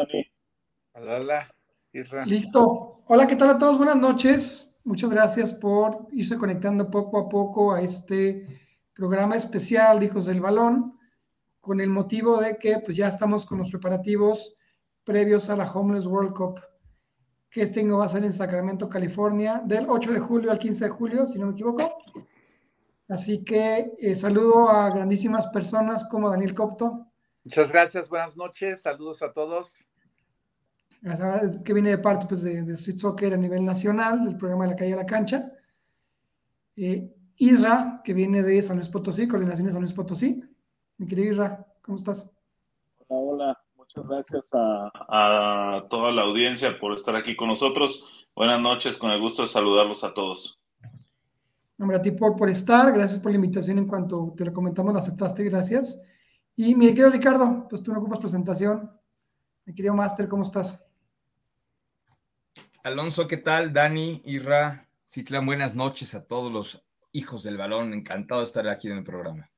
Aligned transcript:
Dani. 0.00 0.26
Hola, 0.94 1.16
hola. 1.16 1.54
Listo. 2.26 3.02
Hola, 3.06 3.26
¿qué 3.26 3.36
tal 3.36 3.50
a 3.50 3.58
todos? 3.58 3.76
Buenas 3.76 3.96
noches. 3.96 4.74
Muchas 4.84 5.10
gracias 5.10 5.52
por 5.52 6.06
irse 6.12 6.38
conectando 6.38 6.90
poco 6.90 7.18
a 7.18 7.28
poco 7.28 7.74
a 7.74 7.82
este 7.82 8.46
programa 8.94 9.36
especial 9.36 10.00
de 10.00 10.06
Hijos 10.06 10.26
del 10.26 10.40
Balón, 10.40 10.98
con 11.60 11.80
el 11.80 11.90
motivo 11.90 12.40
de 12.40 12.56
que 12.56 12.78
pues 12.78 12.96
ya 12.96 13.08
estamos 13.08 13.44
con 13.44 13.58
los 13.58 13.70
preparativos 13.70 14.54
previos 15.04 15.50
a 15.50 15.56
la 15.56 15.70
Homeless 15.70 16.06
World 16.06 16.34
Cup, 16.34 16.60
que 17.50 17.62
este 17.62 17.80
año 17.80 17.98
va 17.98 18.06
a 18.06 18.08
ser 18.08 18.24
en 18.24 18.32
Sacramento, 18.32 18.88
California, 18.88 19.60
del 19.64 19.86
8 19.88 20.12
de 20.12 20.20
julio 20.20 20.50
al 20.50 20.58
15 20.58 20.84
de 20.84 20.90
julio, 20.90 21.26
si 21.26 21.38
no 21.38 21.46
me 21.46 21.52
equivoco. 21.52 21.98
Así 23.08 23.44
que 23.44 23.92
eh, 23.98 24.16
saludo 24.16 24.70
a 24.70 24.88
grandísimas 24.90 25.48
personas 25.48 26.06
como 26.06 26.30
Daniel 26.30 26.54
Copto. 26.54 27.06
Muchas 27.44 27.72
gracias, 27.72 28.08
buenas 28.08 28.36
noches, 28.36 28.82
saludos 28.82 29.22
a 29.22 29.32
todos. 29.32 29.89
Que 31.64 31.72
viene 31.72 31.90
de 31.90 31.98
parte 31.98 32.26
pues, 32.26 32.42
de, 32.42 32.60
Street 32.74 32.98
Soccer 32.98 33.32
a 33.32 33.36
nivel 33.36 33.64
nacional, 33.64 34.24
del 34.24 34.36
programa 34.36 34.64
de 34.64 34.70
la 34.70 34.76
calle 34.76 34.92
a 34.92 34.96
la 34.96 35.06
cancha. 35.06 35.52
Eh, 36.76 37.14
Isra, 37.36 38.02
que 38.04 38.12
viene 38.12 38.42
de 38.42 38.62
San 38.62 38.76
Luis 38.76 38.90
Potosí, 38.90 39.26
Coordinación 39.26 39.66
de 39.66 39.72
San 39.72 39.80
Luis 39.80 39.94
Potosí. 39.94 40.44
Mi 40.98 41.06
querido 41.06 41.32
Isra, 41.32 41.66
¿cómo 41.80 41.96
estás? 41.96 42.30
Hola, 43.08 43.32
hola. 43.32 43.60
Muchas 43.76 44.06
gracias 44.06 44.48
a, 44.52 45.86
toda 45.90 46.12
la 46.12 46.22
audiencia 46.22 46.78
por 46.78 46.92
estar 46.92 47.16
aquí 47.16 47.34
con 47.34 47.48
nosotros. 47.48 48.04
Buenas 48.36 48.60
noches, 48.60 48.96
con 48.96 49.10
el 49.10 49.20
gusto 49.20 49.42
de 49.42 49.48
saludarlos 49.48 50.04
a 50.04 50.14
todos. 50.14 50.60
Nombre 51.76 51.96
a 51.96 52.02
ti 52.02 52.12
por, 52.12 52.36
por 52.36 52.48
estar, 52.50 52.92
gracias 52.92 53.18
por 53.18 53.32
la 53.32 53.36
invitación 53.36 53.78
en 53.78 53.88
cuanto 53.88 54.32
te 54.36 54.44
lo 54.44 54.52
comentamos, 54.52 54.92
la 54.92 55.00
aceptaste, 55.00 55.42
gracias. 55.44 56.00
Y 56.54 56.76
mi 56.76 56.88
querido 56.88 57.10
Ricardo, 57.10 57.66
pues 57.68 57.82
tú 57.82 57.92
no 57.92 57.98
ocupas 57.98 58.20
presentación. 58.20 58.92
Mi 59.64 59.74
querido 59.74 59.94
Master, 59.94 60.28
¿cómo 60.28 60.44
estás? 60.44 60.78
Alonso, 62.82 63.28
¿qué 63.28 63.36
tal? 63.36 63.74
Dani, 63.74 64.22
Irra, 64.24 64.88
Citlan, 65.06 65.44
buenas 65.44 65.74
noches 65.74 66.14
a 66.14 66.26
todos 66.26 66.50
los 66.50 66.82
hijos 67.12 67.42
del 67.42 67.58
balón. 67.58 67.92
Encantado 67.92 68.40
de 68.40 68.46
estar 68.46 68.66
aquí 68.68 68.88
en 68.88 68.98
el 68.98 69.04
programa. 69.04 69.50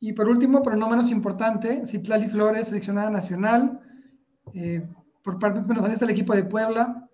Y 0.00 0.12
por 0.12 0.28
último, 0.28 0.62
pero 0.62 0.76
no 0.76 0.88
menos 0.88 1.08
importante, 1.08 1.86
Citlali 1.86 2.28
Flores, 2.28 2.68
seleccionada 2.68 3.08
nacional, 3.08 3.80
eh, 4.52 4.86
por 5.24 5.38
parte 5.38 5.60
de 5.60 5.74
saliste 5.74 6.04
del 6.04 6.14
equipo 6.14 6.34
de 6.34 6.44
Puebla, 6.44 7.08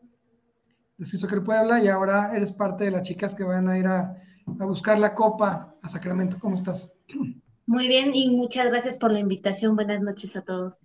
de 0.99 1.07
Soccer 1.07 1.43
Puebla, 1.43 1.81
y 1.81 1.89
ahora 1.89 2.33
eres 2.35 2.53
parte 2.53 2.85
de 2.85 2.91
las 2.91 3.03
chicas 3.03 3.35
que 3.35 3.45
van 3.45 3.69
a 3.69 3.79
ir 3.79 3.87
a, 3.87 4.21
a 4.61 4.67
buscar 4.67 4.99
la 4.99 5.15
copa 5.15 5.77
a 5.81 5.89
Sacramento. 5.89 6.37
¿Cómo 6.41 6.57
estás? 6.57 6.93
Muy 7.65 7.87
bien 7.89 8.11
y 8.13 8.37
muchas 8.37 8.71
gracias 8.71 8.99
por 8.99 9.13
la 9.13 9.21
invitación. 9.21 9.77
Buenas 9.77 10.03
noches 10.03 10.37
a 10.37 10.43
todos. 10.43 10.84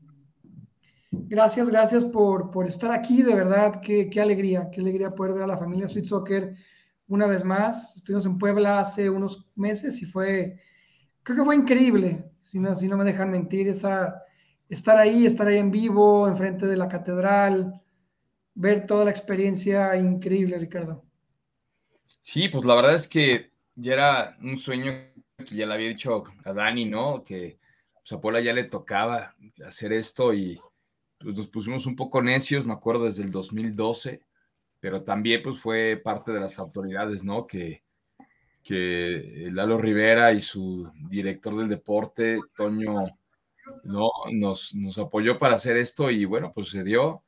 Gracias, 1.29 1.69
gracias 1.69 2.05
por, 2.05 2.49
por 2.49 2.67
estar 2.67 2.91
aquí. 2.91 3.21
De 3.21 3.35
verdad, 3.35 3.81
qué, 3.81 4.09
qué, 4.09 4.19
alegría, 4.19 4.69
qué 4.71 4.81
alegría 4.81 5.13
poder 5.13 5.33
ver 5.33 5.43
a 5.43 5.47
la 5.47 5.57
familia 5.57 5.87
Sweet 5.87 6.05
Soccer 6.05 6.55
una 7.07 7.27
vez 7.27 7.45
más. 7.45 7.95
Estuvimos 7.95 8.25
en 8.25 8.37
Puebla 8.39 8.79
hace 8.79 9.09
unos 9.09 9.45
meses 9.55 10.01
y 10.01 10.05
fue 10.05 10.59
creo 11.23 11.37
que 11.37 11.45
fue 11.45 11.55
increíble, 11.55 12.25
si 12.41 12.59
no, 12.59 12.73
si 12.73 12.87
no 12.87 12.97
me 12.97 13.05
dejan 13.05 13.31
mentir, 13.31 13.67
esa, 13.67 14.23
estar 14.67 14.97
ahí, 14.97 15.27
estar 15.27 15.45
ahí 15.45 15.57
en 15.57 15.69
vivo, 15.69 16.27
enfrente 16.27 16.65
de 16.65 16.75
la 16.75 16.87
catedral, 16.87 17.79
ver 18.55 18.87
toda 18.87 19.05
la 19.05 19.11
experiencia 19.11 19.95
increíble, 19.95 20.57
Ricardo. 20.57 21.05
Sí, 22.21 22.49
pues 22.49 22.65
la 22.65 22.73
verdad 22.73 22.95
es 22.95 23.07
que 23.07 23.51
ya 23.75 23.93
era 23.93 24.37
un 24.41 24.57
sueño 24.57 24.91
que 25.37 25.55
ya 25.55 25.67
le 25.67 25.73
había 25.75 25.89
dicho 25.89 26.23
a 26.43 26.51
Dani, 26.51 26.85
¿no? 26.85 27.23
Que 27.23 27.59
pues, 27.93 28.11
a 28.11 28.19
Puebla 28.19 28.41
ya 28.41 28.53
le 28.53 28.63
tocaba 28.63 29.35
hacer 29.63 29.93
esto 29.93 30.33
y 30.33 30.59
pues 31.19 31.35
nos 31.35 31.47
pusimos 31.47 31.85
un 31.85 31.95
poco 31.95 32.21
necios, 32.21 32.65
me 32.65 32.73
acuerdo 32.73 33.05
desde 33.05 33.23
el 33.23 33.31
2012, 33.31 34.21
pero 34.79 35.03
también 35.03 35.41
pues 35.43 35.59
fue 35.59 35.99
parte 36.03 36.31
de 36.31 36.39
las 36.39 36.59
autoridades, 36.59 37.23
¿no? 37.23 37.45
Que, 37.45 37.83
que 38.63 39.49
Lalo 39.51 39.77
Rivera 39.77 40.31
y 40.33 40.41
su 40.41 40.91
director 41.09 41.55
del 41.57 41.69
deporte, 41.69 42.39
Toño, 42.55 43.05
¿no? 43.83 44.09
nos, 44.31 44.73
nos 44.75 44.97
apoyó 44.97 45.39
para 45.39 45.55
hacer 45.55 45.77
esto 45.77 46.09
y 46.11 46.25
bueno, 46.25 46.51
pues 46.53 46.69
se 46.69 46.83
dio. 46.83 47.23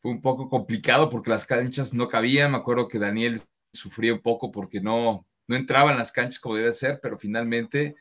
Fue 0.00 0.10
un 0.10 0.20
poco 0.20 0.48
complicado 0.48 1.10
porque 1.10 1.30
las 1.30 1.46
canchas 1.46 1.94
no 1.94 2.08
cabían. 2.08 2.52
Me 2.52 2.58
acuerdo 2.58 2.88
que 2.88 2.98
Daniel 2.98 3.40
sufría 3.72 4.14
un 4.14 4.20
poco 4.20 4.50
porque 4.50 4.80
no, 4.80 5.26
no 5.46 5.56
entraba 5.56 5.90
en 5.92 5.98
las 5.98 6.12
canchas 6.12 6.40
como 6.40 6.56
debe 6.56 6.72
ser, 6.72 7.00
pero 7.02 7.18
finalmente, 7.18 7.96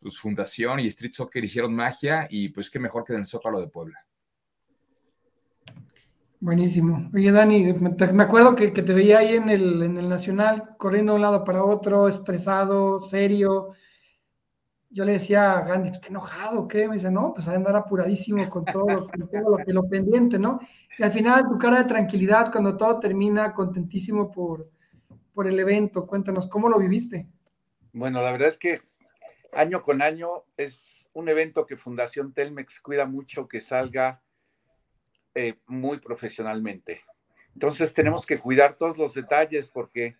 pues 0.00 0.18
Fundación 0.18 0.80
y 0.80 0.86
Street 0.88 1.12
Soccer 1.12 1.44
hicieron 1.44 1.74
magia 1.74 2.26
y 2.30 2.48
pues 2.48 2.70
qué 2.70 2.78
mejor 2.78 3.04
que 3.04 3.12
en 3.12 3.20
el 3.20 3.26
Zócalo 3.26 3.60
de 3.60 3.68
Puebla. 3.68 4.05
Buenísimo. 6.40 7.10
Oye, 7.14 7.32
Dani, 7.32 7.72
me 7.72 8.22
acuerdo 8.22 8.54
que, 8.54 8.70
te 8.70 8.92
veía 8.92 9.18
ahí 9.18 9.36
en 9.36 9.48
el, 9.48 9.82
en 9.82 9.96
el 9.96 10.08
Nacional, 10.08 10.76
corriendo 10.76 11.12
de 11.12 11.16
un 11.16 11.22
lado 11.22 11.44
para 11.44 11.64
otro, 11.64 12.08
estresado, 12.08 13.00
serio. 13.00 13.72
Yo 14.90 15.04
le 15.04 15.12
decía 15.12 15.58
a 15.58 15.62
Gandhi, 15.62 15.90
¿está 15.90 16.08
enojado 16.08 16.68
qué? 16.68 16.88
Me 16.88 16.94
dice, 16.94 17.10
no, 17.10 17.32
pues 17.34 17.48
a 17.48 17.54
andar 17.54 17.74
apuradísimo 17.74 18.48
con 18.50 18.64
todo, 18.66 19.08
con 19.08 19.28
todo 19.30 19.56
lo, 19.56 19.64
que, 19.64 19.72
lo 19.72 19.88
pendiente, 19.88 20.38
¿no? 20.38 20.60
Y 20.98 21.02
al 21.02 21.12
final 21.12 21.48
tu 21.48 21.58
cara 21.58 21.82
de 21.82 21.88
tranquilidad 21.88 22.52
cuando 22.52 22.76
todo 22.76 23.00
termina, 23.00 23.54
contentísimo 23.54 24.30
por, 24.30 24.70
por 25.32 25.46
el 25.46 25.58
evento. 25.58 26.06
Cuéntanos, 26.06 26.46
¿cómo 26.48 26.68
lo 26.68 26.78
viviste? 26.78 27.30
Bueno, 27.92 28.20
la 28.20 28.32
verdad 28.32 28.48
es 28.48 28.58
que 28.58 28.82
año 29.52 29.80
con 29.80 30.02
año 30.02 30.28
es 30.56 31.08
un 31.14 31.30
evento 31.30 31.64
que 31.64 31.78
Fundación 31.78 32.34
Telmex 32.34 32.80
cuida 32.80 33.06
mucho 33.06 33.48
que 33.48 33.60
salga 33.60 34.22
eh, 35.38 35.58
muy 35.66 35.98
profesionalmente. 35.98 37.04
Entonces 37.52 37.92
tenemos 37.92 38.24
que 38.24 38.38
cuidar 38.38 38.78
todos 38.78 38.96
los 38.96 39.12
detalles 39.12 39.70
porque 39.70 40.16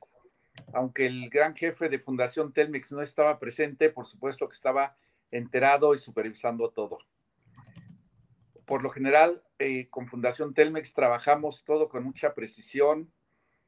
aunque 0.74 1.06
el 1.06 1.30
gran 1.30 1.56
jefe 1.56 1.88
de 1.88 1.98
Fundación 1.98 2.52
Telmex 2.52 2.92
no 2.92 3.00
estaba 3.00 3.38
presente, 3.38 3.88
por 3.88 4.04
supuesto 4.04 4.46
que 4.46 4.54
estaba 4.54 4.94
enterado 5.30 5.94
y 5.94 5.98
supervisando 6.00 6.68
todo. 6.68 6.98
Por 8.66 8.82
lo 8.82 8.90
general, 8.90 9.42
eh, 9.58 9.88
con 9.88 10.06
Fundación 10.06 10.52
Telmex 10.52 10.92
trabajamos 10.92 11.64
todo 11.64 11.88
con 11.88 12.04
mucha 12.04 12.34
precisión 12.34 13.10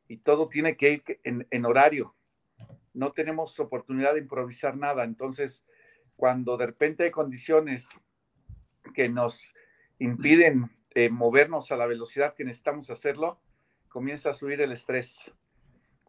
y 0.07 0.19
todo 0.19 0.51
tiene 0.51 0.77
que 0.77 0.93
ir 0.93 1.21
en, 1.25 1.47
en 1.51 1.65
horario. 1.65 2.15
No 2.93 3.13
tenemos 3.13 3.59
oportunidad 3.59 4.13
de 4.13 4.21
improvisar 4.21 4.77
nada. 4.77 5.05
Entonces, 5.05 5.65
cuando 6.15 6.59
de 6.59 6.67
repente 6.67 7.05
hay 7.05 7.11
condiciones 7.11 7.89
que 8.93 9.09
nos 9.09 9.55
impiden 9.99 10.78
eh, 10.95 11.11
movernos 11.11 11.71
a 11.73 11.77
la 11.77 11.87
velocidad 11.87 12.35
que 12.35 12.45
necesitamos 12.45 12.91
hacerlo, 12.91 13.41
comienza 13.89 14.31
a 14.31 14.35
subir 14.35 14.61
el 14.61 14.73
estrés, 14.73 15.31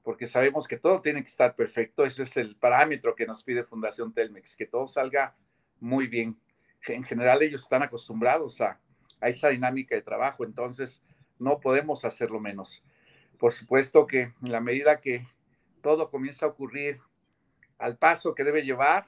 porque 0.04 0.28
sabemos 0.28 0.68
que 0.68 0.78
todo 0.78 1.02
tiene 1.02 1.22
que 1.22 1.30
estar 1.30 1.56
perfecto. 1.56 2.06
Ese 2.06 2.24
es 2.24 2.38
el 2.38 2.56
parámetro 2.56 3.16
que 3.16 3.26
nos 3.26 3.44
pide 3.44 3.64
Fundación 3.64 4.14
Telmex, 4.14 4.56
que 4.56 4.66
todo 4.66 4.88
salga 4.88 5.36
muy 5.80 6.08
bien. 6.08 6.40
En 6.88 7.04
general 7.04 7.42
ellos 7.42 7.64
están 7.64 7.84
acostumbrados 7.84 8.62
a, 8.62 8.80
a 9.22 9.30
esa 9.30 9.50
dinámica 9.50 9.96
de 9.96 10.02
trabajo, 10.02 10.44
entonces 10.44 11.04
no 11.38 11.60
podemos 11.60 12.06
hacerlo 12.06 12.40
menos. 12.40 12.84
Por 13.38 13.54
supuesto 13.54 14.08
que 14.08 14.22
en 14.22 14.52
la 14.52 14.62
medida 14.62 15.00
que 15.00 15.26
todo 15.82 16.10
comienza 16.10 16.46
a 16.46 16.50
ocurrir 16.50 17.00
al 17.78 17.98
paso 17.98 18.36
que 18.36 18.44
debe 18.44 18.64
llevar, 18.64 19.08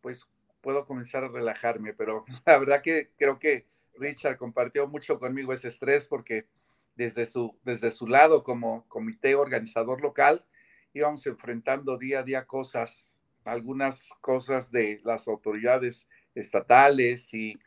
pues 0.00 0.26
puedo 0.60 0.84
comenzar 0.84 1.24
a 1.24 1.28
relajarme, 1.28 1.94
pero 1.94 2.24
la 2.44 2.58
verdad 2.58 2.82
que 2.82 3.10
creo 3.16 3.38
que 3.38 3.66
Richard 3.98 4.36
compartió 4.36 4.86
mucho 4.86 5.18
conmigo 5.18 5.52
ese 5.52 5.68
estrés 5.68 6.06
porque 6.08 6.46
desde 6.94 7.26
su, 7.26 7.58
desde 7.62 7.90
su 7.90 8.06
lado 8.06 8.42
como 8.42 8.86
comité 8.88 9.34
organizador 9.34 10.00
local 10.00 10.44
íbamos 10.92 11.26
enfrentando 11.26 11.98
día 11.98 12.20
a 12.20 12.22
día 12.22 12.46
cosas, 12.46 13.20
algunas 13.44 14.10
cosas 14.20 14.70
de 14.70 15.00
las 15.04 15.28
autoridades 15.28 16.08
estatales 16.34 17.32
y, 17.34 17.58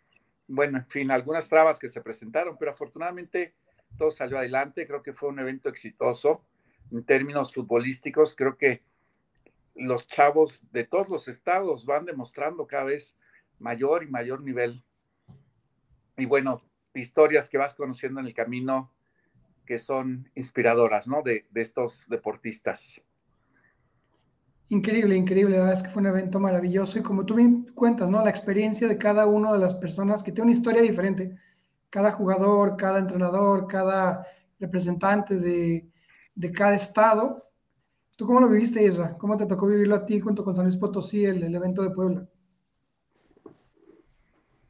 bueno, 0.48 0.80
en 0.80 0.88
fin, 0.88 1.12
algunas 1.12 1.48
trabas 1.48 1.78
que 1.78 1.90
se 1.90 2.02
presentaron, 2.02 2.58
pero 2.58 2.72
afortunadamente 2.72 3.54
todo 3.98 4.10
salió 4.10 4.40
adelante. 4.40 4.88
Creo 4.88 5.04
que 5.04 5.14
fue 5.14 5.30
un 5.30 5.40
evento 5.40 5.70
exitoso 5.70 6.44
en 6.92 7.04
términos 7.04 7.54
futbolísticos. 7.54 8.36
Creo 8.36 8.58
que 8.58 8.82
los 9.76 10.08
chavos 10.08 10.64
de 10.72 10.86
todos 10.86 11.10
los 11.10 11.28
estados 11.28 11.86
van 11.86 12.06
demostrando 12.06 12.66
cada 12.66 12.86
vez 12.86 13.16
mayor 13.60 14.04
y 14.04 14.08
mayor 14.08 14.42
nivel 14.42 14.84
y 16.20 16.26
bueno, 16.26 16.62
historias 16.94 17.50
que 17.50 17.58
vas 17.58 17.74
conociendo 17.74 18.20
en 18.20 18.28
el 18.28 18.34
camino 18.34 18.92
que 19.66 19.78
son 19.78 20.30
inspiradoras, 20.36 21.08
¿no? 21.08 21.22
De, 21.22 21.46
estos 21.54 22.08
deportistas. 22.08 23.02
Increíble, 24.70 25.16
increíble, 25.16 25.58
la 25.58 25.64
verdad 25.64 25.78
es 25.78 25.84
que 25.84 25.90
fue 25.90 26.02
un 26.02 26.08
evento 26.08 26.40
maravilloso 26.40 26.98
y 26.98 27.04
como 27.04 27.26
tú 27.26 27.36
bien 27.36 27.72
cuentas, 27.76 28.10
¿no? 28.10 28.24
La 28.24 28.30
experiencia 28.30 28.88
de 28.88 28.98
cada 28.98 29.28
una 29.28 29.52
de 29.52 29.60
las 29.60 29.76
personas 29.76 30.24
que 30.24 30.32
tiene 30.32 30.50
una 30.50 30.58
historia 30.58 30.82
diferente, 30.82 31.38
cada 31.90 32.12
jugador, 32.12 32.78
cada 32.78 33.00
entrenador, 33.00 33.68
cada 33.68 34.26
representante 34.60 35.38
de, 35.38 35.88
cada 36.54 36.76
estado. 36.76 37.52
¿Tú 38.16 38.26
cómo 38.26 38.40
lo 38.40 38.50
viviste, 38.50 38.84
Isra? 38.84 39.18
¿Cómo 39.18 39.38
te 39.38 39.46
tocó 39.46 39.68
vivirlo 39.68 39.96
a 39.96 40.06
ti 40.06 40.20
junto 40.20 40.44
con 40.44 40.56
San 40.56 40.66
Luis 40.66 40.78
Potosí, 40.78 41.26
el 41.26 41.56
evento 41.56 41.84
de 41.84 41.92
Puebla? 41.92 42.28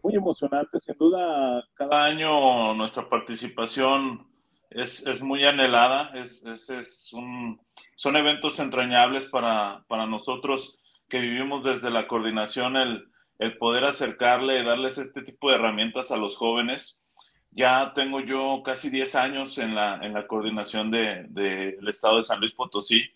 Muy 0.03 0.15
emocionante, 0.15 0.79
sin 0.79 0.97
duda, 0.97 1.63
cada 1.73 2.05
año 2.05 2.73
nuestra 2.73 3.09
participación 3.09 4.27
es, 4.69 5.05
es 5.05 5.21
muy 5.21 5.43
anhelada, 5.45 6.11
es, 6.13 6.45
es, 6.45 6.69
es 6.69 7.13
un, 7.13 7.59
son 7.95 8.15
eventos 8.15 8.59
entrañables 8.59 9.25
para, 9.27 9.83
para, 9.87 10.05
nosotros 10.05 10.79
que 11.07 11.19
vivimos 11.19 11.63
desde 11.63 11.89
la 11.89 12.07
coordinación, 12.07 12.77
el, 12.77 13.09
el 13.39 13.57
poder 13.57 13.83
acercarle, 13.85 14.63
darles 14.63 14.97
este 14.97 15.21
tipo 15.21 15.49
de 15.49 15.55
herramientas 15.55 16.11
a 16.11 16.17
los 16.17 16.37
jóvenes. 16.37 17.01
Ya 17.51 17.93
tengo 17.95 18.19
yo 18.19 18.61
casi 18.63 18.91
10 18.91 19.15
años 19.15 19.57
en 19.57 19.73
la, 19.73 19.99
en 20.03 20.13
la 20.13 20.27
coordinación 20.27 20.91
del 20.91 21.33
de, 21.33 21.77
de 21.81 21.91
estado 21.91 22.17
de 22.17 22.23
San 22.23 22.39
Luis 22.39 22.51
Potosí 22.51 23.09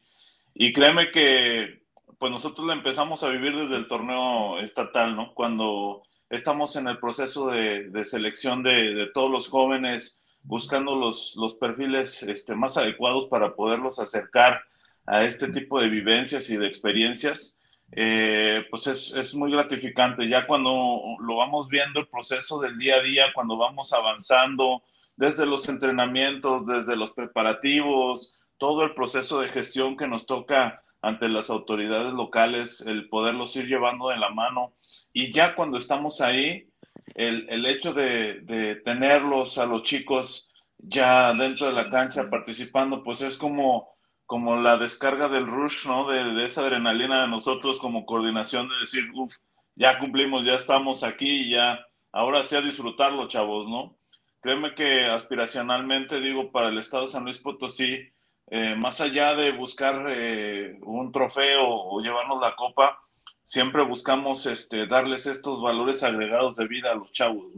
y 0.56 0.74
créeme 0.74 1.12
que 1.12 1.84
pues 2.18 2.32
nosotros 2.32 2.66
la 2.66 2.74
empezamos 2.74 3.22
a 3.24 3.30
vivir 3.30 3.56
desde 3.56 3.76
el 3.76 3.88
torneo 3.88 4.60
estatal, 4.60 5.16
¿no? 5.16 5.34
Cuando 5.34 6.04
estamos 6.34 6.76
en 6.76 6.88
el 6.88 6.98
proceso 6.98 7.48
de, 7.48 7.90
de 7.90 8.04
selección 8.04 8.64
de, 8.64 8.94
de, 8.94 9.08
todos 9.08 9.30
los 9.30 9.48
jóvenes, 9.48 10.22
buscando 10.42 10.96
los, 10.96 11.36
los 11.38 11.54
perfiles 11.56 12.24
este, 12.24 12.56
más 12.56 12.76
adecuados 12.78 13.28
para 13.28 13.56
poderlos 13.56 14.00
acercar 14.00 14.62
a 15.06 15.24
este 15.24 15.50
tipo 15.50 15.80
de 15.80 15.90
vivencias 15.90 16.50
y 16.50 16.58
de 16.58 16.68
experiencias, 16.68 17.60
eh, 17.92 18.66
pues 18.70 18.88
es, 18.88 19.14
es, 19.14 19.36
muy 19.36 19.52
gratificante. 19.52 20.28
Ya 20.28 20.48
cuando 20.48 21.00
lo 21.20 21.36
vamos 21.38 21.68
viendo 21.70 22.00
el 22.00 22.08
proceso 22.08 22.60
del 22.60 22.78
día 22.78 22.96
a 22.96 23.02
día, 23.02 23.34
cuando 23.34 23.58
vamos 23.58 23.94
avanzando, 23.94 24.82
desde 25.16 25.46
los 25.46 25.70
entrenamientos, 25.70 26.66
desde 26.66 26.96
los 26.96 27.12
preparativos, 27.12 28.36
todo 28.58 28.84
el 28.84 28.94
proceso 28.94 29.40
de 29.42 29.50
gestión 29.50 29.96
que 29.96 30.08
nos 30.08 30.26
toca 30.26 30.82
ante 31.04 31.28
las 31.28 31.50
autoridades 31.50 32.14
locales, 32.14 32.82
el 32.82 33.10
poderlos 33.10 33.56
ir 33.58 33.68
llevando 33.68 34.10
de 34.10 34.18
la 34.18 34.30
mano. 34.30 34.74
Y 35.12 35.34
ya 35.34 35.54
cuando 35.54 35.78
estamos 35.78 36.22
ahí, 36.22 36.70
el, 37.14 37.46
el 37.50 37.66
hecho 37.66 37.94
de, 37.94 38.40
de, 38.42 38.78
tenerlos 38.78 39.58
a 39.58 39.66
los 39.66 39.84
chicos 39.84 40.50
ya 40.78 41.34
dentro 41.34 41.68
de 41.68 41.74
la 41.74 41.90
cancha 41.90 42.30
participando, 42.30 43.04
pues 43.04 43.22
es 43.22 43.38
como, 43.38 43.90
como 44.26 44.56
la 44.56 44.78
descarga 44.78 45.28
del 45.28 45.46
rush, 45.46 45.86
¿no? 45.88 46.08
De, 46.08 46.24
de 46.36 46.46
esa 46.46 46.62
adrenalina 46.62 47.24
de 47.24 47.28
nosotros 47.28 47.80
como 47.80 48.06
coordinación 48.06 48.70
de 48.70 48.80
decir, 48.80 49.04
uff, 49.14 49.36
ya 49.76 50.00
cumplimos, 50.00 50.46
ya 50.46 50.54
estamos 50.54 51.04
aquí, 51.04 51.50
ya, 51.50 51.86
ahora 52.14 52.44
sí 52.44 52.56
a 52.56 52.62
disfrutarlo, 52.62 53.28
chavos, 53.28 53.68
¿no? 53.68 53.98
Créeme 54.40 54.74
que 54.74 55.06
aspiracionalmente, 55.06 56.22
digo, 56.22 56.50
para 56.52 56.70
el 56.70 56.78
Estado 56.78 57.04
de 57.04 57.10
San 57.10 57.24
Luis 57.26 57.40
Potosí, 57.40 58.13
eh, 58.48 58.76
más 58.76 59.02
allá 59.02 59.36
de 59.36 59.52
buscar 59.52 60.06
eh, 60.10 60.78
un 60.82 61.12
trofeo 61.12 61.66
o 61.68 62.02
llevarnos 62.02 62.42
la 62.42 62.56
copa, 62.56 63.00
siempre 63.44 63.84
buscamos 63.84 64.46
este, 64.46 64.88
darles 64.88 65.26
estos 65.26 65.62
valores 65.62 66.04
agregados 66.04 66.56
de 66.56 66.68
vida 66.68 66.92
a 66.92 66.96
los 66.96 67.12
chavos. 67.12 67.54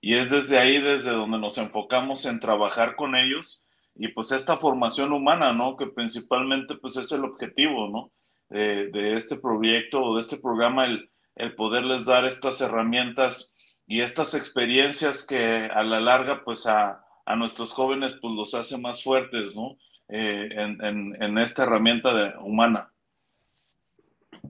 Y 0.00 0.14
es 0.14 0.30
desde 0.30 0.58
ahí, 0.58 0.80
desde 0.80 1.10
donde 1.10 1.38
nos 1.38 1.58
enfocamos 1.58 2.24
en 2.24 2.40
trabajar 2.40 2.96
con 2.96 3.14
ellos 3.16 3.62
y 3.94 4.08
pues 4.08 4.32
esta 4.32 4.56
formación 4.56 5.12
humana, 5.12 5.52
¿no? 5.52 5.76
Que 5.76 5.86
principalmente 5.86 6.74
pues 6.76 6.96
es 6.96 7.12
el 7.12 7.24
objetivo, 7.24 7.88
¿no? 7.88 8.10
De, 8.48 8.88
de 8.88 9.16
este 9.16 9.36
proyecto 9.36 10.02
o 10.02 10.14
de 10.14 10.20
este 10.20 10.38
programa, 10.38 10.86
el, 10.86 11.10
el 11.36 11.54
poderles 11.54 12.06
dar 12.06 12.24
estas 12.24 12.60
herramientas 12.60 13.54
y 13.86 14.00
estas 14.00 14.34
experiencias 14.34 15.24
que 15.24 15.66
a 15.66 15.82
la 15.82 16.00
larga 16.00 16.44
pues 16.44 16.66
a, 16.66 17.04
a 17.26 17.36
nuestros 17.36 17.72
jóvenes 17.72 18.14
pues 18.20 18.34
los 18.34 18.54
hace 18.54 18.78
más 18.78 19.02
fuertes, 19.02 19.54
¿no? 19.54 19.76
Eh, 20.12 20.48
en, 20.56 20.84
en, 20.84 21.22
en, 21.22 21.38
esta 21.38 21.62
herramienta 21.62 22.12
de, 22.12 22.32
humana. 22.44 22.90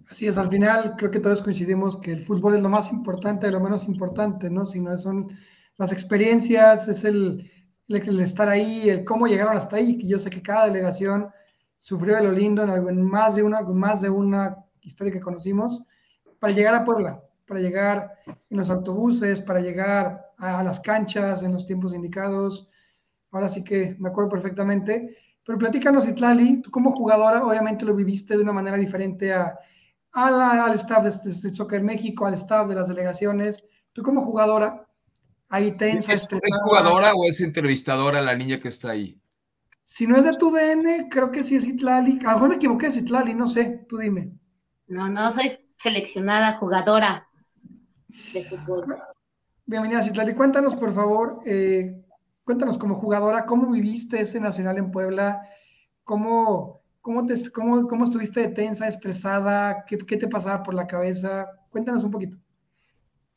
Así 0.09 0.27
es, 0.27 0.39
al 0.39 0.49
final 0.49 0.95
creo 0.97 1.11
que 1.11 1.21
todos 1.21 1.43
coincidimos 1.43 1.99
que 1.99 2.13
el 2.13 2.25
fútbol 2.25 2.55
es 2.55 2.63
lo 2.63 2.71
más 2.71 2.91
importante 2.91 3.45
de 3.45 3.53
lo 3.53 3.61
menos 3.61 3.87
importante, 3.87 4.49
¿no? 4.49 4.65
Sino 4.65 4.97
son 4.97 5.29
las 5.77 5.93
experiencias, 5.93 6.89
es 6.89 7.05
el, 7.05 7.51
el, 7.89 8.09
el, 8.09 8.21
estar 8.21 8.49
ahí, 8.49 8.89
el 8.89 9.05
cómo 9.05 9.27
llegaron 9.27 9.55
hasta 9.55 9.77
ahí, 9.77 9.99
que 9.99 10.09
yo 10.09 10.19
sé 10.19 10.31
que 10.31 10.41
cada 10.41 10.65
delegación 10.65 11.29
sufrió 11.77 12.17
de 12.17 12.25
lo 12.25 12.33
lindo 12.33 12.63
en, 12.63 12.71
algo, 12.71 12.89
en 12.89 13.05
más, 13.05 13.35
de 13.35 13.43
una, 13.43 13.61
más 13.61 14.01
de 14.01 14.09
una 14.09 14.57
historia 14.81 15.13
que 15.13 15.21
conocimos, 15.21 15.83
para 16.39 16.55
llegar 16.55 16.75
a 16.75 16.87
Puebla, 16.87 17.21
para 17.47 17.61
llegar 17.61 18.15
en 18.27 18.57
los 18.57 18.71
autobuses, 18.71 19.43
para 19.43 19.61
llegar 19.61 20.25
a, 20.39 20.61
a 20.61 20.65
las 20.65 20.81
canchas 20.81 21.43
en 21.43 21.53
los 21.53 21.67
tiempos 21.67 21.93
indicados. 21.93 22.71
Ahora 23.31 23.51
sí 23.51 23.63
que 23.63 23.95
me 23.99 24.09
acuerdo 24.09 24.31
perfectamente. 24.31 25.19
Pero 25.45 25.59
platícanos, 25.59 26.07
Itlali, 26.07 26.63
tú 26.63 26.71
como 26.71 26.93
jugadora 26.93 27.45
obviamente 27.45 27.85
lo 27.85 27.95
viviste 27.95 28.37
de 28.37 28.43
una 28.43 28.53
manera 28.53 28.77
diferente 28.77 29.33
a, 29.33 29.59
a 30.13 30.31
la, 30.31 30.65
al 30.65 30.75
staff 30.75 31.03
de 31.03 31.31
Street 31.31 31.55
Soccer 31.55 31.83
México, 31.83 32.27
al 32.27 32.35
staff 32.35 32.69
de 32.69 32.75
las 32.75 32.89
delegaciones. 32.89 33.65
Tú 33.93 34.03
como 34.03 34.23
jugadora, 34.23 34.87
ahí 35.49 35.77
tensa. 35.77 36.13
¿Es, 36.13 36.25
¿Es 36.25 36.59
jugadora 36.63 37.13
o 37.15 37.27
es 37.27 37.41
entrevistadora 37.41 38.21
la 38.21 38.37
niña 38.37 38.61
que 38.61 38.69
está 38.69 38.91
ahí? 38.91 39.21
Si 39.81 40.07
no 40.07 40.17
es 40.17 40.25
de 40.25 40.37
tu 40.37 40.53
DN, 40.53 41.09
creo 41.11 41.33
que 41.33 41.43
sí 41.43 41.57
es 41.57 41.67
Itlali. 41.67 42.21
A 42.21 42.29
lo 42.29 42.33
mejor 42.35 42.49
me 42.51 42.55
equivoqué, 42.57 42.87
es 42.87 42.97
Itlali, 42.97 43.35
no 43.35 43.47
sé, 43.47 43.87
tú 43.89 43.99
dime. 43.99 44.33
No, 44.87 45.09
no, 45.09 45.33
soy 45.33 45.59
seleccionada 45.79 46.59
jugadora 46.59 47.29
de 48.33 48.45
fútbol. 48.45 48.97
Bienvenida, 49.67 50.07
Itlali. 50.07 50.35
Cuéntanos, 50.35 50.77
por 50.77 50.95
favor, 50.95 51.41
eh, 51.45 52.05
cuéntanos 52.51 52.79
como 52.79 52.97
jugadora, 52.97 53.47
¿cómo 53.47 53.71
viviste 53.71 54.21
ese 54.21 54.41
Nacional 54.41 54.77
en 54.77 54.91
Puebla? 54.91 55.41
¿Cómo, 56.03 56.83
cómo, 57.01 57.25
te, 57.25 57.49
cómo, 57.53 57.87
cómo 57.87 58.07
estuviste 58.07 58.49
tensa, 58.49 58.89
estresada? 58.89 59.85
¿Qué, 59.87 59.97
¿Qué, 59.99 60.17
te 60.17 60.27
pasaba 60.27 60.65
por 60.65 60.75
la 60.75 60.89
cabeza? 60.89 61.49
Cuéntanos 61.71 62.03
un 62.03 62.11
poquito. 62.11 62.39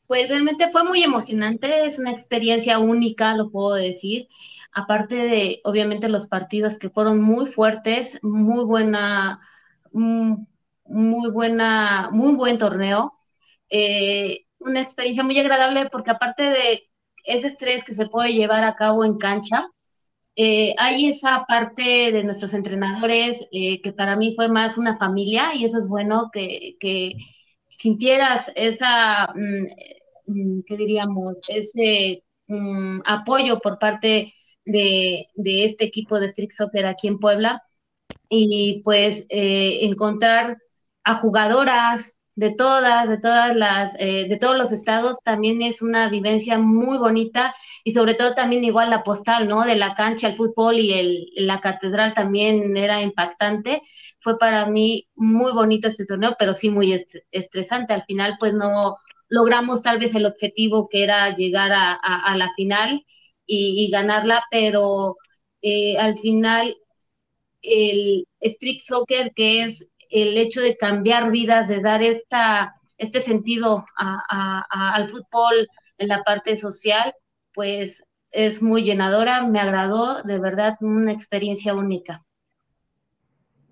Pues 0.08 0.28
realmente 0.30 0.68
fue 0.72 0.82
muy 0.82 1.04
emocionante, 1.04 1.86
es 1.86 2.00
una 2.00 2.10
experiencia 2.10 2.80
única, 2.80 3.36
lo 3.36 3.52
puedo 3.52 3.74
decir. 3.74 4.26
Aparte 4.72 5.14
de, 5.14 5.60
obviamente, 5.62 6.08
los 6.08 6.26
partidos 6.26 6.76
que 6.76 6.90
fueron 6.90 7.22
muy 7.22 7.46
fuertes, 7.46 8.18
muy 8.20 8.64
buena, 8.64 9.38
muy 9.92 11.30
buena, 11.30 12.08
muy 12.10 12.32
buen 12.32 12.58
torneo. 12.58 13.14
Eh, 13.70 14.46
una 14.58 14.80
experiencia 14.80 15.22
muy 15.22 15.38
agradable 15.38 15.88
porque 15.88 16.10
aparte 16.10 16.42
de 16.42 16.82
ese 17.24 17.48
estrés 17.48 17.84
que 17.84 17.94
se 17.94 18.08
puede 18.08 18.32
llevar 18.32 18.64
a 18.64 18.76
cabo 18.76 19.04
en 19.04 19.18
cancha. 19.18 19.66
Eh, 20.36 20.74
hay 20.78 21.08
esa 21.08 21.44
parte 21.46 22.12
de 22.12 22.24
nuestros 22.24 22.54
entrenadores 22.54 23.46
eh, 23.52 23.80
que 23.82 23.92
para 23.92 24.16
mí 24.16 24.34
fue 24.34 24.48
más 24.48 24.78
una 24.78 24.98
familia 24.98 25.54
y 25.54 25.64
eso 25.64 25.78
es 25.78 25.86
bueno 25.86 26.30
que, 26.32 26.76
que 26.80 27.14
sintieras 27.70 28.50
esa, 28.56 29.32
mmm, 29.34 30.60
¿qué 30.66 30.76
diríamos? 30.76 31.40
Ese 31.48 32.24
mmm, 32.48 33.00
apoyo 33.04 33.60
por 33.60 33.78
parte 33.78 34.34
de, 34.64 35.26
de, 35.34 35.64
este 35.64 35.84
equipo 35.84 36.18
de 36.18 36.26
Street 36.26 36.50
Soccer 36.52 36.86
aquí 36.86 37.08
en 37.08 37.18
Puebla 37.18 37.62
y 38.28 38.82
pues 38.84 39.26
eh, 39.28 39.80
encontrar 39.82 40.58
a 41.04 41.16
jugadoras, 41.16 42.13
de 42.36 42.50
todas, 42.54 43.08
de 43.08 43.18
todas 43.18 43.54
las, 43.56 43.94
eh, 43.98 44.26
de 44.28 44.36
todos 44.36 44.56
los 44.58 44.72
estados, 44.72 45.18
también 45.22 45.62
es 45.62 45.82
una 45.82 46.08
vivencia 46.08 46.58
muy 46.58 46.98
bonita 46.98 47.54
y 47.84 47.92
sobre 47.92 48.14
todo 48.14 48.34
también 48.34 48.64
igual 48.64 48.90
la 48.90 49.02
postal, 49.02 49.48
¿no? 49.48 49.64
De 49.64 49.76
la 49.76 49.94
cancha, 49.94 50.28
el 50.28 50.36
fútbol 50.36 50.78
y 50.78 50.92
el, 50.94 51.26
la 51.36 51.60
catedral 51.60 52.14
también 52.14 52.76
era 52.76 53.00
impactante. 53.02 53.82
Fue 54.18 54.38
para 54.38 54.66
mí 54.66 55.08
muy 55.14 55.52
bonito 55.52 55.88
este 55.88 56.06
torneo, 56.06 56.34
pero 56.38 56.54
sí 56.54 56.70
muy 56.70 57.04
estresante. 57.30 57.94
Al 57.94 58.02
final, 58.02 58.36
pues 58.40 58.52
no 58.54 58.96
logramos 59.28 59.82
tal 59.82 59.98
vez 59.98 60.14
el 60.14 60.26
objetivo 60.26 60.88
que 60.88 61.04
era 61.04 61.34
llegar 61.34 61.72
a, 61.72 61.94
a, 61.94 62.36
la 62.36 62.52
final 62.54 63.04
y, 63.46 63.84
y, 63.86 63.90
ganarla, 63.90 64.44
pero 64.50 65.16
eh, 65.62 65.96
al 65.98 66.18
final 66.18 66.76
el 67.62 68.26
street 68.40 68.80
soccer, 68.80 69.32
que 69.34 69.62
es 69.64 69.88
el 70.10 70.36
hecho 70.36 70.60
de 70.60 70.76
cambiar 70.76 71.30
vidas, 71.30 71.68
de 71.68 71.80
dar 71.80 72.02
esta, 72.02 72.74
este 72.98 73.20
sentido 73.20 73.84
a, 73.96 74.18
a, 74.28 74.64
a, 74.70 74.94
al 74.94 75.06
fútbol 75.08 75.68
en 75.98 76.08
la 76.08 76.22
parte 76.22 76.56
social, 76.56 77.14
pues 77.52 78.04
es 78.30 78.60
muy 78.62 78.82
llenadora, 78.82 79.46
me 79.46 79.60
agradó, 79.60 80.22
de 80.22 80.38
verdad, 80.38 80.76
una 80.80 81.12
experiencia 81.12 81.74
única. 81.74 82.24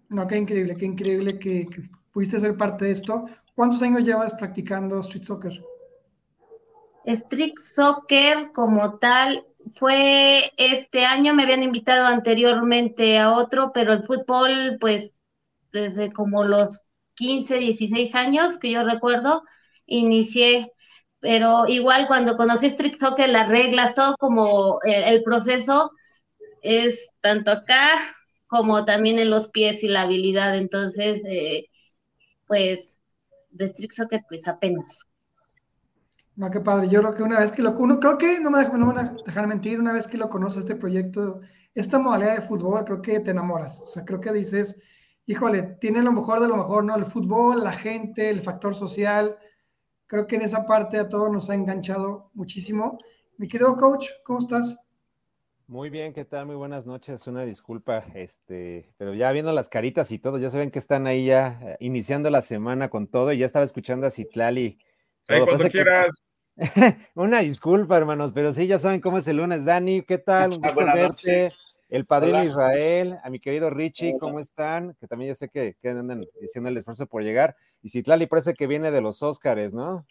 No, 0.08 0.26
qué 0.26 0.36
increíble, 0.36 0.76
qué 0.76 0.84
increíble 0.84 1.38
que, 1.38 1.66
que 1.66 1.82
pudiste 2.12 2.38
ser 2.38 2.56
parte 2.56 2.84
de 2.84 2.92
esto. 2.92 3.26
¿Cuántos 3.54 3.82
años 3.82 4.02
llevas 4.02 4.32
practicando 4.34 5.00
street 5.00 5.24
soccer? 5.24 5.64
Street 7.04 7.54
soccer 7.58 8.52
como 8.52 8.98
tal 8.98 9.44
fue 9.74 10.52
este 10.56 11.04
año, 11.04 11.34
me 11.34 11.42
habían 11.42 11.62
invitado 11.62 12.06
anteriormente 12.06 13.18
a 13.18 13.32
otro, 13.32 13.72
pero 13.72 13.92
el 13.92 14.04
fútbol 14.04 14.76
pues 14.80 15.12
desde 15.72 16.12
como 16.12 16.44
los 16.44 16.80
15, 17.14 17.58
16 17.58 18.14
años 18.14 18.58
que 18.58 18.70
yo 18.70 18.84
recuerdo, 18.84 19.42
inicié, 19.86 20.72
pero 21.20 21.66
igual 21.66 22.06
cuando 22.06 22.36
conocí 22.36 22.66
Street 22.66 22.96
Soccer, 22.98 23.28
las 23.28 23.48
reglas, 23.48 23.94
todo 23.94 24.16
como 24.18 24.80
el, 24.82 25.04
el 25.04 25.22
proceso 25.22 25.92
es 26.62 27.10
tanto 27.20 27.50
acá 27.50 27.94
como 28.52 28.84
también 28.84 29.18
en 29.18 29.30
los 29.30 29.48
pies 29.48 29.82
y 29.82 29.88
la 29.88 30.02
habilidad, 30.02 30.56
entonces, 30.56 31.22
eh, 31.24 31.70
pues, 32.46 32.98
de 33.50 33.64
Street 33.64 33.92
Soccer, 33.92 34.22
pues 34.28 34.46
apenas. 34.46 35.06
No, 36.36 36.50
qué 36.50 36.60
padre. 36.60 36.90
Yo 36.90 37.00
creo 37.00 37.14
que 37.14 37.22
una 37.22 37.40
vez 37.40 37.50
que 37.52 37.62
lo 37.62 37.72
uno, 37.72 37.98
creo 37.98 38.18
que 38.18 38.40
no 38.40 38.50
me, 38.50 38.62
no 38.68 38.86
me 38.86 38.94
van 38.94 39.08
a 39.08 39.16
dejar 39.24 39.46
mentir, 39.46 39.80
una 39.80 39.94
vez 39.94 40.06
que 40.06 40.18
lo 40.18 40.28
conoces 40.28 40.60
este 40.60 40.76
proyecto, 40.76 41.40
esta 41.74 41.98
modalidad 41.98 42.36
de 42.36 42.46
fútbol, 42.46 42.84
creo 42.84 43.00
que 43.00 43.20
te 43.20 43.30
enamoras. 43.30 43.80
O 43.80 43.86
sea, 43.86 44.04
creo 44.04 44.20
que 44.20 44.32
dices, 44.32 44.78
híjole, 45.26 45.76
tiene 45.80 46.02
lo 46.02 46.12
mejor 46.12 46.40
de 46.40 46.48
lo 46.48 46.56
mejor, 46.56 46.84
¿no? 46.84 46.96
El 46.96 47.06
fútbol, 47.06 47.62
la 47.62 47.72
gente, 47.72 48.30
el 48.30 48.42
factor 48.42 48.74
social. 48.74 49.36
Creo 50.06 50.26
que 50.26 50.36
en 50.36 50.42
esa 50.42 50.66
parte 50.66 50.98
a 50.98 51.08
todos 51.08 51.30
nos 51.30 51.48
ha 51.50 51.54
enganchado 51.54 52.30
muchísimo. 52.34 52.98
Mi 53.38 53.48
querido 53.48 53.76
coach, 53.76 54.08
¿cómo 54.24 54.40
estás? 54.40 54.76
Muy 55.66 55.88
bien, 55.88 56.12
¿qué 56.12 56.24
tal? 56.24 56.46
Muy 56.46 56.56
buenas 56.56 56.84
noches. 56.84 57.26
Una 57.26 57.44
disculpa, 57.44 58.04
este, 58.14 58.92
pero 58.98 59.14
ya 59.14 59.32
viendo 59.32 59.52
las 59.52 59.68
caritas 59.68 60.12
y 60.12 60.18
todo, 60.18 60.38
ya 60.38 60.50
saben 60.50 60.70
que 60.70 60.78
están 60.78 61.06
ahí 61.06 61.26
ya 61.26 61.58
eh, 61.62 61.76
iniciando 61.80 62.28
la 62.28 62.42
semana 62.42 62.90
con 62.90 63.06
todo 63.06 63.32
y 63.32 63.38
ya 63.38 63.46
estaba 63.46 63.64
escuchando 63.64 64.06
a 64.06 64.10
Citlali. 64.10 64.78
cuando 65.26 65.68
quieras. 65.70 66.10
Una 67.14 67.40
disculpa, 67.40 67.96
hermanos, 67.96 68.32
pero 68.34 68.52
sí, 68.52 68.66
ya 68.66 68.78
saben 68.78 69.00
cómo 69.00 69.18
es 69.18 69.28
el 69.28 69.38
lunes. 69.38 69.64
Dani, 69.64 70.02
¿qué 70.02 70.18
tal? 70.18 70.52
Un 70.52 70.60
gusto 70.60 70.74
verte. 70.74 71.52
El 71.92 72.06
padrino 72.06 72.42
Israel, 72.42 73.18
a 73.22 73.28
mi 73.28 73.38
querido 73.38 73.68
Richie, 73.68 74.16
¿cómo 74.18 74.40
están? 74.40 74.94
Que 74.98 75.06
también 75.06 75.32
ya 75.32 75.34
sé 75.34 75.50
que, 75.50 75.76
que 75.78 75.90
andan 75.90 76.24
diciendo 76.40 76.70
el 76.70 76.76
esfuerzo 76.78 77.04
por 77.04 77.22
llegar. 77.22 77.54
Y 77.82 77.90
Citlali 77.90 78.26
parece 78.26 78.54
que 78.54 78.66
viene 78.66 78.90
de 78.90 79.02
los 79.02 79.22
Óscares, 79.22 79.74
¿no? 79.74 80.06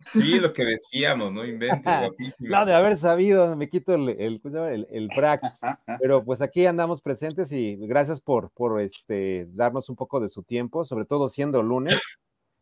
Sí, 0.00 0.40
lo 0.40 0.54
que 0.54 0.64
decíamos, 0.64 1.30
no 1.34 1.44
inventes, 1.44 1.82
No, 2.40 2.64
de 2.64 2.72
haber 2.72 2.96
sabido, 2.96 3.54
me 3.54 3.68
quito 3.68 3.92
el, 3.92 4.08
el, 4.08 4.86
el, 4.90 5.10
frac. 5.12 5.42
Pero 6.00 6.24
pues 6.24 6.40
aquí 6.40 6.64
andamos 6.64 7.02
presentes 7.02 7.52
y 7.52 7.76
gracias 7.86 8.18
por, 8.18 8.50
por 8.52 8.80
este, 8.80 9.46
darnos 9.50 9.90
un 9.90 9.96
poco 9.96 10.20
de 10.20 10.30
su 10.30 10.42
tiempo, 10.42 10.86
sobre 10.86 11.04
todo 11.04 11.28
siendo 11.28 11.62
lunes. 11.62 12.00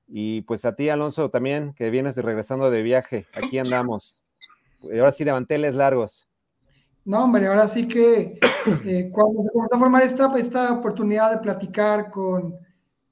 Y 0.09 0.43
pues 0.43 0.65
a 0.65 0.75
ti, 0.75 0.89
Alonso, 0.89 1.31
también, 1.31 1.75
que 1.75 1.91
vienes 1.91 2.17
regresando 2.17 2.73
de 2.73 2.83
viaje, 2.83 3.29
aquí 3.35 3.57
andamos. 3.57 4.25
Ahora 4.83 5.13
sí 5.13 5.23
de 5.23 5.31
manteles 5.31 5.77
largos. 5.77 6.27
No, 7.05 7.25
hombre, 7.25 7.47
ahora 7.47 7.69
sí 7.69 7.87
que 7.87 8.39
eh, 8.85 9.11
cuando 9.13 9.43
se 9.43 9.51
comenzó 9.51 9.75
a 9.75 9.79
formar 9.79 10.03
esta, 10.03 10.39
esta 10.39 10.73
oportunidad 10.73 11.33
de 11.33 11.39
platicar 11.39 12.11
con, 12.11 12.57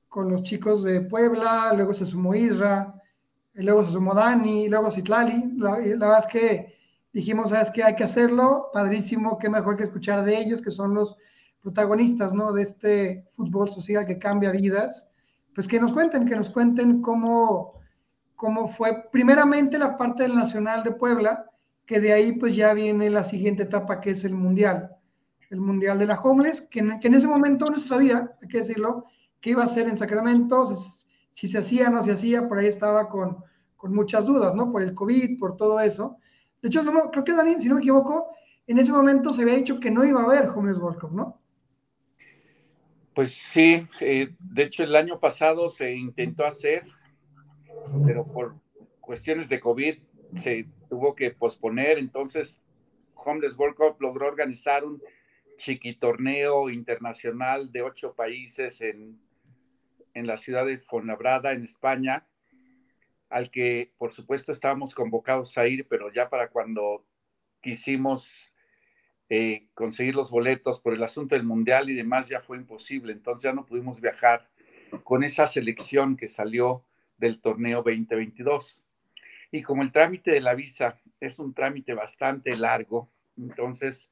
con 0.08 0.30
los 0.30 0.42
chicos 0.42 0.82
de 0.82 1.02
Puebla, 1.02 1.72
luego 1.75 1.92
se 1.92 2.06
sumó 2.06 2.34
Isra, 2.34 2.94
luego 3.54 3.84
se 3.84 3.92
sumó 3.92 4.14
Dani, 4.14 4.68
luego 4.68 4.90
Citlali. 4.90 5.54
La, 5.58 5.72
la 5.72 6.06
verdad 6.06 6.18
es 6.20 6.26
que 6.26 6.75
dijimos, 7.12 7.50
¿sabes 7.50 7.70
qué? 7.70 7.84
Hay 7.84 7.94
que 7.94 8.04
hacerlo, 8.04 8.70
padrísimo, 8.72 9.38
qué 9.38 9.50
mejor 9.50 9.76
que 9.76 9.84
escuchar 9.84 10.25
de 10.25 10.38
ellos, 10.38 10.62
que 10.62 10.70
son 10.70 10.94
los 10.94 11.16
protagonistas, 11.61 12.32
¿no? 12.32 12.52
De 12.52 12.62
este 12.62 13.28
fútbol 13.37 13.70
social 13.70 14.06
que 14.06 14.18
cambia 14.18 14.50
vidas. 14.52 15.11
Pues 15.54 15.68
que 15.68 15.78
nos 15.78 15.92
cuenten, 15.92 16.26
que 16.26 16.34
nos 16.34 16.49
cuenten 16.49 17.02
cómo, 17.02 17.75
cómo 18.37 18.68
fue 18.68 19.04
primeramente 19.12 19.78
la 19.78 19.99
parte 19.99 20.22
del 20.22 20.34
Nacional 20.34 20.82
de 20.82 20.92
Puebla, 20.92 21.51
que 21.86 22.00
de 22.00 22.12
ahí 22.12 22.32
pues 22.32 22.54
ya 22.56 22.74
viene 22.74 23.10
la 23.10 23.24
siguiente 23.24 23.64
etapa 23.64 24.00
que 24.00 24.10
es 24.10 24.24
el 24.24 24.34
Mundial, 24.34 24.96
el 25.50 25.60
Mundial 25.60 25.98
de 25.98 26.06
la 26.06 26.20
Homeless, 26.20 26.62
que 26.62 26.80
en, 26.80 27.14
ese 27.14 27.26
momento 27.26 27.68
no 27.68 27.78
se 27.78 27.88
sabía, 27.88 28.34
hay 28.40 28.48
que 28.48 28.58
decirlo, 28.58 29.06
que 29.40 29.50
iba 29.50 29.64
a 29.64 29.68
ser 29.68 29.88
en 29.88 29.96
Sacramento, 29.96 30.72
si 31.30 31.48
se 31.48 31.58
hacía 31.58 31.88
o 31.88 31.90
no 31.90 32.04
se 32.04 32.12
hacía, 32.12 32.48
por 32.48 32.58
ahí 32.58 32.66
estaba 32.66 33.08
con, 33.08 33.38
con, 33.76 33.94
muchas 33.94 34.24
dudas, 34.26 34.54
¿no? 34.54 34.70
Por 34.70 34.82
el 34.82 34.94
COVID, 34.94 35.38
por 35.38 35.56
todo 35.56 35.80
eso. 35.80 36.18
De 36.60 36.68
hecho, 36.68 36.82
no, 36.82 37.10
creo 37.10 37.24
que 37.24 37.32
Dani, 37.32 37.60
si 37.60 37.68
no 37.68 37.74
me 37.74 37.80
equivoco, 37.80 38.30
en 38.66 38.78
ese 38.78 38.92
momento 38.92 39.32
se 39.32 39.42
había 39.42 39.56
dicho 39.56 39.80
que 39.80 39.90
no 39.90 40.04
iba 40.04 40.20
a 40.20 40.24
haber 40.24 40.48
Homeless 40.48 40.78
World 40.78 41.00
Cup, 41.00 41.12
¿no? 41.12 41.42
Pues 43.14 43.34
sí, 43.34 43.86
de 44.00 44.62
hecho 44.62 44.84
el 44.84 44.96
año 44.96 45.20
pasado 45.20 45.68
se 45.68 45.94
intentó 45.94 46.46
hacer, 46.46 46.86
pero 48.06 48.24
por 48.24 48.56
cuestiones 49.00 49.50
de 49.50 49.60
COVID 49.60 49.98
se 50.34 50.66
tuvo 50.88 51.14
que 51.14 51.30
posponer, 51.30 51.98
entonces 51.98 52.60
Homeless 53.14 53.56
World 53.56 53.76
Cup 53.76 53.96
logró 54.00 54.26
organizar 54.26 54.84
un 54.84 55.00
chiquitorneo 55.56 56.70
internacional 56.70 57.70
de 57.70 57.82
ocho 57.82 58.14
países 58.14 58.80
en 58.80 59.18
en 60.14 60.26
la 60.26 60.36
ciudad 60.36 60.66
de 60.66 60.78
Fuenlabrada, 60.78 61.52
en 61.52 61.64
España, 61.64 62.26
al 63.28 63.50
que 63.50 63.92
por 63.98 64.12
supuesto 64.12 64.52
estábamos 64.52 64.94
convocados 64.94 65.56
a 65.58 65.66
ir, 65.66 65.86
pero 65.88 66.12
ya 66.12 66.28
para 66.28 66.50
cuando 66.50 67.04
quisimos 67.60 68.52
eh, 69.28 69.68
conseguir 69.74 70.14
los 70.14 70.30
boletos 70.30 70.80
por 70.80 70.92
el 70.92 71.02
asunto 71.02 71.34
del 71.34 71.44
mundial 71.44 71.88
y 71.88 71.94
demás 71.94 72.28
ya 72.28 72.40
fue 72.40 72.58
imposible, 72.58 73.12
entonces 73.12 73.44
ya 73.44 73.52
no 73.52 73.64
pudimos 73.64 74.00
viajar 74.00 74.50
con 75.04 75.24
esa 75.24 75.46
selección 75.46 76.16
que 76.16 76.28
salió 76.28 76.84
del 77.16 77.40
torneo 77.40 77.78
2022. 77.78 78.82
Y 79.52 79.62
como 79.62 79.82
el 79.82 79.92
trámite 79.92 80.30
de 80.30 80.40
la 80.40 80.54
visa 80.54 80.99
es 81.21 81.38
un 81.38 81.52
trámite 81.52 81.92
bastante 81.92 82.56
largo, 82.56 83.11
entonces 83.37 84.11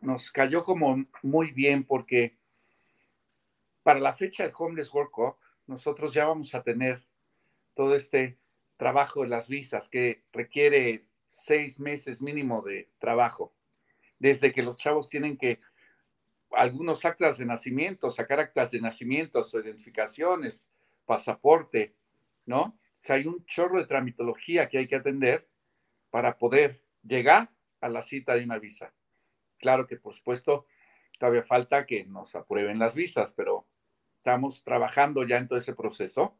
nos 0.00 0.32
cayó 0.32 0.64
como 0.64 1.06
muy 1.22 1.52
bien 1.52 1.84
porque 1.84 2.36
para 3.84 4.00
la 4.00 4.12
fecha 4.12 4.42
del 4.42 4.52
Homeless 4.56 4.92
World 4.92 5.10
Cup, 5.12 5.36
nosotros 5.68 6.12
ya 6.12 6.26
vamos 6.26 6.54
a 6.54 6.62
tener 6.64 7.06
todo 7.74 7.94
este 7.94 8.36
trabajo 8.76 9.22
de 9.22 9.28
las 9.28 9.48
visas 9.48 9.88
que 9.88 10.24
requiere 10.32 11.02
seis 11.28 11.78
meses 11.78 12.20
mínimo 12.20 12.60
de 12.62 12.90
trabajo, 12.98 13.52
desde 14.18 14.52
que 14.52 14.62
los 14.62 14.76
chavos 14.76 15.08
tienen 15.08 15.36
que 15.36 15.60
algunos 16.50 17.04
actas 17.04 17.38
de 17.38 17.46
nacimiento, 17.46 18.10
sacar 18.10 18.40
actas 18.40 18.72
de 18.72 18.80
nacimiento, 18.80 19.42
identificaciones, 19.54 20.62
pasaporte, 21.06 21.94
¿no? 22.44 22.76
Hay 23.08 23.26
un 23.26 23.44
chorro 23.46 23.78
de 23.78 23.86
tramitología 23.86 24.68
que 24.68 24.78
hay 24.78 24.86
que 24.86 24.96
atender 24.96 25.48
para 26.10 26.38
poder 26.38 26.84
llegar 27.02 27.50
a 27.80 27.88
la 27.88 28.02
cita 28.02 28.34
de 28.34 28.44
una 28.44 28.58
visa. 28.58 28.94
Claro 29.58 29.86
que, 29.86 29.96
por 29.96 30.14
supuesto, 30.14 30.66
todavía 31.18 31.42
falta 31.42 31.86
que 31.86 32.04
nos 32.04 32.34
aprueben 32.34 32.78
las 32.78 32.94
visas, 32.94 33.32
pero 33.32 33.66
estamos 34.16 34.62
trabajando 34.62 35.26
ya 35.26 35.36
en 35.38 35.48
todo 35.48 35.58
ese 35.58 35.74
proceso 35.74 36.38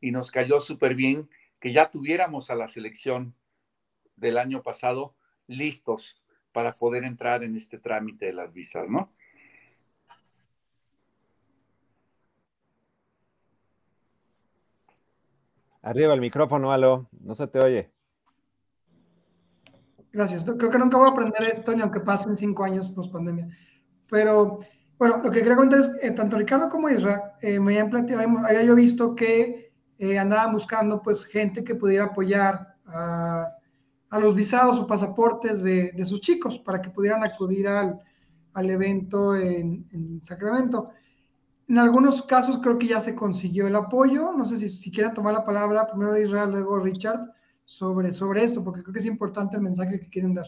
y 0.00 0.10
nos 0.10 0.30
cayó 0.30 0.60
súper 0.60 0.94
bien 0.94 1.30
que 1.60 1.72
ya 1.72 1.90
tuviéramos 1.90 2.50
a 2.50 2.54
la 2.54 2.68
selección 2.68 3.34
del 4.16 4.38
año 4.38 4.62
pasado 4.62 5.14
listos 5.46 6.22
para 6.52 6.76
poder 6.76 7.04
entrar 7.04 7.44
en 7.44 7.56
este 7.56 7.78
trámite 7.78 8.26
de 8.26 8.32
las 8.32 8.52
visas, 8.52 8.88
¿no? 8.88 9.12
Arriba 15.90 16.14
el 16.14 16.20
micrófono, 16.20 16.70
Alo, 16.70 17.08
no 17.20 17.34
se 17.34 17.48
te 17.48 17.58
oye. 17.58 17.90
Gracias. 20.12 20.44
Creo 20.44 20.70
que 20.70 20.78
nunca 20.78 20.96
voy 20.96 21.08
a 21.08 21.10
aprender 21.10 21.42
esto, 21.42 21.74
ni 21.74 21.82
aunque 21.82 21.98
pasen 21.98 22.36
cinco 22.36 22.62
años 22.62 22.88
post 22.90 23.12
pandemia. 23.12 23.48
Pero 24.08 24.58
bueno, 24.96 25.16
lo 25.16 25.32
que 25.32 25.40
quería 25.40 25.56
comentar 25.56 25.80
es, 25.80 25.90
eh, 26.00 26.12
tanto 26.12 26.38
Ricardo 26.38 26.68
como 26.68 26.88
Isra, 26.88 27.34
eh, 27.42 27.58
me 27.58 27.72
habían 27.72 27.90
planteado, 27.90 28.22
había 28.38 28.62
yo 28.62 28.76
visto 28.76 29.16
que 29.16 29.72
eh, 29.98 30.16
andaban 30.16 30.52
buscando 30.52 31.02
pues 31.02 31.24
gente 31.24 31.64
que 31.64 31.74
pudiera 31.74 32.04
apoyar 32.04 32.76
a, 32.86 33.56
los 34.12 34.36
visados 34.36 34.78
o 34.78 34.86
pasaportes 34.86 35.60
de, 35.60 36.06
sus 36.06 36.20
chicos 36.20 36.56
para 36.60 36.80
que 36.80 36.90
pudieran 36.90 37.24
acudir 37.24 37.66
al, 37.66 38.00
evento 38.70 39.34
en, 39.34 40.20
Sacramento. 40.22 40.90
En 41.70 41.78
algunos 41.78 42.22
casos 42.22 42.58
creo 42.58 42.80
que 42.80 42.88
ya 42.88 43.00
se 43.00 43.14
consiguió 43.14 43.68
el 43.68 43.76
apoyo. 43.76 44.32
No 44.32 44.44
sé 44.44 44.56
si, 44.56 44.68
si 44.68 44.90
quieren 44.90 45.14
tomar 45.14 45.34
la 45.34 45.44
palabra 45.44 45.86
primero 45.86 46.18
Israel, 46.18 46.50
luego 46.50 46.80
Richard, 46.80 47.20
sobre, 47.64 48.12
sobre 48.12 48.42
esto, 48.42 48.64
porque 48.64 48.82
creo 48.82 48.92
que 48.92 48.98
es 48.98 49.06
importante 49.06 49.54
el 49.54 49.62
mensaje 49.62 50.00
que 50.00 50.10
quieren 50.10 50.34
dar. 50.34 50.46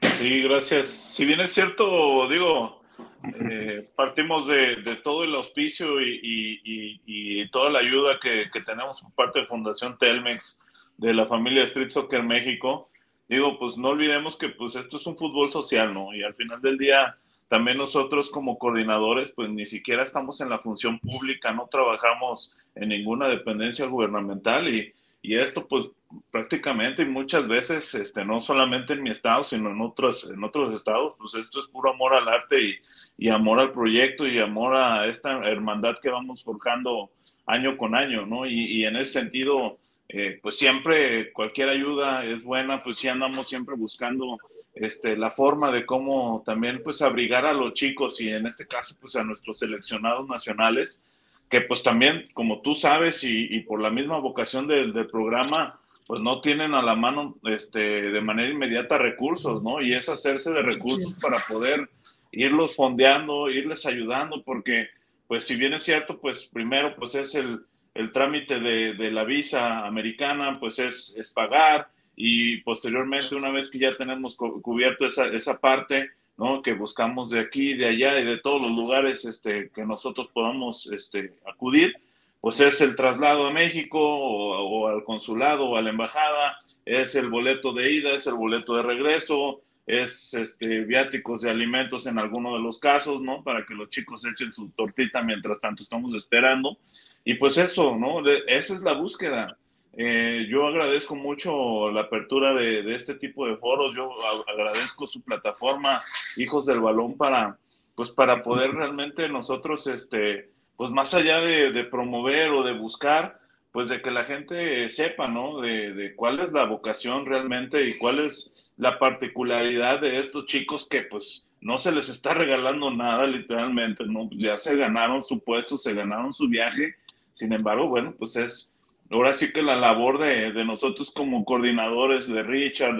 Sí, 0.00 0.42
gracias. 0.42 0.86
Si 0.86 1.26
bien 1.26 1.40
es 1.40 1.52
cierto, 1.52 2.26
digo, 2.30 2.80
eh, 3.24 3.86
partimos 3.94 4.48
de, 4.48 4.98
todo 5.04 5.24
el 5.24 5.34
auspicio 5.34 6.00
y, 6.00 7.46
toda 7.52 7.68
la 7.68 7.80
ayuda 7.80 8.18
que, 8.18 8.48
tenemos 8.64 9.02
por 9.02 9.12
parte 9.12 9.40
de 9.40 9.46
Fundación 9.46 9.98
Telmex, 9.98 10.58
de 10.96 11.12
la 11.12 11.26
familia 11.26 11.64
Street 11.64 11.90
Soccer 11.90 12.22
México. 12.22 12.88
Digo, 13.28 13.58
pues 13.58 13.76
no 13.76 13.88
olvidemos 13.88 14.38
que 14.38 14.48
pues 14.48 14.76
esto 14.76 14.96
es 14.96 15.06
un 15.06 15.18
fútbol 15.18 15.52
social, 15.52 15.92
¿no? 15.92 16.14
Y 16.14 16.22
al 16.22 16.34
final 16.34 16.62
del 16.62 16.78
día, 16.78 17.18
también 17.48 17.78
nosotros 17.78 18.30
como 18.30 18.58
coordinadores, 18.58 19.30
pues 19.32 19.50
ni 19.50 19.64
siquiera 19.64 20.02
estamos 20.02 20.40
en 20.40 20.50
la 20.50 20.58
función 20.58 20.98
pública, 20.98 21.52
no 21.52 21.66
trabajamos 21.70 22.54
en 22.74 22.90
ninguna 22.90 23.28
dependencia 23.28 23.86
gubernamental 23.86 24.68
y, 24.68 24.92
y 25.22 25.36
esto 25.36 25.66
pues 25.66 25.86
prácticamente 26.30 27.02
y 27.02 27.06
muchas 27.06 27.48
veces, 27.48 27.94
este, 27.94 28.24
no 28.24 28.40
solamente 28.40 28.92
en 28.92 29.02
mi 29.02 29.10
estado, 29.10 29.44
sino 29.44 29.70
en 29.70 29.80
otros, 29.80 30.30
en 30.30 30.42
otros 30.44 30.74
estados, 30.74 31.14
pues 31.18 31.34
esto 31.34 31.58
es 31.58 31.66
puro 31.66 31.90
amor 31.90 32.14
al 32.14 32.28
arte 32.28 32.62
y, 32.62 32.74
y 33.16 33.28
amor 33.28 33.60
al 33.60 33.72
proyecto 33.72 34.26
y 34.26 34.38
amor 34.38 34.74
a 34.74 35.06
esta 35.06 35.38
hermandad 35.48 35.96
que 36.00 36.10
vamos 36.10 36.44
forjando 36.44 37.10
año 37.46 37.76
con 37.76 37.94
año, 37.94 38.26
¿no? 38.26 38.46
Y, 38.46 38.66
y 38.76 38.84
en 38.84 38.96
ese 38.96 39.12
sentido, 39.12 39.78
eh, 40.08 40.38
pues 40.42 40.58
siempre 40.58 41.32
cualquier 41.32 41.70
ayuda 41.70 42.24
es 42.24 42.44
buena, 42.44 42.80
pues 42.80 42.98
sí 42.98 43.08
andamos 43.08 43.48
siempre 43.48 43.74
buscando 43.74 44.38
este, 44.80 45.16
la 45.16 45.30
forma 45.30 45.70
de 45.70 45.86
cómo 45.86 46.42
también 46.44 46.80
pues 46.82 47.02
abrigar 47.02 47.46
a 47.46 47.52
los 47.52 47.74
chicos 47.74 48.20
y 48.20 48.30
en 48.30 48.46
este 48.46 48.66
caso 48.66 48.96
pues 49.00 49.16
a 49.16 49.24
nuestros 49.24 49.58
seleccionados 49.58 50.28
nacionales 50.28 51.02
que 51.48 51.62
pues 51.62 51.82
también, 51.82 52.28
como 52.34 52.60
tú 52.60 52.74
sabes, 52.74 53.24
y, 53.24 53.60
por 53.60 53.80
la 53.80 53.90
misma 53.90 54.18
vocación 54.18 54.66
del, 54.66 54.92
programa, 55.06 55.80
pues 56.06 56.20
no 56.20 56.40
tienen 56.40 56.74
a 56.74 56.82
la 56.82 56.94
mano 56.94 57.36
este, 57.44 57.78
de 57.78 58.20
manera 58.20 58.52
inmediata 58.52 58.98
recursos, 58.98 59.62
¿no? 59.62 59.80
Y 59.80 59.94
es 59.94 60.08
hacerse 60.08 60.52
de 60.52 60.62
recursos 60.62 61.14
para 61.14 61.38
poder 61.38 61.88
irlos 62.32 62.76
fondeando, 62.76 63.50
irles 63.50 63.86
ayudando, 63.86 64.42
porque 64.42 64.88
pues 65.26 65.44
si 65.44 65.56
bien 65.56 65.74
es 65.74 65.82
cierto, 65.82 66.18
pues 66.18 66.44
primero 66.46 66.94
pues 66.96 67.14
es 67.14 67.34
el, 67.34 67.60
el 67.94 68.12
trámite 68.12 68.60
de, 68.60 68.94
de, 68.94 69.10
la 69.10 69.24
visa 69.24 69.86
americana, 69.86 70.58
pues 70.60 70.78
es, 70.78 71.14
es 71.16 71.30
pagar 71.30 71.88
y 72.20 72.56
posteriormente 72.62 73.36
una 73.36 73.50
vez 73.50 73.70
que 73.70 73.78
ya 73.78 73.96
tenemos 73.96 74.34
cubierto 74.34 75.04
esa, 75.04 75.28
esa 75.28 75.60
parte, 75.60 76.10
¿no? 76.36 76.62
Que 76.62 76.74
buscamos 76.74 77.30
de 77.30 77.38
aquí, 77.38 77.74
de 77.74 77.86
allá 77.86 78.18
y 78.18 78.24
de 78.24 78.38
todos 78.38 78.60
los 78.60 78.72
lugares 78.72 79.24
este, 79.24 79.70
que 79.70 79.86
nosotros 79.86 80.28
podamos 80.34 80.88
este, 80.88 81.34
acudir, 81.46 81.94
pues 82.40 82.58
es 82.58 82.80
el 82.80 82.96
traslado 82.96 83.46
a 83.46 83.52
México 83.52 84.00
o, 84.00 84.88
al 84.88 85.04
consulado 85.04 85.66
o 85.66 85.76
a 85.76 85.82
la 85.82 85.90
embajada, 85.90 86.58
es 86.84 87.14
el 87.14 87.28
boleto 87.28 87.72
de 87.72 87.92
ida, 87.92 88.10
es 88.16 88.26
el 88.26 88.34
boleto 88.34 88.74
de 88.74 88.82
regreso, 88.82 89.60
es 89.86 90.34
este, 90.34 90.80
viáticos 90.80 91.42
de 91.42 91.50
alimentos 91.50 92.08
en 92.08 92.18
alguno 92.18 92.52
de 92.54 92.60
los 92.60 92.80
casos, 92.80 93.22
¿no? 93.22 93.44
Para 93.44 93.64
que 93.64 93.74
los 93.74 93.90
chicos 93.90 94.26
echen 94.26 94.50
su 94.50 94.68
tortita 94.72 95.22
mientras 95.22 95.60
tanto 95.60 95.84
estamos 95.84 96.12
esperando. 96.14 96.78
Y 97.24 97.34
pues 97.34 97.58
eso, 97.58 97.96
¿no? 97.96 98.28
esa 98.28 98.74
es 98.74 98.80
la 98.80 98.94
búsqueda. 98.94 99.56
Eh, 100.00 100.46
yo 100.48 100.68
agradezco 100.68 101.16
mucho 101.16 101.90
la 101.90 102.02
apertura 102.02 102.54
de, 102.54 102.94
este 102.94 103.16
tipo 103.16 103.48
de 103.48 103.56
foros, 103.56 103.96
yo 103.96 104.08
agradezco 104.46 105.08
su 105.08 105.22
plataforma 105.22 106.00
Hijos 106.36 106.66
del 106.66 106.78
Balón 106.78 107.16
para, 107.16 107.58
pues 107.96 108.12
para 108.12 108.44
poder 108.44 108.70
realmente 108.70 109.28
nosotros, 109.28 109.88
este, 109.88 110.50
pues 110.76 110.92
más 110.92 111.14
allá 111.14 111.40
de, 111.40 111.82
promover 111.82 112.50
o 112.50 112.62
de 112.62 112.74
buscar, 112.74 113.40
pues 113.72 113.88
de 113.88 114.00
que 114.00 114.12
la 114.12 114.22
gente 114.22 114.88
sepa, 114.88 115.26
¿no? 115.26 115.60
De, 115.60 115.92
de, 115.92 116.14
cuál 116.14 116.38
es 116.38 116.52
la 116.52 116.64
vocación 116.64 117.26
realmente 117.26 117.84
y 117.84 117.98
cuál 117.98 118.20
es 118.20 118.52
la 118.76 119.00
particularidad 119.00 120.00
de 120.00 120.20
estos 120.20 120.44
chicos 120.44 120.86
que 120.88 121.02
pues 121.02 121.44
no 121.60 121.76
se 121.76 121.90
les 121.90 122.08
está 122.08 122.34
regalando 122.34 122.92
nada 122.92 123.26
literalmente, 123.26 124.04
¿no? 124.06 124.28
Pues 124.28 124.40
ya 124.40 124.56
se 124.58 124.76
ganaron 124.76 125.24
su 125.24 125.40
puesto, 125.40 125.76
se 125.76 125.92
ganaron 125.92 126.32
su 126.32 126.46
viaje, 126.46 126.94
sin 127.32 127.52
embargo, 127.52 127.88
bueno, 127.88 128.14
pues 128.16 128.36
es 128.36 128.67
ahora 129.10 129.34
sí 129.34 129.52
que 129.52 129.62
la 129.62 129.76
labor 129.76 130.18
de, 130.18 130.64
nosotros 130.64 131.10
como 131.10 131.44
coordinadores, 131.44 132.26
de 132.26 132.42
Richard, 132.42 132.96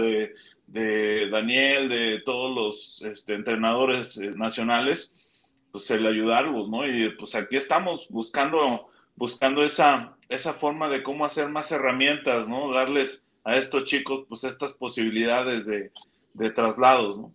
de, 0.66 1.28
Daniel, 1.30 1.88
de 1.88 2.22
todos 2.24 2.54
los 2.54 3.02
este, 3.02 3.34
entrenadores 3.34 4.16
eh, 4.18 4.32
nacionales, 4.36 5.14
pues 5.72 5.90
el 5.90 6.06
ayudarlos, 6.06 6.68
¿no? 6.68 6.86
Y 6.86 7.10
pues 7.16 7.34
aquí 7.34 7.56
estamos 7.56 8.06
buscando, 8.10 8.88
buscando 9.16 9.62
esa, 9.62 10.16
esa 10.28 10.52
forma 10.52 10.88
de 10.88 11.02
cómo 11.02 11.24
hacer 11.24 11.48
más 11.48 11.72
herramientas, 11.72 12.48
¿no? 12.48 12.72
Darles 12.72 13.24
a 13.44 13.56
estos 13.56 13.84
chicos 13.84 14.26
pues 14.28 14.44
estas 14.44 14.74
posibilidades 14.74 15.66
de, 15.66 15.90
de 16.34 16.50
traslados, 16.50 17.18
¿no? 17.18 17.32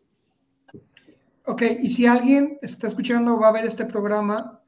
Ok, 1.46 1.62
y 1.82 1.89
si 1.89 2.06
alguien 2.06 2.58
está 2.62 2.88
escuchando 2.88 3.38
va 3.38 3.50
a 3.50 3.51
ver 3.51 3.65
este 3.65 3.86
programa 3.86 4.62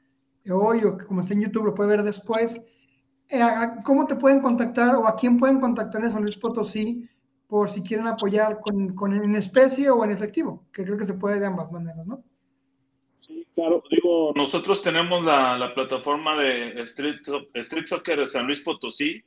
hoy 0.49 0.83
o 0.83 0.97
como 0.97 1.21
está 1.21 1.33
en 1.33 1.41
YouTube 1.41 1.65
lo 1.65 1.75
puede 1.75 1.89
ver 1.89 2.03
después, 2.03 2.61
¿cómo 3.83 4.05
te 4.05 4.15
pueden 4.15 4.41
contactar 4.41 4.95
o 4.95 5.07
a 5.07 5.15
quién 5.15 5.37
pueden 5.37 5.59
contactar 5.59 6.03
en 6.03 6.11
San 6.11 6.21
Luis 6.21 6.37
Potosí 6.37 7.07
por 7.47 7.69
si 7.69 7.81
quieren 7.81 8.07
apoyar 8.07 8.59
con, 8.59 8.93
con 8.95 9.13
en 9.13 9.35
especie 9.35 9.89
o 9.89 10.03
en 10.03 10.11
efectivo? 10.11 10.65
Que 10.71 10.83
creo 10.83 10.97
que 10.97 11.05
se 11.05 11.13
puede 11.13 11.39
de 11.39 11.47
ambas 11.47 11.71
maneras, 11.71 12.05
¿no? 12.05 12.23
Sí, 13.19 13.45
claro. 13.55 13.83
Digo, 13.89 14.33
nosotros 14.35 14.81
tenemos 14.83 15.23
la, 15.23 15.57
la 15.57 15.73
plataforma 15.73 16.37
de 16.37 16.81
Street, 16.83 17.21
Street 17.53 17.87
Soccer 17.87 18.19
de 18.19 18.27
San 18.27 18.45
Luis 18.45 18.61
Potosí. 18.61 19.23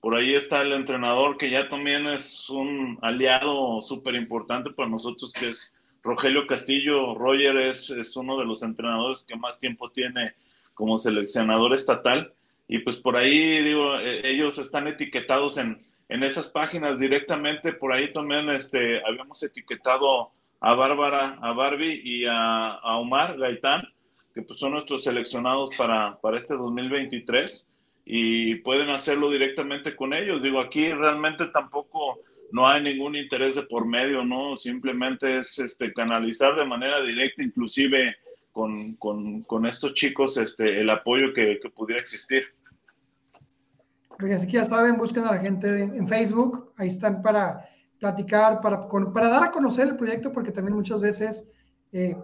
Por 0.00 0.16
ahí 0.16 0.34
está 0.34 0.62
el 0.62 0.72
entrenador 0.72 1.36
que 1.36 1.50
ya 1.50 1.68
también 1.68 2.06
es 2.06 2.50
un 2.50 2.98
aliado 3.02 3.80
súper 3.82 4.14
importante 4.14 4.70
para 4.70 4.88
nosotros, 4.88 5.32
que 5.32 5.48
es 5.48 5.72
Rogelio 6.02 6.46
Castillo. 6.46 7.14
Roger 7.14 7.56
es, 7.58 7.90
es 7.90 8.16
uno 8.16 8.38
de 8.38 8.46
los 8.46 8.62
entrenadores 8.62 9.22
que 9.22 9.36
más 9.36 9.60
tiempo 9.60 9.90
tiene 9.90 10.32
como 10.74 10.98
seleccionador 10.98 11.74
estatal 11.74 12.32
y 12.68 12.78
pues 12.80 12.96
por 12.96 13.16
ahí, 13.16 13.62
digo, 13.62 13.98
e, 13.98 14.28
ellos 14.28 14.58
están 14.58 14.86
etiquetados 14.86 15.58
en, 15.58 15.84
en 16.08 16.22
esas 16.22 16.48
páginas 16.48 16.98
directamente, 16.98 17.72
por 17.72 17.92
ahí 17.92 18.12
también 18.12 18.50
este, 18.50 19.04
habíamos 19.06 19.42
etiquetado 19.42 20.30
a 20.60 20.74
Bárbara, 20.74 21.38
a 21.40 21.52
Barbie 21.52 22.00
y 22.04 22.24
a, 22.28 22.78
Omar 22.98 23.36
Gaitán, 23.38 23.82
que 24.34 24.42
pues 24.42 24.58
son 24.58 24.72
nuestros 24.72 25.02
seleccionados 25.02 25.74
para, 25.76 26.18
para 26.20 26.38
este 26.38 26.54
2023 26.54 27.68
y 28.04 28.56
pueden 28.56 28.90
hacerlo 28.90 29.30
directamente 29.30 29.96
con 29.96 30.14
ellos. 30.14 30.42
Digo, 30.42 30.60
aquí 30.60 30.92
realmente 30.92 31.46
tampoco 31.46 32.20
no 32.52 32.68
hay 32.68 32.82
ningún 32.82 33.16
interés 33.16 33.54
de 33.54 33.62
por 33.62 33.86
medio, 33.86 34.24
¿no? 34.24 34.56
Simplemente 34.56 35.38
es 35.38 35.58
este, 35.58 35.92
canalizar 35.92 36.54
de 36.54 36.64
manera 36.64 37.00
directa, 37.02 37.42
inclusive 37.42 38.16
con, 38.52 38.94
con, 38.96 39.42
con 39.42 39.66
estos 39.66 39.94
chicos, 39.94 40.36
este, 40.36 40.80
el 40.80 40.90
apoyo 40.90 41.32
que, 41.34 41.58
que 41.60 41.70
pudiera 41.70 42.00
existir. 42.00 42.42
Porque 44.08 44.34
así 44.34 44.46
que 44.46 44.52
ya 44.52 44.64
saben, 44.64 44.98
busquen 44.98 45.24
a 45.24 45.32
la 45.32 45.38
gente 45.38 45.82
en 45.82 46.06
Facebook, 46.06 46.72
ahí 46.76 46.88
están 46.88 47.22
para 47.22 47.68
platicar, 47.98 48.60
para, 48.60 48.88
para 48.88 49.28
dar 49.28 49.44
a 49.44 49.50
conocer 49.50 49.88
el 49.88 49.96
proyecto, 49.96 50.32
porque 50.32 50.52
también 50.52 50.76
muchas 50.76 51.00
veces, 51.00 51.50
eh, 51.92 52.16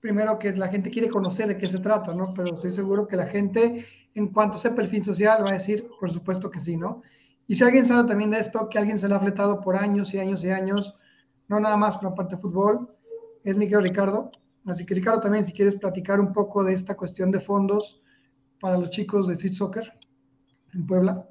primero 0.00 0.38
que 0.38 0.52
la 0.52 0.68
gente 0.68 0.90
quiere 0.90 1.08
conocer 1.08 1.48
de 1.48 1.56
qué 1.56 1.66
se 1.66 1.78
trata, 1.78 2.14
¿no? 2.14 2.32
Pero 2.36 2.54
estoy 2.54 2.72
seguro 2.72 3.06
que 3.06 3.16
la 3.16 3.26
gente, 3.26 3.86
en 4.14 4.28
cuanto 4.28 4.58
el 4.68 4.88
fin 4.88 5.02
social, 5.02 5.44
va 5.44 5.50
a 5.50 5.54
decir, 5.54 5.88
por 5.98 6.10
supuesto 6.10 6.50
que 6.50 6.60
sí, 6.60 6.76
¿no? 6.76 7.02
Y 7.46 7.56
si 7.56 7.64
alguien 7.64 7.86
sabe 7.86 8.08
también 8.08 8.30
de 8.30 8.38
esto, 8.38 8.68
que 8.68 8.78
alguien 8.78 8.98
se 8.98 9.08
le 9.08 9.14
ha 9.14 9.20
fletado 9.20 9.60
por 9.60 9.76
años 9.76 10.12
y 10.12 10.18
años 10.18 10.44
y 10.44 10.50
años, 10.50 10.96
no 11.48 11.60
nada 11.60 11.76
más 11.76 11.96
por 11.96 12.10
la 12.10 12.14
parte 12.14 12.36
de 12.36 12.42
fútbol, 12.42 12.88
es 13.44 13.56
Miguel 13.56 13.82
Ricardo. 13.82 14.30
Así 14.66 14.86
que 14.86 14.94
Ricardo, 14.94 15.20
también 15.20 15.44
si 15.44 15.52
quieres 15.52 15.76
platicar 15.76 16.20
un 16.20 16.32
poco 16.32 16.62
de 16.62 16.74
esta 16.74 16.96
cuestión 16.96 17.30
de 17.30 17.40
fondos 17.40 18.00
para 18.60 18.78
los 18.78 18.90
chicos 18.90 19.26
de 19.26 19.34
Street 19.34 19.54
Soccer 19.54 19.92
en 20.72 20.86
Puebla. 20.86 21.28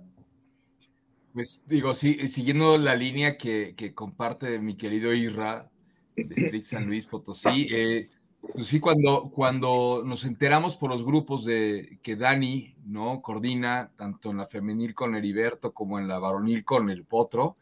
Pues 1.34 1.64
digo, 1.66 1.94
sí, 1.96 2.28
siguiendo 2.28 2.78
la 2.78 2.96
línea 2.96 3.38
que, 3.38 3.94
comparte 3.96 4.60
mi 4.60 4.76
querido 4.76 5.14
Irra 5.14 5.72
de 6.16 6.36
Street 6.36 6.64
San 6.64 6.86
Luis 6.86 7.06
Potosí, 7.06 7.68
eh, 7.72 8.08
pues 8.42 8.68
sí, 8.68 8.80
cuando, 8.80 9.32
cuando 9.34 10.04
nos 10.06 10.26
enteramos 10.26 10.76
por 10.76 10.90
los 10.90 11.06
grupos 11.06 11.46
de 11.46 12.00
que 12.02 12.18
Dani 12.18 12.76
no 12.86 13.22
coordina 13.22 13.92
tanto 13.96 14.32
en 14.32 14.38
la 14.38 14.48
femenil 14.48 14.94
con 14.94 15.16
Heriberto 15.16 15.74
como 15.74 16.00
en 16.00 16.08
la 16.08 16.20
varonil 16.20 16.66
con 16.66 16.90
el 16.90 17.06
Potro, 17.06 17.58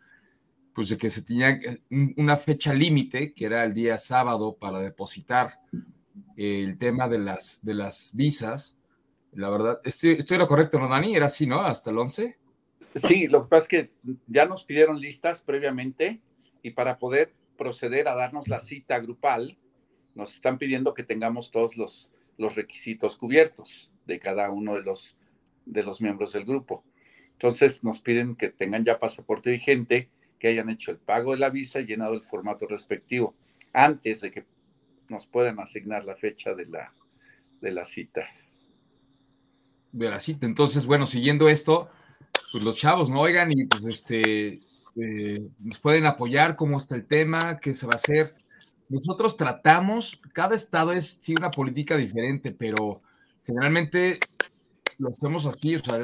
pues 0.74 0.90
de 0.90 0.98
que 0.98 1.10
se 1.10 1.22
tenía 1.22 1.50
eh, 1.50 1.80
una 2.18 2.38
fecha 2.38 2.74
límite, 2.74 3.34
que 3.34 3.46
era 3.46 3.64
el 3.64 3.74
día 3.74 3.98
sábado, 3.98 4.58
para 4.60 4.80
depositar 4.80 5.60
el 6.38 6.78
tema 6.78 7.08
de 7.08 7.20
las, 7.20 7.60
de 7.64 7.74
las 7.74 8.12
visas. 8.14 8.78
La 9.34 9.50
verdad, 9.50 9.80
estoy, 9.84 10.12
estoy 10.12 10.38
lo 10.38 10.48
correcto, 10.48 10.80
¿no, 10.80 10.88
Dani? 10.88 11.16
Era 11.16 11.28
así, 11.28 11.46
¿no? 11.46 11.62
Hasta 11.62 11.92
el 11.92 11.98
11. 11.98 12.38
Sí, 12.96 13.28
lo 13.28 13.44
que 13.44 13.50
pasa 13.50 13.64
es 13.64 13.68
que 13.68 13.92
ya 14.28 14.46
nos 14.46 14.64
pidieron 14.64 15.00
listas 15.00 15.42
previamente 15.42 16.22
y 16.64 16.72
para 16.72 16.98
poder 16.98 17.34
proceder 17.58 18.08
a 18.08 18.16
darnos 18.16 18.48
la 18.48 18.60
cita 18.60 19.00
grupal, 19.00 19.58
nos 20.16 20.34
están 20.34 20.58
pidiendo 20.58 20.94
que 20.94 21.04
tengamos 21.04 21.52
todos 21.52 21.78
los, 21.78 22.12
los 22.38 22.56
requisitos 22.56 23.16
cubiertos 23.16 23.92
de 24.08 24.20
cada 24.20 24.50
uno 24.50 24.76
de 24.76 24.82
los, 24.82 25.18
de 25.66 25.84
los 25.84 26.02
miembros 26.02 26.34
del 26.34 26.46
grupo. 26.46 26.84
Entonces 27.34 27.84
nos 27.84 28.00
piden 28.00 28.36
que 28.36 28.50
tengan 28.50 28.84
ya 28.84 28.98
pasaporte 28.98 29.52
vigente, 29.52 30.10
que 30.40 30.48
hayan 30.48 30.70
hecho 30.70 30.92
el 30.92 30.98
pago 30.98 31.34
de 31.34 31.40
la 31.40 31.50
visa 31.50 31.80
y 31.80 31.86
llenado 31.86 32.14
el 32.14 32.24
formato 32.24 32.66
respectivo 32.66 33.36
antes 33.74 34.22
de 34.22 34.32
que 34.32 34.46
nos 35.10 35.28
puedan 35.28 35.60
asignar 35.60 36.06
la 36.06 36.16
fecha 36.16 36.54
de 36.54 36.66
la, 36.66 36.94
de 37.62 37.72
la 37.72 37.86
cita. 37.86 38.24
De 39.92 40.10
la 40.10 40.20
cita. 40.20 40.46
Entonces, 40.46 40.86
bueno, 40.86 41.06
siguiendo 41.06 41.50
esto, 41.50 41.90
pues 42.52 42.64
los 42.64 42.76
chavos, 42.76 43.10
¿no? 43.10 43.22
Oigan, 43.22 43.52
y 43.52 43.66
pues 43.66 43.84
este, 43.86 44.62
eh, 44.96 45.50
nos 45.60 45.80
pueden 45.80 46.06
apoyar, 46.06 46.56
cómo 46.56 46.78
está 46.78 46.96
el 46.96 47.06
tema, 47.06 47.60
qué 47.60 47.74
se 47.74 47.86
va 47.86 47.94
a 47.94 47.96
hacer. 47.96 48.36
Nosotros 48.88 49.36
tratamos, 49.38 50.20
cada 50.34 50.56
estado 50.56 50.94
es 50.94 51.20
sí 51.22 51.34
una 51.36 51.52
política 51.52 51.96
diferente, 51.96 52.52
pero 52.52 53.02
generalmente 53.46 54.20
lo 54.98 55.10
hacemos 55.10 55.46
así, 55.46 55.76
o 55.76 55.80
sea, 55.80 56.04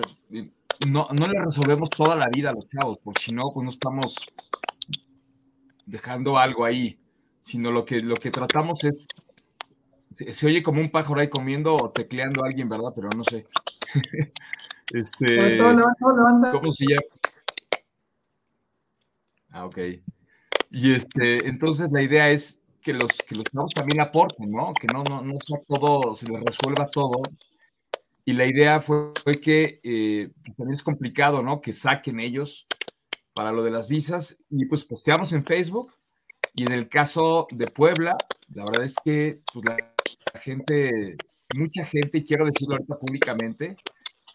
no, 0.87 1.07
no 1.11 1.27
le 1.27 1.41
resolvemos 1.41 1.89
toda 1.89 2.15
la 2.15 2.27
vida 2.29 2.49
a 2.49 2.53
los 2.53 2.65
chavos, 2.65 2.99
porque 3.03 3.23
si 3.23 3.31
no, 3.31 3.51
pues 3.53 3.63
no 3.63 3.69
estamos 3.69 4.15
dejando 5.85 6.37
algo 6.37 6.65
ahí, 6.65 6.99
sino 7.41 7.71
lo 7.71 7.85
que, 7.85 7.99
lo 7.99 8.15
que 8.15 8.31
tratamos 8.31 8.83
es, 8.83 9.07
se, 10.13 10.45
oye 10.45 10.63
como 10.63 10.81
un 10.81 10.89
pájaro 10.89 11.19
ahí 11.19 11.29
comiendo 11.29 11.75
o 11.75 11.91
tecleando 11.91 12.43
a 12.43 12.47
alguien, 12.47 12.69
¿verdad? 12.69 12.91
Pero 12.95 13.09
no 13.09 13.23
sé. 13.23 13.45
Este, 14.93 15.57
¿Cómo 15.57 16.71
se 16.71 16.85
llama? 16.85 17.01
Ah, 19.49 19.65
ok. 19.65 19.77
Y 20.69 20.93
este, 20.93 21.47
entonces 21.47 21.89
la 21.91 22.03
idea 22.03 22.29
es 22.29 22.61
que 22.81 22.93
los, 22.93 23.07
que 23.27 23.33
los 23.33 23.45
chavos 23.45 23.71
también 23.71 23.99
aporten, 23.99 24.51
¿no? 24.51 24.73
Que 24.79 24.85
no, 24.85 25.03
no, 25.03 25.23
no 25.23 25.37
sea 25.41 25.57
todo, 25.65 26.15
se 26.15 26.27
les 26.27 26.39
resuelva 26.39 26.87
todo. 26.87 27.23
Y 28.27 28.33
la 28.33 28.47
idea 28.47 28.79
fue, 28.79 29.13
que 29.39 29.79
eh, 29.83 30.31
pues, 30.43 30.57
también 30.57 30.73
es 30.73 30.81
complicado, 30.81 31.43
¿no? 31.43 31.61
Que 31.61 31.73
saquen 31.73 32.19
ellos 32.19 32.65
para 33.33 33.51
lo 33.51 33.63
de 33.63 33.69
las 33.69 33.87
visas. 33.87 34.37
Y 34.49 34.65
pues 34.65 34.83
posteamos 34.83 35.31
en 35.31 35.45
Facebook. 35.45 35.93
Y 36.55 36.63
en 36.63 36.71
el 36.71 36.89
caso 36.89 37.47
de 37.51 37.67
Puebla, 37.67 38.17
la 38.47 38.65
verdad 38.65 38.83
es 38.83 38.95
que 39.03 39.41
pues, 39.53 39.65
la, 39.65 39.77
gente, 40.39 41.15
mucha 41.55 41.85
gente, 41.85 42.17
y 42.17 42.23
quiero 42.23 42.45
decirlo 42.45 42.75
ahorita 42.75 42.97
públicamente, 42.97 43.75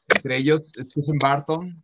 entre 0.07 0.37
ellos 0.37 0.73
Stephen 0.79 1.19
Barton, 1.19 1.83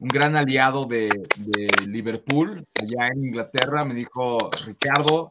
un 0.00 0.08
gran 0.08 0.36
aliado 0.36 0.84
de, 0.84 1.08
de, 1.36 1.86
Liverpool, 1.86 2.66
allá 2.74 3.08
en 3.08 3.24
Inglaterra, 3.26 3.84
me 3.84 3.94
dijo, 3.94 4.50
Ricardo, 4.66 5.30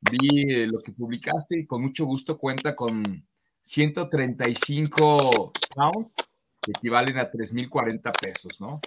vi 0.00 0.66
lo 0.66 0.80
que 0.80 0.92
publicaste 0.92 1.60
y 1.60 1.66
con 1.66 1.82
mucho 1.82 2.04
gusto 2.04 2.36
cuenta 2.36 2.76
con 2.76 3.26
135 3.62 5.52
pounds, 5.74 6.16
que 6.60 6.72
equivalen 6.72 7.18
a 7.18 7.30
3.040 7.30 8.12
pesos, 8.20 8.60
¿no? 8.60 8.80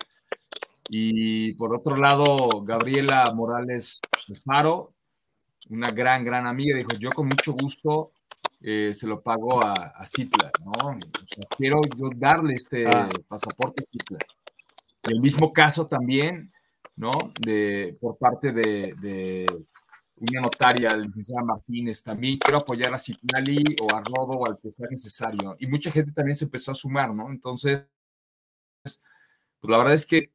Y 0.90 1.54
por 1.54 1.76
otro 1.76 1.98
lado, 1.98 2.64
Gabriela 2.64 3.32
Morales 3.34 4.00
Faro, 4.44 4.94
una 5.70 5.90
gran, 5.92 6.24
gran 6.24 6.46
amiga, 6.46 6.78
dijo, 6.78 6.94
yo 7.00 7.10
con 7.12 7.28
mucho 7.28 7.54
gusto 7.54 8.12
eh, 8.62 8.94
se 8.94 9.08
lo 9.08 9.22
pago 9.22 9.62
a, 9.62 9.74
a 9.74 10.06
Citla, 10.06 10.52
¿no? 10.64 10.72
O 10.72 11.26
sea, 11.26 11.44
quiero 11.58 11.82
yo 11.98 12.10
darle 12.16 12.54
este 12.54 12.88
ah. 12.88 13.10
pasaporte 13.28 13.82
a 13.82 13.86
Citla. 13.86 14.20
Y 15.08 15.14
el 15.14 15.20
mismo 15.20 15.52
caso 15.54 15.88
también, 15.88 16.52
¿no? 16.96 17.12
De, 17.40 17.96
por 18.00 18.18
parte 18.18 18.52
de, 18.52 18.94
de 19.02 19.46
una 20.18 20.42
notaria, 20.42 20.96
licenciada 20.96 21.44
Martínez, 21.44 22.02
también 22.04 22.38
quiero 22.38 22.60
apoyar 22.60 22.94
a 22.94 22.98
Citlali 22.98 23.76
o 23.82 23.94
a 23.94 24.02
Rodo 24.02 24.40
o 24.40 24.48
al 24.48 24.58
que 24.58 24.72
sea 24.72 24.88
necesario. 24.90 25.56
Y 25.60 25.68
mucha 25.68 25.92
gente 25.92 26.12
también 26.12 26.36
se 26.36 26.46
empezó 26.46 26.72
a 26.72 26.76
sumar, 26.76 27.14
¿no? 27.14 27.30
Entonces, 27.30 27.86
pues 28.82 29.00
la 29.72 29.78
verdad 29.78 29.94
es 29.94 30.06
que 30.06 30.32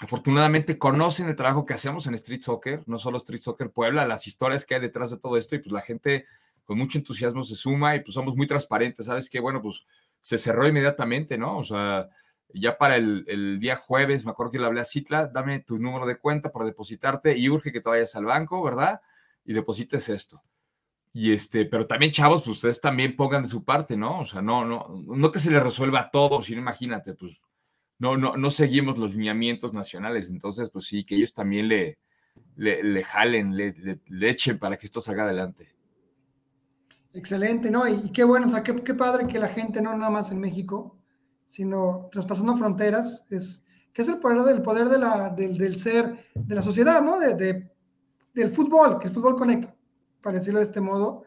afortunadamente 0.00 0.78
conocen 0.78 1.28
el 1.28 1.36
trabajo 1.36 1.66
que 1.66 1.74
hacemos 1.74 2.06
en 2.06 2.14
Street 2.14 2.42
Soccer, 2.42 2.82
no 2.86 2.98
solo 2.98 3.18
Street 3.18 3.40
Soccer 3.40 3.70
Puebla, 3.70 4.06
las 4.06 4.26
historias 4.26 4.64
que 4.64 4.74
hay 4.74 4.80
detrás 4.80 5.10
de 5.10 5.18
todo 5.18 5.36
esto 5.36 5.54
y 5.54 5.58
pues 5.58 5.72
la 5.72 5.82
gente 5.82 6.26
con 6.64 6.78
mucho 6.78 6.98
entusiasmo 6.98 7.42
se 7.42 7.54
suma 7.54 7.96
y 7.96 8.00
pues 8.00 8.14
somos 8.14 8.36
muy 8.36 8.46
transparentes, 8.46 9.06
¿sabes? 9.06 9.28
Que 9.28 9.40
bueno, 9.40 9.60
pues 9.60 9.84
se 10.18 10.38
cerró 10.38 10.66
inmediatamente, 10.66 11.36
¿no? 11.36 11.58
O 11.58 11.64
sea, 11.64 12.08
ya 12.54 12.78
para 12.78 12.96
el, 12.96 13.58
día 13.60 13.76
jueves, 13.76 14.24
me 14.24 14.30
acuerdo 14.30 14.52
que 14.52 14.58
le 14.58 14.66
hablé 14.66 14.80
a 14.80 14.84
Citla, 14.84 15.26
dame 15.26 15.60
tu 15.60 15.78
número 15.78 16.06
de 16.06 16.18
cuenta 16.18 16.50
para 16.50 16.64
depositarte 16.64 17.36
y 17.36 17.48
urge 17.48 17.72
que 17.72 17.80
te 17.80 17.88
vayas 17.88 18.14
al 18.16 18.24
banco, 18.24 18.62
¿verdad? 18.62 19.00
Y 19.44 19.52
deposites 19.52 20.08
esto. 20.08 20.42
Y 21.12 21.32
este, 21.32 21.64
pero 21.64 21.86
también, 21.86 22.12
chavos, 22.12 22.42
pues 22.42 22.58
ustedes 22.58 22.80
también 22.80 23.16
pongan 23.16 23.42
de 23.42 23.48
su 23.48 23.64
parte, 23.64 23.96
¿no? 23.96 24.20
O 24.20 24.24
sea, 24.24 24.40
no, 24.40 24.64
no, 24.64 24.86
no 25.06 25.30
que 25.30 25.40
se 25.40 25.50
les 25.50 25.62
resuelva 25.62 26.10
todo, 26.10 26.42
sino 26.42 26.60
imagínate, 26.60 27.14
pues 27.14 27.40
no, 27.98 28.16
no, 28.16 28.36
no 28.36 28.50
seguimos 28.50 28.96
los 28.96 29.12
lineamientos 29.14 29.72
nacionales. 29.72 30.30
Entonces, 30.30 30.70
pues 30.70 30.86
sí, 30.86 31.04
que 31.04 31.16
ellos 31.16 31.32
también 31.32 31.68
le, 31.68 31.98
le, 32.56 33.04
jalen, 33.04 33.56
le, 33.56 34.00
le, 34.06 34.30
echen 34.30 34.58
para 34.58 34.76
que 34.76 34.86
esto 34.86 35.00
salga 35.00 35.24
adelante. 35.24 35.74
Excelente, 37.12 37.70
¿no? 37.70 37.88
Y, 37.88 38.12
qué 38.12 38.22
bueno, 38.22 38.46
o 38.46 38.50
sea, 38.50 38.62
qué, 38.62 38.76
qué, 38.76 38.94
padre 38.94 39.26
que 39.26 39.38
la 39.38 39.48
gente, 39.48 39.82
no 39.82 39.96
nada 39.96 40.10
más 40.10 40.30
en 40.30 40.40
México, 40.40 40.96
sino 41.46 42.08
traspasando 42.12 42.56
fronteras, 42.56 43.24
es, 43.30 43.64
que 43.92 44.02
es 44.02 44.08
el 44.08 44.18
poder 44.18 44.42
del 44.42 44.62
poder 44.62 44.88
de 44.88 44.98
la, 44.98 45.30
del, 45.30 45.58
del 45.58 45.80
ser, 45.80 46.26
de 46.34 46.54
la 46.54 46.62
sociedad, 46.62 47.02
¿no? 47.02 47.18
De, 47.18 47.70
del 48.34 48.52
fútbol, 48.52 48.98
que 48.98 49.08
el 49.08 49.14
fútbol 49.14 49.36
conecta, 49.36 49.74
para 50.22 50.38
decirlo 50.38 50.60
de 50.60 50.66
este 50.66 50.80
modo. 50.80 51.24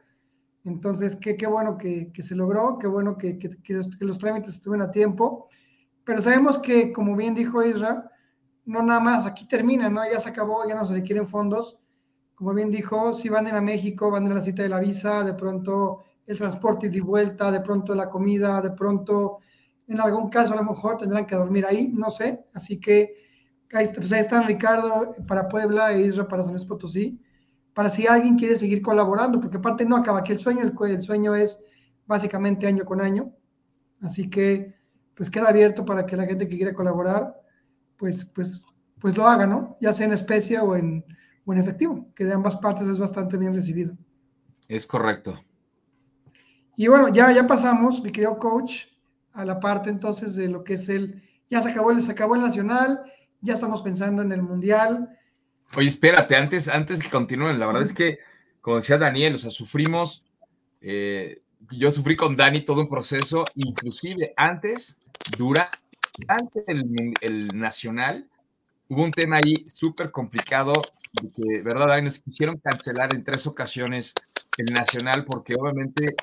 Entonces, 0.64 1.16
qué, 1.18 1.36
qué 1.36 1.48
bueno 1.48 1.78
que, 1.78 2.12
que, 2.14 2.24
se 2.24 2.36
logró, 2.36 2.78
qué 2.80 2.88
bueno 2.88 3.18
que, 3.18 3.38
que, 3.38 3.84
los 4.00 4.18
trámites 4.20 4.56
estuvieron 4.56 4.88
a 4.88 4.92
tiempo 4.92 5.50
pero 6.06 6.22
sabemos 6.22 6.60
que, 6.60 6.92
como 6.92 7.16
bien 7.16 7.34
dijo 7.34 7.64
Isra, 7.64 8.12
no 8.66 8.82
nada 8.82 9.00
más 9.00 9.26
aquí 9.26 9.48
termina, 9.48 9.90
¿no? 9.90 10.02
Ya 10.10 10.20
se 10.20 10.30
acabó, 10.30 10.68
ya 10.68 10.76
no 10.76 10.86
se 10.86 10.94
requieren 10.94 11.28
fondos. 11.28 11.78
Como 12.36 12.54
bien 12.54 12.72
dijo, 12.72 13.14
si 13.14 13.30
van 13.30 13.46
a 13.46 13.50
ir 13.50 13.56
a 13.56 13.62
México, 13.62 14.12
van 14.12 14.30
a 14.30 14.36
la 14.36 14.42
cita 14.42 14.64
de 14.64 14.70
la 14.70 14.80
visa, 14.80 15.24
de 15.24 15.34
pronto 15.34 16.04
el 16.26 16.38
transporte 16.38 16.90
de 16.90 17.02
vuelta, 17.02 17.52
de 17.52 17.62
pronto 17.62 17.96
la 17.96 18.10
comida, 18.10 18.62
de 18.62 18.72
pronto, 18.72 19.40
en 19.88 20.00
algún 20.00 20.30
caso 20.30 20.54
a 20.54 20.58
lo 20.58 20.64
mejor 20.64 20.98
tendrán 20.98 21.26
que 21.26 21.36
dormir 21.36 21.66
ahí, 21.66 21.90
no 21.90 22.12
sé. 22.12 22.46
Así 22.54 22.80
que 22.80 23.23
ahí, 23.74 23.88
pues 23.96 24.12
ahí 24.12 24.22
están 24.22 24.48
Ricardo 24.48 25.16
para 25.28 25.48
Puebla 25.48 25.92
e 25.94 26.02
Isra 26.02 26.28
para 26.28 26.44
San 26.44 26.54
Luis 26.54 26.66
Potosí, 26.66 27.20
para 27.74 27.90
si 27.90 28.08
alguien 28.08 28.38
quiere 28.38 28.58
seguir 28.58 28.82
colaborando, 28.82 29.40
porque 29.40 29.58
aparte 29.58 29.86
no 29.86 29.98
acaba 29.98 30.20
aquí 30.20 30.32
el 30.32 30.40
sueño, 30.40 30.62
el, 30.62 30.74
el 30.92 31.02
sueño 31.02 31.36
es 31.36 31.60
básicamente 32.06 32.68
año 32.68 32.86
con 32.86 33.02
año. 33.02 33.32
Así 34.02 34.30
que 34.30 34.76
pues 35.16 35.30
queda 35.30 35.50
abierto 35.50 35.86
para 35.86 36.06
que 36.06 36.16
la 36.16 36.26
gente 36.26 36.48
que 36.48 36.58
quiera 36.58 36.74
colaborar, 36.74 37.40
pues, 37.98 38.26
pues, 38.26 38.64
pues 39.00 39.16
lo 39.16 39.28
haga, 39.28 39.46
¿no? 39.46 39.78
Ya 39.80 39.94
sea 39.94 40.08
en 40.08 40.14
especie 40.14 40.60
o 40.60 40.76
en, 40.76 41.06
o 41.46 41.54
en 41.54 41.60
efectivo, 41.60 42.08
que 42.16 42.26
de 42.26 42.34
ambas 42.34 42.58
partes 42.58 42.88
es 42.88 42.98
bastante 42.98 43.38
bien 43.38 43.54
recibido. 43.54 43.96
Es 44.68 44.88
correcto. 44.88 45.40
Y 46.76 46.88
bueno, 46.88 47.10
ya, 47.10 47.32
ya 47.32 47.46
pasamos, 47.46 48.02
mi 48.02 48.12
querido 48.12 48.40
coach, 48.40 48.86
a 49.34 49.46
la 49.46 49.60
parte 49.60 49.90
entonces 49.90 50.36
de 50.36 50.48
lo 50.48 50.64
que 50.64 50.76
es 50.76 50.90
el, 50.90 51.22
ya 51.50 51.62
se 51.62 51.70
acabó 51.70 51.92
el, 51.92 52.02
se 52.02 52.12
acabó 52.12 52.36
el 52.36 52.42
nacional, 52.42 53.02
ya 53.44 53.54
estamos 53.54 53.82
pensando 53.82 54.22
en 54.22 54.32
el 54.32 54.42
mundial. 54.42 55.18
Oye, 55.76 55.90
espérate, 55.90 56.36
antes, 56.36 56.68
antes 56.68 57.02
que 57.04 57.10
continúen, 57.10 57.60
la 57.60 57.68
verdad 57.68 57.84
es 57.84 57.94
que, 57.94 58.20
como 58.62 58.78
decía 58.78 58.98
Daniel, 58.98 59.36
o 59.36 59.38
sea, 59.38 59.52
sufrimos, 59.52 60.24
eh, 60.82 61.42
yo 61.72 61.92
sufrí 61.92 62.16
con 62.16 62.36
Dani 62.36 62.62
todo 62.62 62.82
un 62.82 62.90
proceso, 62.90 63.46
inclusive 63.56 64.34
antes 64.38 64.98
durante 65.38 66.64
el, 66.68 67.14
el 67.22 67.48
nacional, 67.60 68.28
hubo 68.88 69.04
un 69.04 69.12
tema 69.12 69.38
ahí 69.38 69.68
súper 69.68 70.12
complicado 70.12 70.82
de 71.22 71.32
que, 71.32 71.62
¿verdad? 71.64 72.02
Nos 72.02 72.20
quisieron 72.20 72.58
cancelar 72.58 73.14
en 73.14 73.24
tres 73.24 73.46
ocasiones 73.46 74.14
el 74.58 74.74
nacional 74.74 75.26
porque 75.26 75.56
obviamente, 75.56 76.16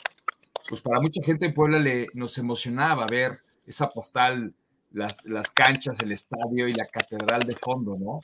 pues 0.68 0.80
para 0.80 1.00
mucha 1.00 1.22
gente 1.22 1.46
en 1.46 1.54
Puebla 1.54 1.78
le, 1.78 2.06
nos 2.14 2.38
emocionaba 2.38 3.06
ver 3.06 3.40
esa 3.66 3.90
postal, 3.90 4.54
las, 4.90 5.24
las 5.24 5.50
canchas, 5.50 6.00
el 6.00 6.12
estadio 6.12 6.68
y 6.68 6.74
la 6.74 6.86
catedral 6.86 7.42
de 7.42 7.56
fondo, 7.56 7.96
¿no? 7.98 8.20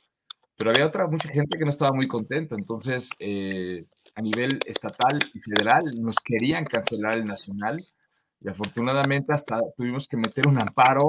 Pero 0.57 0.71
había 0.71 0.87
otra, 0.87 1.07
mucha 1.07 1.29
gente 1.29 1.57
que 1.57 1.63
no 1.63 1.69
estaba 1.69 1.91
muy 1.93 2.07
contenta. 2.07 2.55
Entonces, 2.55 3.09
eh, 3.19 3.85
a 4.15 4.21
nivel 4.21 4.59
estatal 4.65 5.19
y 5.33 5.39
federal 5.39 5.83
nos 5.99 6.15
querían 6.17 6.65
cancelar 6.65 7.13
el 7.13 7.25
nacional 7.25 7.85
y 8.41 8.49
afortunadamente 8.49 9.33
hasta 9.33 9.59
tuvimos 9.75 10.07
que 10.07 10.17
meter 10.17 10.47
un 10.47 10.59
amparo 10.59 11.07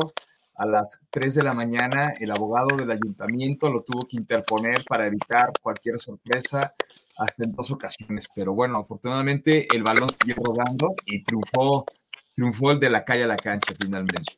a 0.55 0.67
las 0.67 1.03
3 1.11 1.35
de 1.37 1.43
la 1.43 1.55
mañana. 1.55 2.13
El 2.21 2.31
abogado 2.31 2.77
del 2.77 2.91
ayuntamiento 2.91 3.71
lo 3.71 3.83
tuvo 3.83 4.07
que 4.07 4.19
interponer 4.19 4.85
para 4.85 5.07
evitar 5.07 5.53
cualquier 5.63 5.99
sorpresa 5.99 6.75
hasta 7.17 7.45
en 7.45 7.53
dos 7.53 7.71
ocasiones. 7.71 8.29
Pero 8.35 8.53
bueno, 8.53 8.79
afortunadamente 8.79 9.67
el 9.75 9.83
balón 9.83 10.11
siguió 10.11 10.37
rodando 10.37 10.95
y 11.07 11.23
triunfó, 11.25 11.87
triunfó 12.35 12.73
el 12.73 12.81
de 12.81 12.91
la 12.91 13.05
calle 13.05 13.25
a 13.25 13.29
la 13.29 13.37
cancha 13.37 13.75
finalmente. 13.81 14.35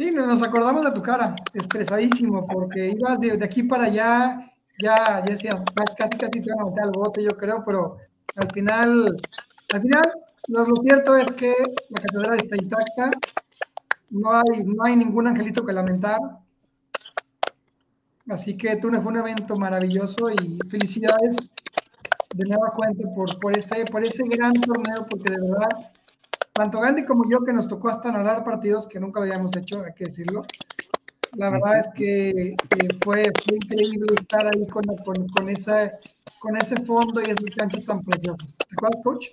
Sí, 0.00 0.10
nos 0.10 0.42
acordamos 0.42 0.82
de 0.82 0.92
tu 0.92 1.02
cara, 1.02 1.36
estresadísimo, 1.52 2.46
porque 2.46 2.88
ibas 2.96 3.20
de, 3.20 3.38
aquí 3.44 3.64
para 3.64 3.84
allá, 3.84 4.50
ya, 4.82 5.22
ya 5.22 5.30
decías, 5.30 5.62
casi 5.94 6.16
casi 6.16 6.40
te 6.40 6.48
iban 6.48 6.60
a 6.60 6.64
meter 6.64 6.84
al 6.84 6.92
bote, 6.92 7.22
yo 7.22 7.36
creo, 7.36 7.62
pero 7.66 7.98
al 8.36 8.50
final, 8.50 9.14
al 9.74 9.82
final 9.82 10.02
lo, 10.48 10.64
cierto 10.82 11.16
es 11.16 11.30
que 11.34 11.52
la 11.90 12.00
catedral 12.00 12.38
está 12.38 12.56
intacta, 12.56 13.10
no 14.08 14.32
hay, 14.32 14.64
no 14.64 14.84
hay 14.84 14.96
ningún 14.96 15.26
angelito 15.26 15.66
que 15.66 15.74
lamentar. 15.74 16.18
Así 18.30 18.56
que 18.56 18.76
tú 18.76 18.88
fue 18.88 19.12
un 19.12 19.18
evento 19.18 19.54
maravilloso 19.56 20.30
y 20.30 20.58
felicidades 20.70 21.36
de 22.36 22.48
nueva 22.48 22.72
cuenta 22.74 23.06
por, 23.14 23.38
por, 23.38 23.58
ese, 23.58 23.84
por 23.84 24.02
ese 24.02 24.22
gran 24.28 24.54
torneo, 24.54 25.06
porque 25.10 25.30
de 25.30 25.40
verdad, 25.42 25.90
tanto 26.52 26.80
Gandhi 26.80 27.04
como 27.04 27.28
yo, 27.28 27.40
que 27.44 27.52
nos 27.52 27.68
tocó 27.68 27.88
hasta 27.88 28.10
nadar 28.12 28.44
partidos 28.44 28.86
que 28.86 29.00
nunca 29.00 29.20
habíamos 29.20 29.56
hecho, 29.56 29.82
hay 29.84 29.94
que 29.94 30.04
decirlo, 30.04 30.44
la 31.32 31.50
verdad 31.50 31.78
es 31.78 31.88
que 31.94 32.56
fue, 33.04 33.30
fue, 33.46 33.56
increíble 33.56 34.14
estar 34.20 34.46
ahí 34.46 34.66
con, 34.66 35.48
esa, 35.48 35.92
con 36.40 36.56
ese 36.56 36.76
fondo 36.84 37.20
y 37.20 37.24
esas 37.24 37.54
canchas 37.56 37.84
tan 37.84 38.02
preciosas. 38.02 38.52
¿Te 38.58 38.74
acuerdas, 38.74 39.00
coach? 39.04 39.26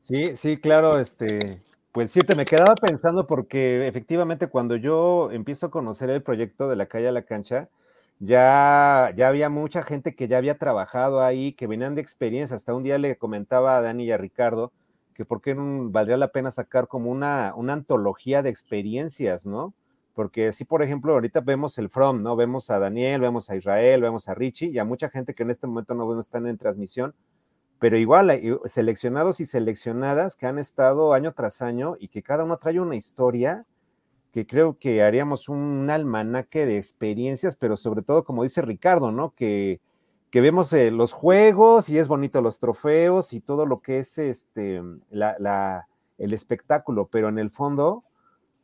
Sí, 0.00 0.36
sí, 0.36 0.56
claro, 0.56 0.98
este, 0.98 1.60
pues 1.92 2.10
sí, 2.10 2.20
te 2.20 2.34
me 2.34 2.46
quedaba 2.46 2.74
pensando 2.76 3.26
porque 3.26 3.86
efectivamente 3.86 4.46
cuando 4.46 4.76
yo 4.76 5.30
empiezo 5.32 5.66
a 5.66 5.70
conocer 5.70 6.08
el 6.10 6.22
proyecto 6.22 6.68
de 6.68 6.76
la 6.76 6.86
calle 6.86 7.08
a 7.08 7.12
la 7.12 7.22
cancha, 7.22 7.68
ya, 8.18 9.12
ya 9.14 9.28
había 9.28 9.50
mucha 9.50 9.82
gente 9.82 10.14
que 10.14 10.28
ya 10.28 10.38
había 10.38 10.56
trabajado 10.56 11.22
ahí, 11.22 11.52
que 11.52 11.66
venían 11.66 11.94
de 11.94 12.00
experiencia. 12.00 12.56
Hasta 12.56 12.74
un 12.74 12.82
día 12.82 12.96
le 12.96 13.16
comentaba 13.16 13.76
a 13.76 13.82
Dani 13.82 14.04
y 14.04 14.12
a 14.12 14.16
Ricardo 14.16 14.72
que 15.16 15.24
por 15.24 15.40
qué 15.40 15.54
no 15.54 15.90
valdría 15.90 16.18
la 16.18 16.28
pena 16.28 16.50
sacar 16.50 16.88
como 16.88 17.10
una, 17.10 17.54
una 17.56 17.72
antología 17.72 18.42
de 18.42 18.50
experiencias, 18.50 19.46
¿no? 19.46 19.72
Porque 20.14 20.52
sí, 20.52 20.64
por 20.64 20.82
ejemplo, 20.82 21.14
ahorita 21.14 21.40
vemos 21.40 21.78
el 21.78 21.88
From, 21.88 22.22
¿no? 22.22 22.36
Vemos 22.36 22.70
a 22.70 22.78
Daniel, 22.78 23.22
vemos 23.22 23.48
a 23.48 23.56
Israel, 23.56 24.02
vemos 24.02 24.28
a 24.28 24.34
Richie 24.34 24.70
y 24.70 24.78
a 24.78 24.84
mucha 24.84 25.08
gente 25.08 25.34
que 25.34 25.42
en 25.42 25.50
este 25.50 25.66
momento 25.66 25.94
no 25.94 26.20
están 26.20 26.46
en 26.46 26.58
transmisión, 26.58 27.14
pero 27.78 27.96
igual 27.96 28.28
hay 28.28 28.56
seleccionados 28.66 29.40
y 29.40 29.46
seleccionadas 29.46 30.36
que 30.36 30.46
han 30.46 30.58
estado 30.58 31.14
año 31.14 31.32
tras 31.32 31.62
año 31.62 31.96
y 31.98 32.08
que 32.08 32.22
cada 32.22 32.44
uno 32.44 32.58
trae 32.58 32.78
una 32.78 32.96
historia 32.96 33.64
que 34.32 34.46
creo 34.46 34.78
que 34.78 35.02
haríamos 35.02 35.48
un 35.48 35.88
almanaque 35.88 36.66
de 36.66 36.76
experiencias, 36.76 37.56
pero 37.56 37.76
sobre 37.78 38.02
todo, 38.02 38.22
como 38.24 38.42
dice 38.42 38.60
Ricardo, 38.60 39.12
¿no? 39.12 39.34
Que, 39.34 39.80
que 40.36 40.42
vemos 40.42 40.70
eh, 40.74 40.90
los 40.90 41.14
juegos 41.14 41.88
y 41.88 41.96
es 41.96 42.08
bonito 42.08 42.42
los 42.42 42.58
trofeos 42.58 43.32
y 43.32 43.40
todo 43.40 43.64
lo 43.64 43.80
que 43.80 44.00
es 44.00 44.18
este, 44.18 44.82
la, 45.08 45.88
el 46.18 46.34
espectáculo, 46.34 47.08
pero 47.10 47.30
en 47.30 47.38
el 47.38 47.48
fondo 47.48 48.04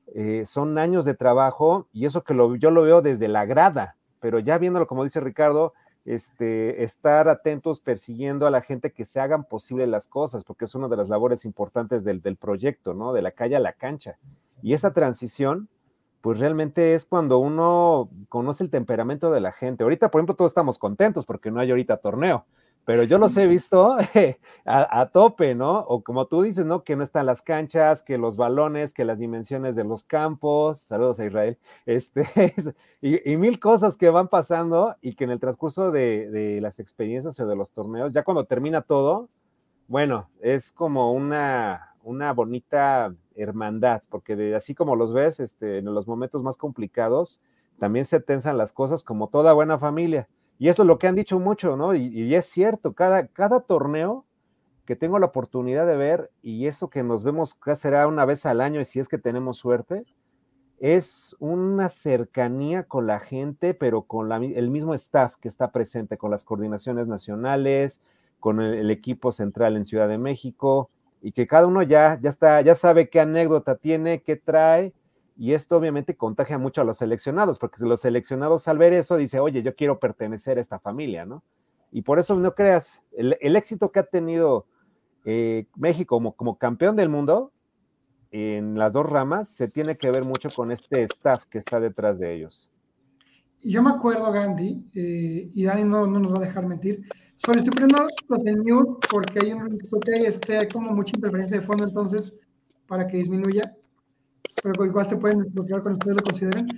eh, 0.09 0.45
son 0.45 0.77
años 0.77 1.07
de 1.07 1.15
trabajo 1.15 1.89
y 1.91 2.05
eso 2.05 2.25
que 2.25 2.35
lo, 2.35 2.57
yo 2.57 2.71
lo 2.71 2.83
veo 2.83 3.01
desde 3.01 3.27
la 3.27 3.47
grada, 3.47 3.97
pero 4.21 4.39
ya 4.39 4.59
viéndolo, 4.59 4.87
como 4.87 5.03
dice 5.03 5.21
Ricardo, 5.21 5.73
este, 6.05 6.85
estar 6.85 7.31
atentos 7.31 7.81
persiguiendo 7.81 8.47
a 8.47 8.51
la 8.51 8.61
gente 8.61 8.93
que 8.93 9.07
se 9.07 9.21
hagan 9.21 9.45
posible 9.45 9.87
las 9.87 10.07
cosas, 10.07 10.45
porque 10.45 10.67
es 10.67 10.75
una 10.75 10.89
de 10.89 10.99
las 10.99 11.09
labores 11.09 11.47
importantes 11.47 12.05
del, 12.05 12.21
del 12.21 12.37
proyecto, 12.37 12.93
¿no? 12.93 13.15
De 13.15 13.23
la 13.23 13.31
calle 13.31 13.57
a 13.57 13.61
la 13.61 13.73
cancha. 13.73 14.19
Y 14.61 14.75
esa 14.75 14.93
transición, 14.93 15.71
pues 16.23 16.39
realmente 16.39 16.95
es 16.95 17.05
cuando 17.05 17.39
uno 17.39 18.09
conoce 18.29 18.65
el 18.65 18.71
temperamento 18.71 19.31
de 19.31 19.41
la 19.41 19.53
gente. 19.53 19.83
Ahorita, 19.83 20.11
por 20.11 20.21
ejemplo, 20.21 20.37
todos 20.37 20.53
estamos 20.53 20.79
contentos 20.79 21.27
porque 21.27 21.51
no 21.51 21.61
hay 21.61 21.71
ahorita 21.71 21.97
torneo, 21.97 22.47
pero 22.85 23.03
yo 23.03 23.19
los 23.19 23.37
he 23.37 23.49
visto 23.49 23.97
a, 24.65 25.07
tope, 25.07 25.57
¿no? 25.57 25.81
O 25.81 26.03
como 26.05 26.27
tú 26.27 26.43
dices, 26.43 26.65
¿no? 26.65 26.85
Que 26.85 26.95
no 26.95 27.03
están 27.03 27.27
las 27.27 27.43
canchas, 27.43 28.05
que 28.05 28.19
los 28.19 28.37
balones, 28.37 28.95
que 28.95 29.05
las 29.05 29.19
dimensiones 29.19 29.75
de 29.75 29.83
los 29.83 30.05
campos, 30.05 30.83
saludos 30.83 31.19
a 31.19 31.27
Israel, 31.27 31.59
este, 31.87 32.25
y, 33.01 33.37
mil 33.37 33.59
cosas 33.59 33.97
que 33.97 34.09
van 34.09 34.29
pasando 34.29 34.95
y 35.01 35.15
que 35.17 35.25
en 35.25 35.31
el 35.31 35.41
transcurso 35.41 35.91
de, 35.91 36.31
de, 36.31 36.61
las 36.61 36.79
experiencias 36.79 37.39
o 37.41 37.47
de 37.49 37.57
los 37.57 37.73
torneos, 37.73 38.13
ya 38.13 38.23
cuando 38.23 38.45
termina 38.45 38.83
todo, 38.83 39.29
bueno, 39.89 40.31
es 40.41 40.71
como 40.71 41.13
una, 41.13 41.97
una 42.05 42.33
bonita 42.33 43.13
hermandad, 43.37 44.03
porque 44.09 44.37
de, 44.37 44.55
así 44.55 44.75
como 44.75 44.97
los 44.97 45.13
ves, 45.13 45.41
este, 45.41 45.79
en 45.79 45.87
los 45.87 46.07
momentos 46.07 46.43
más 46.43 46.57
complicados, 46.57 47.41
también 47.79 48.05
se 48.05 48.21
tensan 48.21 48.59
las 48.59 48.73
cosas 48.73 49.03
como 49.03 49.29
toda 49.29 49.53
buena 49.53 49.79
familia 49.79 50.29
y 50.63 50.69
eso 50.69 50.83
es 50.83 50.87
lo 50.87 50.97
que 50.97 51.09
han 51.09 51.17
dicho 51.17 51.41
mucho, 51.41 51.77
¿no? 51.77 51.93
Y, 51.93 52.33
es 52.37 52.47
cierto, 52.47 52.93
cada, 52.93 53.27
cada 53.27 53.63
torneo 53.63 54.25
que 54.85 54.95
tengo 54.95 55.19
la 55.19 55.27
oportunidad 55.27 55.89
de 55.89 55.97
ver, 55.97 56.31
y 56.41 56.67
eso 56.69 56.89
que 56.89 57.03
nos 57.03 57.25
vemos 57.25 57.59
será 57.75 58.07
una 58.07 58.25
vez 58.25 58.47
al 58.47 58.61
año, 58.61 58.81
y 58.81 58.85
si 58.85 59.01
es 59.01 59.09
que 59.09 59.19
tenemos 59.19 59.57
suerte, 59.57 60.05
es 60.79 61.35
una 61.41 61.89
cercanía 61.89 62.85
con 62.85 63.09
la 63.09 63.19
gente, 63.19 63.75
pero 63.75 64.03
con 64.03 64.31
el 64.31 64.71
mismo 64.71 64.95
staff 64.95 65.35
que 65.37 65.49
está 65.49 65.73
presente, 65.73 66.17
con 66.17 66.31
las 66.31 66.45
coordinaciones 66.45 67.09
nacionales, 67.09 68.01
con 68.39 68.61
el, 68.61 68.89
equipo 68.93 69.33
central 69.33 69.77
en 69.77 69.85
Ciudad 69.85 70.07
de 70.07 70.19
México, 70.19 70.91
y 71.23 71.33
que 71.33 71.47
cada 71.47 71.67
uno 71.67 71.83
ya, 71.83 72.19
ya 72.21 72.29
está, 72.29 72.61
ya 72.61 72.75
sabe 72.75 73.09
qué 73.09 73.21
anécdota 73.21 73.77
tiene, 73.77 74.23
qué 74.23 74.37
trae, 74.37 74.93
y 75.37 75.53
esto 75.53 75.77
obviamente 75.77 76.17
contagia 76.17 76.59
mucho 76.59 76.83
a 76.83 76.85
los 76.85 76.99
seleccionados, 76.99 77.59
porque 77.59 77.85
los 77.85 78.01
seleccionados 78.01 78.69
al 78.69 78.79
ver 78.79 78.93
eso 78.93 79.17
dice, 79.17 79.41
oye, 79.41 79.63
yo 79.63 79.75
quiero 79.75 79.99
pertenecer 79.99 80.59
a 80.59 80.61
esta 80.61 80.79
familia, 80.79 81.25
¿no? 81.25 81.43
Y 81.91 82.03
por 82.03 82.19
eso 82.19 82.37
no 82.37 82.55
creas, 82.55 83.03
el, 83.13 83.57
éxito 83.57 83.93
que 83.93 84.01
ha 84.01 84.05
tenido 84.05 84.67
eh, 85.25 85.67
México 85.77 86.17
como, 86.17 86.33
como 86.33 86.59
campeón 86.59 86.97
del 86.97 87.09
mundo 87.09 87.53
en 88.33 88.79
las 88.79 88.93
dos 88.93 89.07
ramas 89.07 89.49
se 89.49 89.69
tiene 89.69 89.99
que 89.99 90.11
ver 90.11 90.25
mucho 90.25 90.49
con 90.51 90.73
este 90.73 91.03
staff 91.03 91.45
que 91.47 91.59
está 91.59 91.79
detrás 91.81 92.19
de 92.19 92.35
ellos. 92.35 92.71
Yo 93.63 93.83
me 93.83 93.91
acuerdo, 93.91 94.33
Gandhi, 94.33 94.87
eh, 94.95 95.51
y 95.53 95.65
Dani 95.65 95.85
no, 95.85 96.07
no, 96.07 96.19
nos 96.19 96.33
va 96.33 96.39
a 96.39 96.47
dejar 96.47 96.67
mentir, 96.67 97.03
solo 97.45 97.59
estoy 97.59 97.73
poniendo 97.73 98.09
los 98.29 98.45
de 98.45 98.57
mute 98.57 99.07
porque 99.11 99.41
hay, 99.41 99.53
un, 99.53 99.79
porque 99.91 100.11
este, 100.27 100.59
hay 100.59 100.69
como 100.69 100.91
mucha 100.93 101.17
interferencia 101.17 101.61
de 101.61 101.67
fondo, 101.67 101.85
entonces, 101.85 102.41
para 102.87 103.07
que 103.07 103.19
disminuya 103.19 103.75
pero 104.63 104.85
igual 104.85 105.09
se 105.09 105.17
pueden 105.17 105.53
bloquear 105.53 105.83
cuando 105.83 105.99
ustedes 105.99 106.17
lo 106.17 106.23
consideren. 106.23 106.69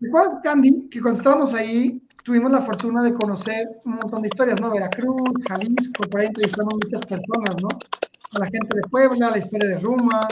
Recuerda, 0.00 0.40
Candy, 0.42 0.88
que 0.88 1.00
cuando 1.00 1.18
estábamos 1.18 1.54
ahí 1.54 2.02
tuvimos 2.24 2.50
la 2.52 2.62
fortuna 2.62 3.02
de 3.02 3.12
conocer 3.14 3.80
un 3.84 3.96
montón 3.96 4.22
de 4.22 4.28
historias, 4.28 4.60
¿no? 4.60 4.70
Veracruz, 4.70 5.32
Jalisco, 5.48 6.02
por 6.10 6.20
ahí 6.20 6.26
entrevistamos 6.26 6.74
muchas 6.74 7.00
personas, 7.06 7.56
¿no? 7.60 7.68
A 8.32 8.38
la 8.38 8.46
gente 8.46 8.74
de 8.74 8.82
Puebla, 8.90 9.30
la 9.30 9.38
historia 9.38 9.68
de 9.68 9.78
Ruma, 9.80 10.28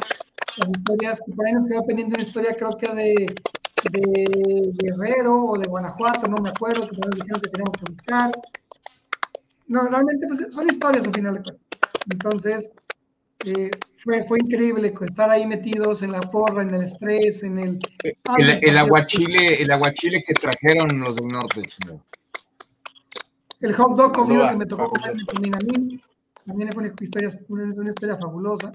las 0.59 0.69
historias 0.69 1.21
que 1.25 1.33
por 1.33 1.47
ahí 1.47 1.53
nos 1.53 1.69
quedó 1.69 1.85
pendiente 1.85 2.15
una 2.15 2.23
historia, 2.23 2.57
creo 2.57 2.77
que 2.77 2.95
de, 2.95 3.35
de 3.93 4.73
Guerrero 4.79 5.47
o 5.47 5.59
de 5.59 5.67
Guanajuato, 5.67 6.29
no 6.29 6.37
me 6.39 6.51
acuerdo, 6.51 6.89
que 6.89 6.97
nos 6.97 7.11
dijeron 7.11 7.41
que 7.41 7.51
teníamos 7.51 7.77
que 7.79 7.93
buscar. 7.93 8.33
No, 9.69 9.89
realmente 9.89 10.27
pues, 10.29 10.53
son 10.53 10.69
historias 10.69 11.07
al 11.07 11.15
final 11.15 11.35
de 11.35 11.43
cuentas. 11.43 11.67
Entonces, 12.11 12.71
eh, 13.45 13.71
fue, 13.97 14.25
fue 14.25 14.39
increíble 14.39 14.95
estar 15.01 15.31
ahí 15.31 15.47
metidos 15.47 16.03
en 16.03 16.13
la 16.13 16.21
porra, 16.21 16.63
en 16.63 16.75
el 16.75 16.85
estrés, 16.85 17.43
en 17.43 17.59
el... 17.59 17.79
el, 18.39 18.79
aguachile, 18.79 19.63
el 19.63 19.71
aguachile 19.71 20.25
que 20.25 20.35
trajeron 20.35 21.01
los 21.01 21.17
del 21.17 21.29
norte. 21.29 21.63
El 23.61 23.75
hot 23.75 23.97
dog 23.97 24.13
comido 24.13 24.49
que 24.49 24.57
me 24.57 24.67
tocó 24.67 24.91
comer 24.91 25.17
en 25.45 25.55
a 25.55 25.59
mí, 25.59 26.01
también 26.47 26.73
fue 26.73 26.85
una 26.85 26.95
historia, 27.01 27.31
una 27.49 27.89
historia 27.89 28.17
fabulosa. 28.17 28.73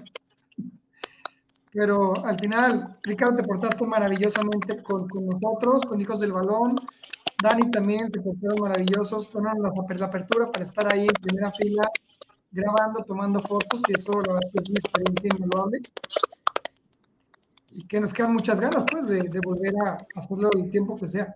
Pero 1.72 2.24
al 2.24 2.38
final, 2.38 2.98
Ricardo, 3.02 3.36
te 3.36 3.44
portaste 3.44 3.86
maravillosamente 3.86 4.82
con, 4.82 5.08
con 5.08 5.26
nosotros, 5.26 5.82
con 5.86 6.00
Hijos 6.00 6.20
del 6.20 6.32
Balón. 6.32 6.78
Dani 7.42 7.70
también 7.70 8.10
se 8.12 8.20
portaron 8.20 8.60
maravillosos, 8.60 9.28
tomaron 9.30 9.62
la, 9.62 9.72
la 9.96 10.06
apertura 10.06 10.50
para 10.50 10.64
estar 10.64 10.92
ahí 10.92 11.02
en 11.02 11.14
primera 11.20 11.52
fila 11.52 11.82
grabando, 12.52 13.04
tomando 13.04 13.40
fotos 13.42 13.82
y 13.88 13.98
eso 13.98 14.12
la 14.12 14.34
verdad 14.34 14.50
es 14.54 14.70
una 14.70 14.78
experiencia 14.78 15.30
invaluable 15.34 15.80
y 17.72 17.86
que 17.86 18.00
nos 18.00 18.12
quedan 18.12 18.32
muchas 18.34 18.60
ganas 18.60 18.84
pues 18.90 19.08
de, 19.08 19.40
volver 19.44 19.74
a 19.84 19.96
hacerlo 20.14 20.50
el 20.54 20.70
tiempo 20.70 20.98
que 20.98 21.08
sea. 21.08 21.34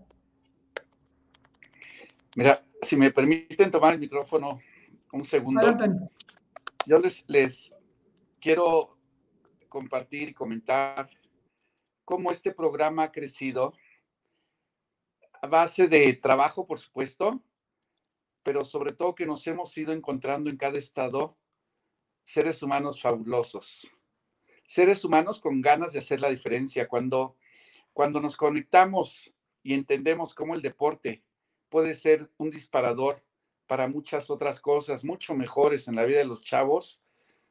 Mira, 2.37 2.63
si 2.83 2.97
me 2.97 3.11
permiten 3.11 3.71
tomar 3.71 3.95
el 3.95 4.01
micrófono 4.01 4.61
un 5.13 5.25
segundo. 5.25 5.77
Yo 6.85 6.99
les, 6.99 7.25
les 7.27 7.73
quiero 8.39 8.97
compartir 9.69 10.29
y 10.29 10.35
comentar 10.35 11.11
cómo 12.05 12.31
este 12.31 12.53
programa 12.53 13.05
ha 13.05 13.13
crecido 13.13 13.73
base 15.47 15.89
de 15.89 16.13
trabajo, 16.15 16.67
por 16.67 16.79
supuesto, 16.79 17.43
pero 18.43 18.65
sobre 18.65 18.93
todo 18.93 19.15
que 19.15 19.27
nos 19.27 19.47
hemos 19.47 19.77
ido 19.77 19.93
encontrando 19.93 20.51
en 20.51 20.57
cada 20.57 20.79
estado 20.79 21.37
seres 22.25 22.63
humanos 22.63 23.01
fabulosos, 23.01 23.89
seres 24.67 25.05
humanos 25.05 25.41
con 25.41 25.61
ganas 25.61 25.93
de 25.93 26.01
hacer 26.01 26.21
la 26.21 26.31
diferencia. 26.31 26.89
Cuando, 26.89 27.37
cuando 27.93 28.21
nos 28.21 28.37
conectamos 28.37 29.33
y 29.63 29.75
entendemos 29.75 30.35
cómo 30.35 30.55
el 30.55 30.63
deporte 30.63 31.23
puede 31.69 31.95
ser 31.95 32.31
un 32.37 32.51
disparador 32.51 33.23
para 33.67 33.89
muchas 33.89 34.31
otras 34.31 34.61
cosas 34.61 35.05
mucho 35.05 35.35
mejores 35.35 35.89
en 35.89 35.97
la 35.97 36.05
vida 36.05 36.19
de 36.19 36.25
los 36.25 36.41
chavos, 36.41 37.03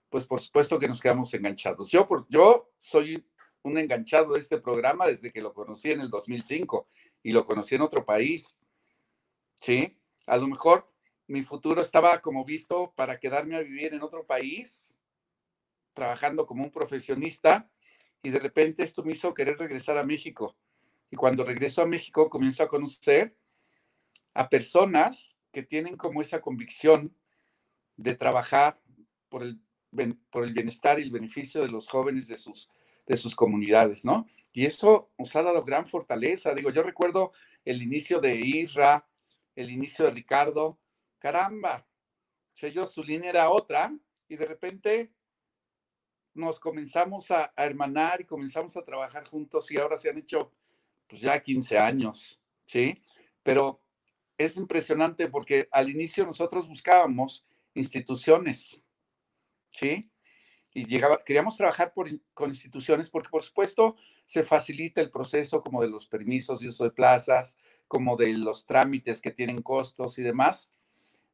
pues 0.10 0.25
por 0.25 0.39
supuesto 0.39 0.79
que 0.79 0.88
nos 0.88 1.01
quedamos 1.01 1.34
enganchados. 1.34 1.91
Yo, 1.91 2.08
por, 2.08 2.25
yo 2.29 2.69
soy 2.77 3.25
un 3.63 3.77
enganchado 3.77 4.34
de 4.34 4.39
este 4.39 4.60
programa 4.60 5.08
desde 5.08 5.31
que 5.31 5.41
lo 5.41 5.53
conocí 5.53 5.91
en 5.91 6.01
el 6.01 6.10
2005 6.10 6.88
y 7.25 7.31
lo 7.31 7.43
conocí 7.43 7.73
en 7.73 7.81
otro 7.81 8.05
país. 8.05 8.55
¿Sí? 9.59 9.97
A 10.27 10.38
lo 10.38 10.47
mejor 10.47 10.88
mi 11.25 11.41
futuro 11.41 11.81
estaba 11.81 12.21
como 12.21 12.45
visto 12.45 12.93
para 12.95 13.19
quedarme 13.19 13.55
a 13.55 13.61
vivir 13.61 13.95
en 13.95 14.03
otro 14.03 14.27
país, 14.27 14.95
trabajando 15.95 16.45
como 16.45 16.63
un 16.63 16.69
profesionista, 16.69 17.67
y 18.21 18.29
de 18.29 18.38
repente 18.38 18.83
esto 18.83 19.03
me 19.03 19.13
hizo 19.13 19.33
querer 19.33 19.57
regresar 19.57 19.97
a 19.97 20.03
México. 20.03 20.55
Y 21.09 21.15
cuando 21.15 21.43
regreso 21.43 21.81
a 21.81 21.88
México 21.88 22.29
comienzo 22.29 22.61
a 22.61 22.67
conocer 22.67 23.35
a 24.35 24.47
personas 24.47 25.35
que 25.51 25.63
tienen 25.63 25.97
como 25.97 26.21
esa 26.21 26.41
convicción 26.41 27.15
de 27.97 28.13
trabajar 28.13 28.79
por 29.29 29.41
el, 29.41 29.59
por 30.29 30.43
el 30.43 30.53
bienestar 30.53 30.99
y 30.99 31.03
el 31.03 31.11
beneficio 31.11 31.63
de 31.63 31.69
los 31.69 31.88
jóvenes 31.88 32.27
de 32.27 32.38
sus, 32.38 32.69
de 33.06 33.18
sus 33.18 33.36
comunidades, 33.36 34.06
¿no? 34.06 34.28
Y 34.52 34.65
eso 34.65 35.12
nos 35.18 35.36
ha 35.36 35.44
dado 35.44 35.63
gran 35.63 35.86
fortaleza. 35.86 36.54
Digo, 36.54 36.72
yo 36.72 36.82
recuerdo 36.82 37.34
el 37.63 37.82
inicio 37.82 38.20
de 38.20 38.36
Isra, 38.36 39.08
el 39.56 39.70
inicio 39.70 40.06
de 40.06 40.12
Ricardo, 40.12 40.80
caramba, 41.20 41.86
yo 42.72 42.88
su 42.88 43.04
línea 43.04 43.30
era 43.30 43.50
otra 43.50 43.94
y 44.28 44.36
de 44.36 44.46
repente 44.46 45.12
nos 46.34 46.60
comenzamos 46.60 47.32
a, 47.32 47.54
hermanar 47.56 48.22
y 48.22 48.26
comenzamos 48.26 48.76
a 48.78 48.84
trabajar 48.84 49.26
juntos 49.28 49.72
y 49.72 49.78
ahora 49.78 49.98
se 49.98 50.10
han 50.10 50.18
hecho 50.18 50.52
pues 51.08 51.22
ya 51.22 51.41
15 51.41 51.78
años, 51.78 52.41
¿sí? 52.65 53.02
Pero 53.44 53.82
es 54.38 54.58
impresionante 54.58 55.28
porque 55.28 55.68
al 55.72 55.89
inicio 55.89 56.26
nosotros 56.26 56.68
buscábamos 56.68 57.46
instituciones, 57.74 58.82
¿sí? 59.72 60.10
Y 60.75 60.85
llegaba, 60.85 61.23
queríamos 61.23 61.55
trabajar 61.55 61.93
con 62.33 62.49
instituciones 62.49 63.09
porque 63.09 63.29
por 63.29 63.41
supuesto 63.41 63.95
se 64.25 64.43
facilita 64.43 64.99
el 64.99 65.09
proceso 65.09 65.61
como 65.61 65.81
de 65.81 65.89
los 65.89 66.05
permisos 66.05 66.61
y 66.61 66.67
uso 66.67 66.83
de 66.83 66.91
plazas, 66.91 67.57
como 67.88 68.17
de 68.17 68.33
los 68.33 68.65
trámites 68.65 69.21
que 69.21 69.31
tienen 69.31 69.61
costos 69.61 70.17
y 70.17 70.21
demás, 70.21 70.69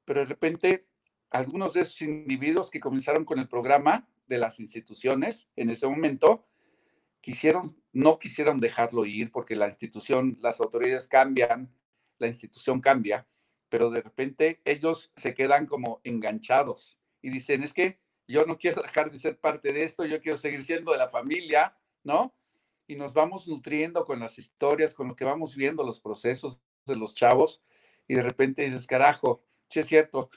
pero 0.05 0.19
de 0.19 0.27
repente 0.27 0.85
algunos 1.31 1.73
de 1.73 1.81
esos 1.81 2.01
individuos 2.01 2.69
que 2.69 2.79
comenzaron 2.81 3.25
con 3.25 3.39
el 3.39 3.47
programa 3.47 4.07
de 4.27 4.37
las 4.37 4.59
instituciones 4.59 5.47
en 5.55 5.69
ese 5.69 5.87
momento, 5.87 6.45
quisieron, 7.21 7.81
no 7.93 8.19
quisieron 8.19 8.59
dejarlo 8.59 9.05
ir 9.05 9.31
porque 9.31 9.55
la 9.55 9.67
institución, 9.67 10.37
las 10.41 10.59
autoridades 10.59 11.07
cambian, 11.07 11.73
la 12.19 12.27
institución 12.27 12.81
cambia, 12.81 13.27
pero 13.69 13.89
de 13.89 14.01
repente 14.01 14.61
ellos 14.65 15.11
se 15.15 15.33
quedan 15.33 15.65
como 15.65 16.01
enganchados 16.03 16.99
y 17.21 17.29
dicen, 17.29 17.63
es 17.63 17.73
que 17.73 18.00
yo 18.31 18.45
no 18.45 18.57
quiero 18.57 18.81
dejar 18.83 19.11
de 19.11 19.19
ser 19.19 19.39
parte 19.39 19.73
de 19.73 19.83
esto, 19.83 20.05
yo 20.05 20.21
quiero 20.21 20.37
seguir 20.37 20.63
siendo 20.63 20.91
de 20.91 20.97
la 20.97 21.09
familia, 21.09 21.75
¿no? 22.03 22.33
Y 22.87 22.95
nos 22.95 23.13
vamos 23.13 23.47
nutriendo 23.47 24.03
con 24.03 24.19
las 24.19 24.39
historias, 24.39 24.93
con 24.93 25.07
lo 25.07 25.15
que 25.15 25.25
vamos 25.25 25.55
viendo, 25.55 25.83
los 25.83 25.99
procesos 25.99 26.59
de 26.85 26.95
los 26.95 27.15
chavos, 27.15 27.61
y 28.07 28.15
de 28.15 28.23
repente 28.23 28.63
dices, 28.63 28.87
carajo, 28.87 29.43
sí 29.69 29.79
es 29.79 29.87
cierto, 29.87 30.29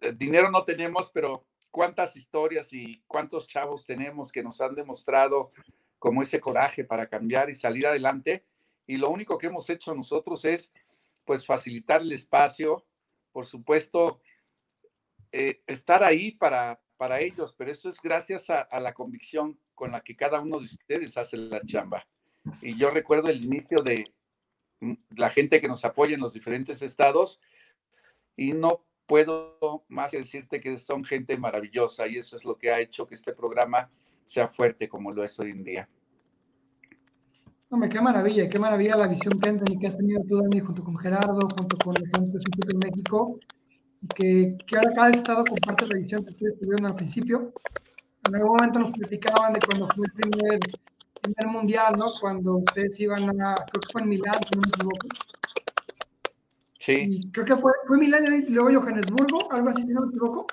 eh, 0.00 0.12
dinero 0.14 0.50
no 0.50 0.64
tenemos, 0.64 1.10
pero 1.10 1.46
cuántas 1.70 2.16
historias 2.16 2.72
y 2.72 3.02
cuántos 3.06 3.48
chavos 3.48 3.84
tenemos 3.84 4.30
que 4.30 4.42
nos 4.42 4.60
han 4.60 4.74
demostrado 4.74 5.52
como 5.98 6.22
ese 6.22 6.38
coraje 6.38 6.84
para 6.84 7.08
cambiar 7.08 7.48
y 7.48 7.56
salir 7.56 7.86
adelante. 7.86 8.44
Y 8.86 8.98
lo 8.98 9.08
único 9.08 9.38
que 9.38 9.46
hemos 9.46 9.70
hecho 9.70 9.94
nosotros 9.94 10.44
es, 10.44 10.72
pues, 11.24 11.46
facilitar 11.46 12.02
el 12.02 12.12
espacio, 12.12 12.84
por 13.32 13.46
supuesto, 13.46 14.20
eh, 15.32 15.62
estar 15.66 16.04
ahí 16.04 16.30
para, 16.30 16.80
para 16.96 17.20
ellos, 17.20 17.54
pero 17.56 17.70
eso 17.70 17.88
es 17.88 18.00
gracias 18.00 18.50
a, 18.50 18.60
a, 18.60 18.80
la 18.80 18.92
convicción 18.92 19.58
con 19.74 19.92
la 19.92 20.00
que 20.00 20.16
cada 20.16 20.40
uno 20.40 20.58
de 20.58 20.66
ustedes 20.66 21.16
hace 21.16 21.36
la 21.36 21.60
chamba. 21.62 22.06
Y 22.62 22.76
yo 22.76 22.90
recuerdo 22.90 23.28
el 23.28 23.42
inicio 23.42 23.82
de 23.82 24.12
mm, 24.80 24.94
la 25.16 25.30
gente 25.30 25.60
que 25.60 25.68
nos 25.68 25.84
apoya 25.84 26.14
en 26.14 26.20
los 26.20 26.32
diferentes 26.32 26.82
estados 26.82 27.40
y 28.36 28.52
no 28.52 28.84
puedo 29.06 29.84
más 29.88 30.10
que 30.10 30.18
decirte 30.18 30.60
que 30.60 30.78
son 30.78 31.04
gente 31.04 31.36
maravillosa 31.36 32.06
y 32.06 32.16
eso 32.16 32.36
es 32.36 32.44
lo 32.44 32.56
que 32.56 32.70
ha 32.70 32.80
hecho 32.80 33.06
que 33.06 33.14
este 33.14 33.32
programa 33.32 33.90
sea 34.24 34.48
fuerte 34.48 34.88
como 34.88 35.12
lo 35.12 35.22
es 35.24 35.38
hoy 35.38 35.50
en 35.50 35.64
día. 35.64 35.88
Hombre, 37.68 37.88
qué 37.88 38.00
maravilla, 38.00 38.48
qué 38.48 38.58
maravilla 38.58 38.96
la 38.96 39.08
visión 39.08 39.38
que, 39.40 39.78
que 39.78 39.86
has 39.86 39.96
tenido 39.96 40.22
tú, 40.28 40.40
Dani, 40.40 40.60
junto 40.60 40.84
con 40.84 40.96
Gerardo, 40.96 41.40
junto 41.56 41.76
con 41.78 41.94
la 41.94 42.18
gente 42.18 42.38
de 42.38 42.74
México, 42.74 43.38
y 44.04 44.08
que, 44.08 44.58
que, 44.66 44.76
ahora 44.76 44.92
cada 44.94 45.10
estado 45.10 45.44
comparte 45.44 45.86
la 45.86 45.98
visión 45.98 46.24
que 46.24 46.30
ustedes 46.30 46.58
tuvieron 46.58 46.84
al 46.84 46.96
principio. 46.96 47.52
En 48.26 48.34
algún 48.34 48.56
momento 48.56 48.78
nos 48.78 48.92
platicaban 48.92 49.54
de 49.54 49.60
cuando 49.60 49.88
fue 49.88 50.06
el 50.06 50.12
primer, 50.12 50.60
primer 51.22 51.46
mundial, 51.46 51.94
¿no? 51.96 52.12
Cuando 52.20 52.56
ustedes 52.56 53.00
iban 53.00 53.40
a, 53.40 53.54
creo 53.54 53.80
que 53.80 53.92
fue 53.92 54.02
en 54.02 54.08
Milán, 54.08 54.40
si 54.46 54.54
no 54.54 54.62
me 54.62 54.68
equivoco. 54.68 55.08
Sí. 56.78 57.30
creo 57.32 57.46
que 57.46 57.56
fue, 57.56 57.72
fue 57.86 57.96
Milán 57.96 58.44
y 58.46 58.50
luego 58.50 58.80
Johannesburgo, 58.80 59.50
algo 59.50 59.70
así, 59.70 59.82
si 59.82 59.88
no 59.88 60.02
me 60.02 60.08
equivoco. 60.08 60.46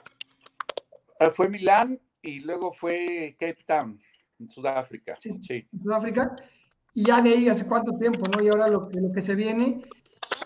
Uh, 1.20 1.32
fue 1.32 1.50
Milán 1.50 2.00
y 2.22 2.40
luego 2.40 2.72
fue 2.72 3.36
Cape 3.38 3.64
Town, 3.66 4.00
en 4.40 4.50
Sudáfrica. 4.50 5.18
Sí, 5.20 5.38
sí. 5.42 5.68
En 5.74 5.84
Sudáfrica. 5.84 6.36
Y 6.94 7.06
ya 7.06 7.22
de 7.22 7.32
ahí, 7.32 7.50
¿hace 7.50 7.66
cuánto 7.66 7.92
tiempo, 7.98 8.30
no? 8.30 8.42
Y 8.42 8.48
ahora 8.48 8.70
lo 8.70 8.88
que, 8.88 9.00
lo 9.02 9.12
que 9.12 9.22
se 9.22 9.36
viene. 9.36 9.82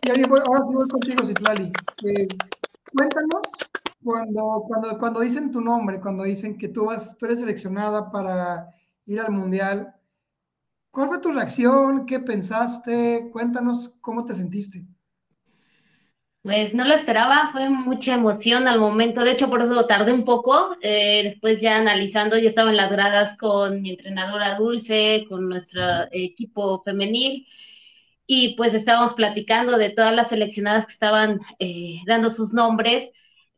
Y 0.01 0.09
ahora, 0.09 0.27
voy, 0.27 0.39
ahora 0.43 0.65
voy 0.65 0.87
contigo, 0.87 1.25
Citlali. 1.25 1.71
Eh, 2.07 2.27
cuéntanos 2.95 3.41
cuando, 4.03 4.63
cuando, 4.67 4.97
cuando 4.97 5.19
dicen 5.21 5.51
tu 5.51 5.61
nombre, 5.61 5.99
cuando 5.99 6.23
dicen 6.23 6.57
que 6.57 6.69
tú, 6.69 6.85
vas, 6.85 7.17
tú 7.17 7.25
eres 7.25 7.39
seleccionada 7.39 8.11
para 8.11 8.69
ir 9.05 9.19
al 9.19 9.31
Mundial. 9.31 9.93
¿Cuál 10.91 11.09
fue 11.09 11.19
tu 11.19 11.31
reacción? 11.31 12.05
¿Qué 12.05 12.19
pensaste? 12.19 13.29
Cuéntanos 13.31 13.97
cómo 14.01 14.25
te 14.25 14.35
sentiste. 14.35 14.85
Pues 16.41 16.75
no 16.75 16.85
lo 16.85 16.93
esperaba, 16.93 17.49
fue 17.51 17.67
mucha 17.69 18.13
emoción 18.13 18.67
al 18.67 18.79
momento, 18.79 19.23
de 19.23 19.31
hecho 19.31 19.49
por 19.49 19.63
eso 19.63 19.87
tardé 19.87 20.13
un 20.13 20.25
poco, 20.25 20.77
eh, 20.79 21.21
después 21.23 21.59
ya 21.59 21.77
analizando, 21.77 22.37
yo 22.37 22.47
estaba 22.47 22.69
en 22.69 22.77
las 22.77 22.91
gradas 22.91 23.35
con 23.35 23.81
mi 23.81 23.89
entrenadora 23.89 24.55
Dulce, 24.55 25.25
con 25.27 25.49
nuestro 25.49 25.81
equipo 26.11 26.83
femenil, 26.83 27.47
y 28.27 28.55
pues 28.55 28.73
estábamos 28.73 29.13
platicando 29.13 29.77
de 29.77 29.89
todas 29.91 30.13
las 30.15 30.29
seleccionadas 30.29 30.85
que 30.85 30.93
estaban 30.93 31.39
eh, 31.59 31.99
dando 32.07 32.29
sus 32.29 32.53
nombres, 32.53 33.11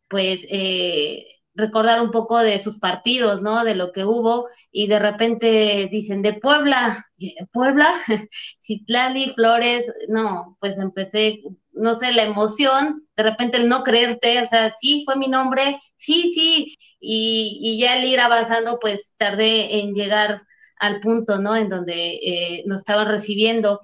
pues 0.09 0.45
eh, 0.49 1.25
recordar 1.55 2.01
un 2.01 2.11
poco 2.11 2.39
de 2.39 2.59
sus 2.59 2.79
partidos, 2.79 3.41
¿no? 3.41 3.63
De 3.63 3.75
lo 3.75 3.91
que 3.91 4.05
hubo, 4.05 4.47
y 4.71 4.87
de 4.87 4.99
repente 4.99 5.89
dicen, 5.91 6.21
de 6.21 6.33
Puebla, 6.33 7.05
Puebla, 7.51 7.93
Citlali, 8.61 9.29
Flores, 9.31 9.91
no, 10.09 10.57
pues 10.59 10.77
empecé 10.77 11.39
no 11.71 11.93
sé, 11.95 12.11
la 12.11 12.23
emoción, 12.23 13.07
de 13.15 13.23
repente 13.23 13.57
el 13.57 13.69
no 13.69 13.83
creerte, 13.83 14.41
o 14.41 14.45
sea, 14.47 14.73
sí, 14.79 15.03
fue 15.05 15.15
mi 15.15 15.27
nombre, 15.27 15.79
sí, 15.95 16.31
sí, 16.33 16.75
y, 16.99 17.59
y 17.61 17.79
ya 17.79 17.97
el 17.99 18.05
ir 18.05 18.19
avanzando, 18.19 18.79
pues 18.81 19.13
tardé 19.17 19.79
en 19.81 19.93
llegar 19.93 20.41
al 20.79 20.99
punto, 21.01 21.37
¿no? 21.39 21.55
En 21.55 21.69
donde 21.69 22.15
eh, 22.15 22.63
nos 22.65 22.79
estaban 22.81 23.07
recibiendo, 23.07 23.79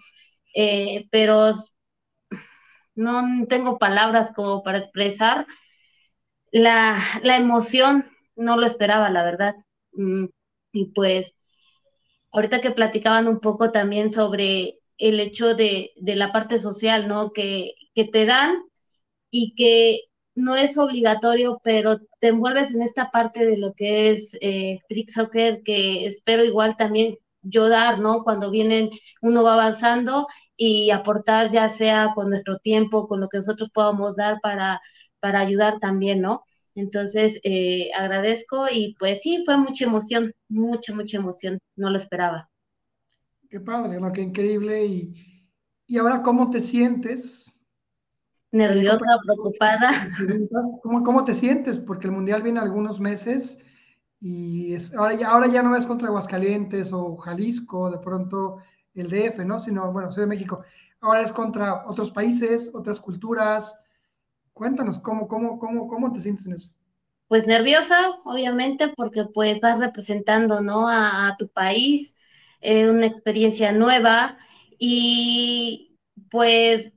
eh, 0.54 1.08
pero 1.12 1.54
no 2.96 3.46
tengo 3.48 3.78
palabras 3.80 4.32
como 4.36 4.64
para 4.64 4.80
expresar 4.80 5.46
la, 6.52 7.00
la 7.24 7.38
emoción, 7.38 8.06
no 8.36 8.58
lo 8.58 8.66
esperaba, 8.66 9.10
la 9.10 9.24
verdad. 9.24 9.56
Mm, 9.94 10.26
y 10.74 10.86
pues, 10.94 11.34
ahorita 12.32 12.62
que 12.62 12.72
platicaban 12.72 13.28
un 13.28 13.40
poco 13.40 13.72
también 13.72 14.12
sobre 14.14 14.80
el 15.00 15.20
hecho 15.20 15.56
de, 15.56 15.92
de 15.98 16.16
la 16.16 16.32
parte 16.32 16.60
social, 16.60 17.08
¿no? 17.08 17.32
Que, 17.34 17.74
que 17.96 18.06
te 18.06 18.26
dan 18.26 18.58
y 19.32 19.56
que 19.56 20.02
no 20.36 20.56
es 20.58 20.78
obligatorio, 20.78 21.62
pero 21.64 22.00
te 22.22 22.30
envuelves 22.30 22.74
en 22.74 22.82
esta 22.84 23.12
parte 23.12 23.46
de 23.46 23.58
lo 23.58 23.74
que 23.74 24.12
es 24.12 24.38
eh, 24.42 24.80
soccer, 25.10 25.64
que 25.64 26.08
espero 26.08 26.46
igual 26.46 26.78
también 26.78 27.18
yo 27.44 27.70
dar, 27.70 28.00
¿no? 28.00 28.24
Cuando 28.24 28.50
vienen, 28.52 28.90
uno 29.22 29.44
va 29.44 29.54
avanzando 29.54 30.28
y 30.58 30.92
aportar 30.92 31.50
ya 31.52 31.70
sea 31.70 32.12
con 32.16 32.30
nuestro 32.30 32.58
tiempo, 32.60 33.08
con 33.08 33.20
lo 33.20 33.30
que 33.30 33.38
nosotros 33.38 33.70
podamos 33.72 34.16
dar 34.16 34.40
para, 34.42 34.82
para 35.20 35.40
ayudar 35.40 35.80
también, 35.80 36.22
¿no? 36.22 36.44
Entonces, 36.76 37.40
eh, 37.44 37.92
agradezco 37.96 38.66
y 38.72 38.96
pues 38.98 39.22
sí, 39.22 39.44
fue 39.46 39.58
mucha 39.58 39.86
emoción, 39.86 40.34
mucha, 40.50 40.94
mucha 40.94 41.18
emoción, 41.18 41.60
no 41.76 41.90
lo 41.90 41.98
esperaba. 41.98 42.50
Qué 43.50 43.60
padre, 43.60 44.00
¿no? 44.00 44.12
Qué 44.12 44.22
increíble. 44.22 44.86
Y, 44.86 45.14
y 45.86 45.98
ahora, 45.98 46.24
¿cómo 46.24 46.50
te 46.50 46.62
sientes 46.62 47.54
nerviosa, 48.54 49.06
preocupada. 49.26 49.92
¿Cómo, 50.84 51.04
¿Cómo 51.04 51.26
te 51.26 51.36
sientes? 51.36 51.78
Porque 51.78 52.08
el 52.08 52.14
Mundial 52.14 52.44
viene 52.44 52.60
algunos 52.60 53.00
meses 53.00 53.60
y 54.24 54.74
es, 54.74 54.94
ahora, 54.94 55.16
ya, 55.16 55.30
ahora 55.30 55.48
ya 55.48 55.62
no 55.62 55.76
es 55.76 55.86
contra 55.86 56.08
Aguascalientes 56.08 56.94
o 56.94 57.18
Jalisco, 57.18 57.92
de 57.92 57.98
pronto 57.98 58.60
el 58.96 59.10
DF, 59.10 59.44
¿no? 59.46 59.60
Sino, 59.60 59.92
bueno, 59.92 60.12
soy 60.12 60.22
de 60.22 60.28
México. 60.28 60.64
Ahora 61.02 61.22
es 61.22 61.32
contra 61.32 61.86
otros 61.86 62.12
países, 62.12 62.72
otras 62.74 63.00
culturas. 63.00 63.78
Cuéntanos, 64.54 65.00
¿cómo, 65.00 65.28
cómo, 65.28 65.60
cómo, 65.60 65.88
cómo 65.88 66.14
te 66.14 66.22
sientes 66.22 66.46
en 66.46 66.54
eso? 66.54 66.70
Pues 67.28 67.46
nerviosa, 67.46 68.12
obviamente, 68.24 68.94
porque 68.96 69.26
pues 69.26 69.60
vas 69.60 69.80
representando, 69.80 70.62
¿no? 70.62 70.88
A, 70.88 71.28
a 71.28 71.38
tu 71.38 71.50
país, 71.50 72.16
eh, 72.62 72.90
una 72.90 73.08
experiencia 73.08 73.72
nueva 73.74 74.38
y 74.80 75.98
pues 76.32 76.94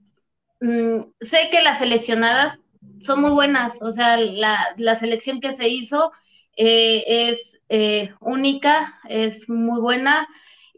Mm, 0.60 1.00
sé 1.20 1.48
que 1.50 1.62
las 1.62 1.78
seleccionadas 1.78 2.58
son 3.02 3.20
muy 3.20 3.30
buenas, 3.30 3.80
o 3.82 3.92
sea, 3.92 4.16
la, 4.16 4.96
selección 4.98 5.40
que 5.40 5.52
se 5.52 5.68
hizo 5.68 6.12
eh, 6.56 7.28
es 7.30 7.60
eh, 7.68 8.14
única, 8.20 8.94
es 9.08 9.48
muy 9.48 9.80
buena 9.80 10.26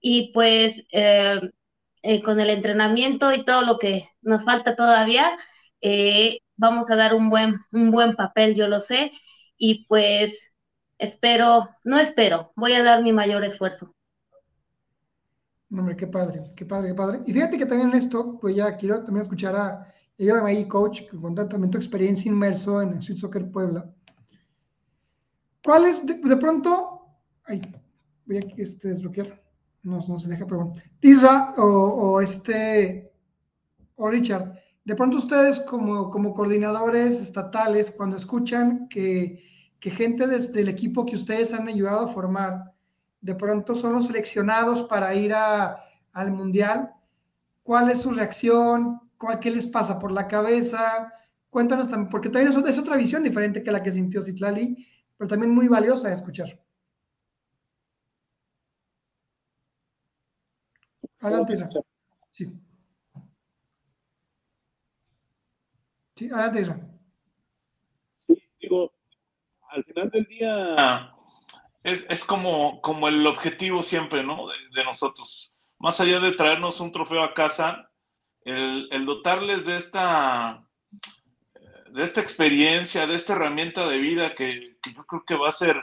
y 0.01 0.33
pues 0.33 0.85
eh, 0.91 1.41
con 2.25 2.41
el 2.41 2.51
entrenamiento 2.51 3.33
y 3.33 3.45
todo 3.45 3.63
lo 3.63 3.79
que 3.79 4.09
nos 4.23 4.45
falta 4.45 4.75
todavía, 4.75 5.39
vamos 6.57 6.91
a 6.91 6.97
dar 6.97 7.15
un 7.15 7.31
buen, 7.31 7.57
un 7.73 7.91
buen 7.91 8.17
papel, 8.17 8.55
yo 8.55 8.67
lo 8.67 8.81
sé, 8.81 9.13
y 9.57 9.87
pues 9.87 10.53
espero, 10.99 11.69
no 11.85 11.99
espero, 11.99 12.53
voy 12.57 12.73
a 12.73 12.83
dar 12.83 13.03
mi 13.03 13.13
mayor 13.13 13.45
esfuerzo. 13.45 13.95
Hombre, 15.71 15.97
qué 15.97 16.07
padre, 16.07 16.43
qué 16.57 16.65
padre, 16.65 16.89
qué 16.89 16.95
padre. 16.95 17.21
Y 17.27 17.33
fíjate 17.33 17.59
que 17.59 17.67
también 17.67 17.93
esto, 17.93 18.39
pues 18.41 18.57
ya 18.57 18.77
quiero 18.77 19.05
también 19.05 19.23
escuchar 19.23 19.55
a 19.55 19.95
ella 20.17 20.45
ahí, 20.45 20.67
coach, 20.67 21.03
con 21.21 21.35
tu 21.35 21.77
experiencia 21.77 22.31
inmerso 22.31 22.81
en 22.83 22.95
el 22.95 23.03
Sweet 23.03 23.19
Soccer 23.19 23.51
Puebla. 23.51 23.93
¿Cuál 25.65 25.87
es, 25.87 26.05
de, 26.07 26.37
pronto, 26.37 27.07
ay, 27.45 27.61
voy 28.27 28.37
a 28.37 28.41
este, 28.57 28.89
desbloquear, 28.89 29.41
no, 29.83 30.01
no 30.07 30.19
se 30.19 30.29
deja 30.29 30.47
preguntar. 30.47 30.85
Tisra 31.01 31.55
o, 31.57 31.65
o, 31.65 32.21
este, 32.21 33.13
o 33.97 34.09
Richard, 34.09 34.55
de 34.85 34.95
pronto 34.95 35.19
ustedes 35.19 35.61
como, 35.61 36.11
como 36.11 36.33
coordinadores 36.33 37.21
estatales, 37.21 37.91
cuando 37.91 38.17
escuchan 38.17 38.89
que, 38.89 39.43
que 39.81 39.91
gente 39.91 40.27
desde 40.27 40.61
el 40.63 40.69
equipo 40.69 41.05
que 41.05 41.17
ustedes 41.17 41.53
han 41.53 41.69
ayudado 41.69 42.07
a 42.07 42.13
formar, 42.13 42.73
de 43.21 43.35
pronto 43.35 43.75
son 43.75 43.95
los 43.95 44.07
seleccionados 44.07 44.85
para 44.85 45.15
ir 45.15 45.35
a, 45.35 45.85
al 46.13 46.31
Mundial. 46.31 46.93
¿Cuál 47.63 47.91
es 47.91 48.01
su 48.01 48.13
reacción? 48.13 49.01
¿Qué 49.41 49.51
les 49.51 49.67
pasa 49.67 49.99
por 49.99 50.13
la 50.13 50.27
cabeza? 50.27 51.13
Cuéntanos 51.51 51.89
también, 51.89 52.09
porque 52.11 52.29
también 52.29 52.53
es, 52.67 52.79
otra 52.79 52.97
visión 52.97 53.23
diferente 53.23 53.63
que 53.63 53.73
la 53.73 53.83
que 53.83 53.93
sintió 53.93 54.23
Citlali, 54.23 54.87
pero 55.19 55.29
también 55.29 55.53
muy 55.55 55.69
valiosa 55.69 56.09
de 56.09 56.15
escuchar. 56.15 56.59
Adelante, 61.21 61.59
Sí. 62.31 62.47
Sí, 66.15 66.31
adelante, 66.33 66.87
Sí, 68.19 68.43
digo, 68.61 68.93
al 69.71 69.85
final 69.85 70.11
del 70.11 70.25
día 70.27 71.13
es, 71.83 72.25
como, 72.25 72.81
como 72.81 73.09
el 73.09 73.27
objetivo 73.27 73.83
siempre, 73.83 74.23
¿no? 74.23 74.47
De, 74.75 74.85
nosotros. 74.85 75.53
Más 75.79 76.01
allá 76.01 76.21
de 76.21 76.33
traernos 76.33 76.81
un 76.81 76.93
trofeo 76.93 77.23
a 77.23 77.35
casa, 77.35 77.91
el, 78.43 78.89
dotarles 79.05 79.67
de 79.67 79.77
esta, 79.77 80.68
de 81.93 82.05
esta 82.05 82.21
experiencia, 82.21 83.07
de 83.07 83.15
esta 83.15 83.35
herramienta 83.35 83.89
de 83.89 83.99
vida 83.99 84.35
que, 84.35 84.77
yo 84.95 85.05
creo 85.05 85.25
que 85.25 85.37
va 85.37 85.49
a 85.49 85.53
ser 85.53 85.77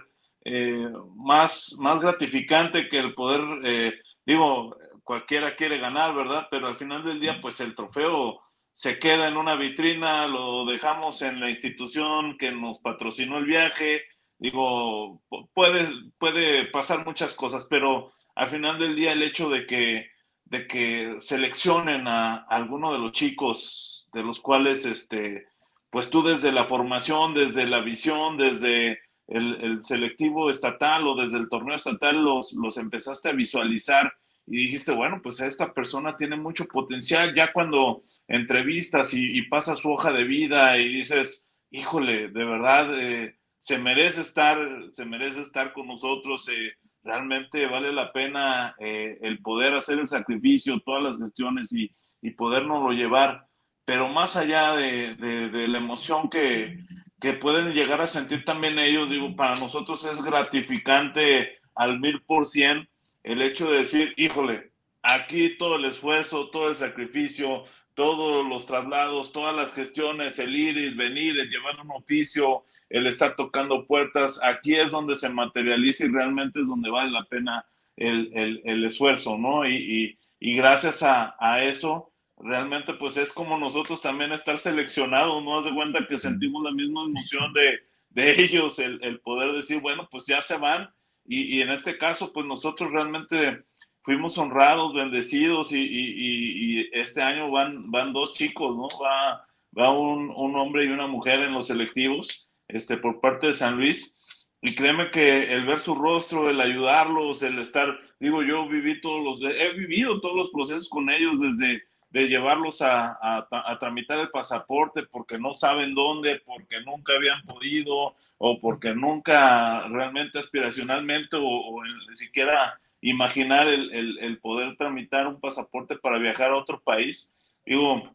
eh, 0.43 0.89
más, 1.15 1.75
más 1.79 1.99
gratificante 1.99 2.87
que 2.89 2.99
el 2.99 3.13
poder, 3.13 3.41
eh, 3.63 3.93
digo, 4.25 4.77
cualquiera 5.03 5.55
quiere 5.55 5.77
ganar, 5.77 6.13
¿verdad? 6.13 6.47
Pero 6.51 6.67
al 6.67 6.75
final 6.75 7.03
del 7.03 7.19
día, 7.19 7.39
pues 7.41 7.59
el 7.59 7.75
trofeo 7.75 8.41
se 8.71 8.99
queda 8.99 9.29
en 9.29 9.37
una 9.37 9.55
vitrina, 9.55 10.27
lo 10.27 10.65
dejamos 10.65 11.21
en 11.21 11.39
la 11.39 11.49
institución 11.49 12.37
que 12.37 12.51
nos 12.51 12.79
patrocinó 12.79 13.37
el 13.37 13.45
viaje, 13.45 14.03
digo, 14.37 15.21
puede, 15.53 15.87
puede 16.17 16.65
pasar 16.65 17.05
muchas 17.05 17.35
cosas, 17.35 17.65
pero 17.69 18.11
al 18.35 18.49
final 18.49 18.77
del 18.77 18.95
día 18.95 19.13
el 19.13 19.23
hecho 19.23 19.49
de 19.49 19.65
que, 19.65 20.09
de 20.43 20.67
que 20.67 21.15
seleccionen 21.19 22.07
a, 22.07 22.35
alguno 22.49 22.91
de 22.91 22.99
los 22.99 23.13
chicos 23.13 24.09
de 24.11 24.23
los 24.23 24.41
cuales, 24.41 24.85
este, 24.85 25.47
pues 25.95 26.09
tú 26.09 26.23
desde 26.23 26.51
la 26.51 26.65
formación, 26.65 27.33
desde 27.33 27.65
la 27.65 27.79
visión, 27.79 28.35
desde 28.35 28.99
el, 29.29 29.81
selectivo 29.81 30.49
estatal 30.49 31.07
o 31.07 31.15
desde 31.15 31.37
el 31.37 31.47
torneo 31.47 31.73
estatal 31.73 32.21
los, 32.21 32.51
los 32.51 32.75
empezaste 32.77 33.29
a 33.29 33.31
visualizar 33.31 34.13
y 34.45 34.57
dijiste, 34.57 34.91
bueno, 34.91 35.21
pues 35.23 35.39
esta 35.39 35.73
persona 35.73 36.17
tiene 36.17 36.35
mucho 36.35 36.65
potencial, 36.65 37.33
ya 37.33 37.53
cuando 37.53 38.01
entrevistas 38.27 39.13
y, 39.13 39.41
pasa 39.43 39.77
su 39.77 39.89
hoja 39.89 40.11
de 40.11 40.25
vida 40.25 40.77
y 40.77 40.89
dices, 40.89 41.49
híjole, 41.71 42.27
de 42.27 42.43
verdad, 42.43 42.89
eh, 42.99 43.37
se 43.57 43.77
merece 43.77 44.19
estar, 44.19 44.57
se 44.91 45.05
merece 45.05 45.39
estar 45.39 45.71
con 45.71 45.87
nosotros, 45.87 46.49
eh, 46.49 46.73
realmente 47.03 47.67
vale 47.67 47.93
la 47.93 48.11
pena 48.11 48.75
eh, 48.79 49.17
el 49.21 49.41
poder 49.41 49.73
hacer 49.73 49.99
el 49.99 50.07
sacrificio, 50.07 50.81
todas 50.85 51.03
las 51.03 51.17
gestiones 51.17 51.71
y, 51.71 51.89
y 52.21 52.31
podernoslo 52.31 52.91
llevar, 52.91 53.47
pero 53.85 54.07
más 54.07 54.35
allá 54.35 54.73
de, 54.73 55.15
de, 55.15 55.67
la 55.67 55.77
emoción 55.77 56.29
que, 56.29 56.79
que 57.21 57.33
pueden 57.33 57.73
llegar 57.73 58.01
a 58.01 58.07
sentir 58.07 58.43
también 58.43 58.79
ellos, 58.79 59.09
digo, 59.09 59.35
para 59.35 59.55
nosotros 59.55 60.03
es 60.05 60.21
gratificante 60.21 61.59
al 61.75 61.99
mil 61.99 62.21
por 62.21 62.45
cien 62.45 62.89
el 63.23 63.41
hecho 63.41 63.69
de 63.69 63.79
decir, 63.79 64.13
híjole, 64.17 64.71
aquí 65.01 65.57
todo 65.57 65.77
el 65.77 65.85
esfuerzo, 65.85 66.49
todo 66.49 66.69
el 66.69 66.77
sacrificio, 66.77 67.63
todos 67.95 68.45
los 68.47 68.65
traslados, 68.65 69.31
todas 69.31 69.55
las 69.55 69.73
gestiones, 69.73 70.37
el 70.37 70.55
ir 70.55 70.77
y 70.77 70.93
venir, 70.93 71.39
el 71.39 71.49
llevar 71.49 71.79
un 71.79 71.91
oficio, 71.91 72.65
el 72.89 73.07
estar 73.07 73.35
tocando 73.35 73.87
puertas, 73.87 74.39
aquí 74.43 74.75
es 74.75 74.91
donde 74.91 75.15
se 75.15 75.29
materializa 75.29 76.05
y 76.05 76.09
realmente 76.09 76.59
es 76.59 76.67
donde 76.67 76.89
vale 76.89 77.11
la 77.11 77.23
pena 77.23 77.65
el, 77.95 78.85
esfuerzo, 78.85 79.37
¿no? 79.37 79.67
Y, 79.67 80.17
gracias 80.39 81.01
a, 81.01 81.63
eso, 81.63 82.11
realmente 82.37 82.93
pues 82.93 83.17
es 83.17 83.33
como 83.33 83.57
nosotros 83.57 84.01
también 84.01 84.31
estar 84.31 84.57
seleccionados, 84.57 85.43
¿no? 85.43 85.59
Haz 85.59 85.65
de 85.65 85.73
cuenta 85.73 86.07
que 86.07 86.17
sentimos 86.17 86.63
la 86.63 86.71
misma 86.71 87.03
emoción 87.03 87.53
de, 87.53 87.79
de 88.09 88.31
ellos, 88.43 88.79
el, 88.79 89.03
el 89.03 89.19
poder 89.21 89.53
decir, 89.53 89.81
bueno, 89.81 90.07
pues 90.11 90.25
ya 90.25 90.41
se 90.41 90.57
van 90.57 90.89
y, 91.27 91.61
en 91.61 91.71
este 91.71 91.97
caso, 91.97 92.31
pues 92.31 92.45
nosotros 92.45 92.91
realmente 92.91 93.63
fuimos 94.01 94.37
honrados, 94.37 94.93
bendecidos 94.93 95.71
y, 95.71 96.87
este 96.93 97.21
año 97.21 97.49
van, 97.49 97.89
van 97.89 98.13
dos 98.13 98.33
chicos, 98.33 98.75
¿no? 98.75 98.87
Va, 99.03 99.45
va 99.77 99.89
un, 99.91 100.29
un, 100.29 100.55
hombre 100.55 100.85
y 100.85 100.89
una 100.89 101.07
mujer 101.07 101.41
en 101.41 101.53
los 101.53 101.67
selectivos 101.67 102.49
este, 102.67 102.97
por 102.97 103.19
parte 103.21 103.47
de 103.47 103.53
San 103.53 103.77
Luis. 103.77 104.15
Y 104.61 104.75
créeme 104.75 105.09
que 105.09 105.53
el 105.53 105.65
ver 105.65 105.79
su 105.79 105.95
rostro, 105.95 106.49
el 106.49 106.61
ayudarlos, 106.61 107.41
el 107.43 107.59
estar, 107.59 107.99
digo, 108.19 108.43
yo 108.43 108.67
viví 108.67 109.01
todos 109.01 109.41
los, 109.41 109.55
he 109.55 109.73
vivido 109.73 110.21
todos 110.21 110.35
los 110.35 110.49
procesos 110.51 110.89
con 110.89 111.09
ellos 111.09 111.39
desde 111.39 111.83
de 112.15 112.29
llevarlos 112.29 112.81
a, 112.81 113.17
a, 113.21 113.77
tramitar 113.77 114.17
el 114.19 114.29
pasaporte 114.29 115.03
porque 115.03 115.37
no 115.37 115.53
saben 115.53 115.93
dónde, 115.93 116.41
porque 116.45 116.79
nunca 116.85 117.11
habían 117.11 117.41
podido 117.41 118.15
o 118.37 118.61
porque 118.61 118.95
nunca 118.95 119.85
realmente 119.89 120.39
aspiracionalmente 120.39 121.35
o, 121.37 121.83
ni 121.83 122.15
siquiera 122.15 122.79
imaginar 123.01 123.67
el, 123.67 123.93
el, 123.93 124.17
el, 124.19 124.37
poder 124.39 124.77
tramitar 124.77 125.27
un 125.27 125.41
pasaporte 125.41 125.97
para 125.97 126.17
viajar 126.17 126.51
a 126.51 126.55
otro 126.55 126.79
país. 126.79 127.33
Digo, 127.65 128.09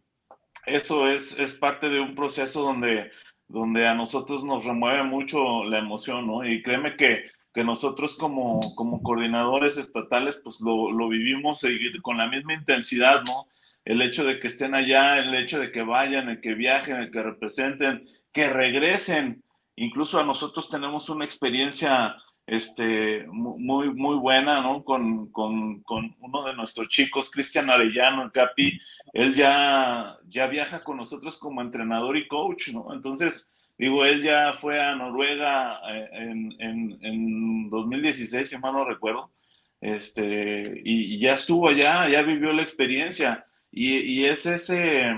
eso 0.65 1.07
es, 1.07 1.39
es 1.39 1.53
parte 1.53 1.91
de 1.91 2.01
un 2.01 2.15
proceso 2.15 2.63
donde, 2.63 3.11
donde 3.49 3.87
a 3.87 3.95
nosotros 3.95 4.43
nos 4.43 4.65
remueve 4.65 5.03
mucho 5.03 5.65
la 5.65 5.79
emoción, 5.79 6.27
¿no? 6.27 6.43
Y 6.49 6.63
créeme 6.63 6.97
que, 6.97 7.27
que 7.53 7.65
nosotros 7.65 8.17
como, 8.17 8.61
como 8.77 9.03
coordinadores 9.03 9.77
estatales, 9.77 10.41
pues 10.43 10.59
lo, 10.63 10.91
lo 10.91 11.07
vivimos 11.11 11.61
con 12.01 12.17
la 12.17 12.29
misma 12.29 12.55
intensidad, 12.55 13.23
¿no? 13.27 13.47
El 13.91 14.03
hecho 14.03 14.25
de 14.25 14.39
que 14.39 14.47
estén 14.47 14.77
allá, 14.77 15.19
el 15.19 15.35
hecho 15.35 15.59
de 15.59 15.73
que 15.73 15.83
vayan, 15.83 16.29
el 16.29 16.41
que 16.41 16.55
viajen, 16.55 16.97
el 16.97 17.11
que 17.11 17.25
representen, 17.25 18.07
que 18.33 18.49
regresen. 18.49 19.43
Incluso 19.75 20.21
a 20.21 20.25
nosotros 20.25 20.71
tenemos 20.71 21.09
una 21.09 21.25
experiencia 21.25 22.15
este, 22.47 23.27
muy, 23.27 23.93
muy 23.93 24.17
buena, 24.17 24.61
¿no? 24.61 24.85
Con, 24.85 25.33
con, 25.33 25.83
con 25.83 26.15
uno 26.21 26.45
de 26.45 26.55
nuestros 26.55 26.87
chicos, 26.87 27.33
Cristian 27.33 27.69
Arellano, 27.69 28.23
el 28.23 28.31
Capi, 28.31 28.81
él 29.13 29.35
ya, 29.35 30.17
ya 30.29 30.47
viaja 30.47 30.85
con 30.85 30.97
nosotros 30.97 31.37
como 31.37 31.61
entrenador 31.61 32.17
y 32.17 32.29
coach, 32.29 32.69
¿no? 32.69 32.95
Entonces, 32.95 33.51
digo, 33.77 34.05
él 34.05 34.23
ya 34.23 34.53
fue 34.53 34.81
a 34.81 34.95
Noruega 34.95 35.81
eh, 35.93 36.09
en, 36.13 36.55
en, 36.61 36.99
en 37.03 37.71
2016, 37.71 38.51
si 38.51 38.59
mal 38.59 38.73
no 38.73 38.85
recuerdo, 38.85 39.33
este, 39.81 40.81
y, 40.85 41.17
y 41.17 41.19
ya 41.19 41.33
estuvo 41.35 41.69
allá, 41.69 42.09
ya 42.09 42.23
vivió 42.23 42.53
la 42.53 42.63
experiencia 42.63 43.47
y, 43.71 44.25
es 44.25 44.47
ese, 44.47 45.11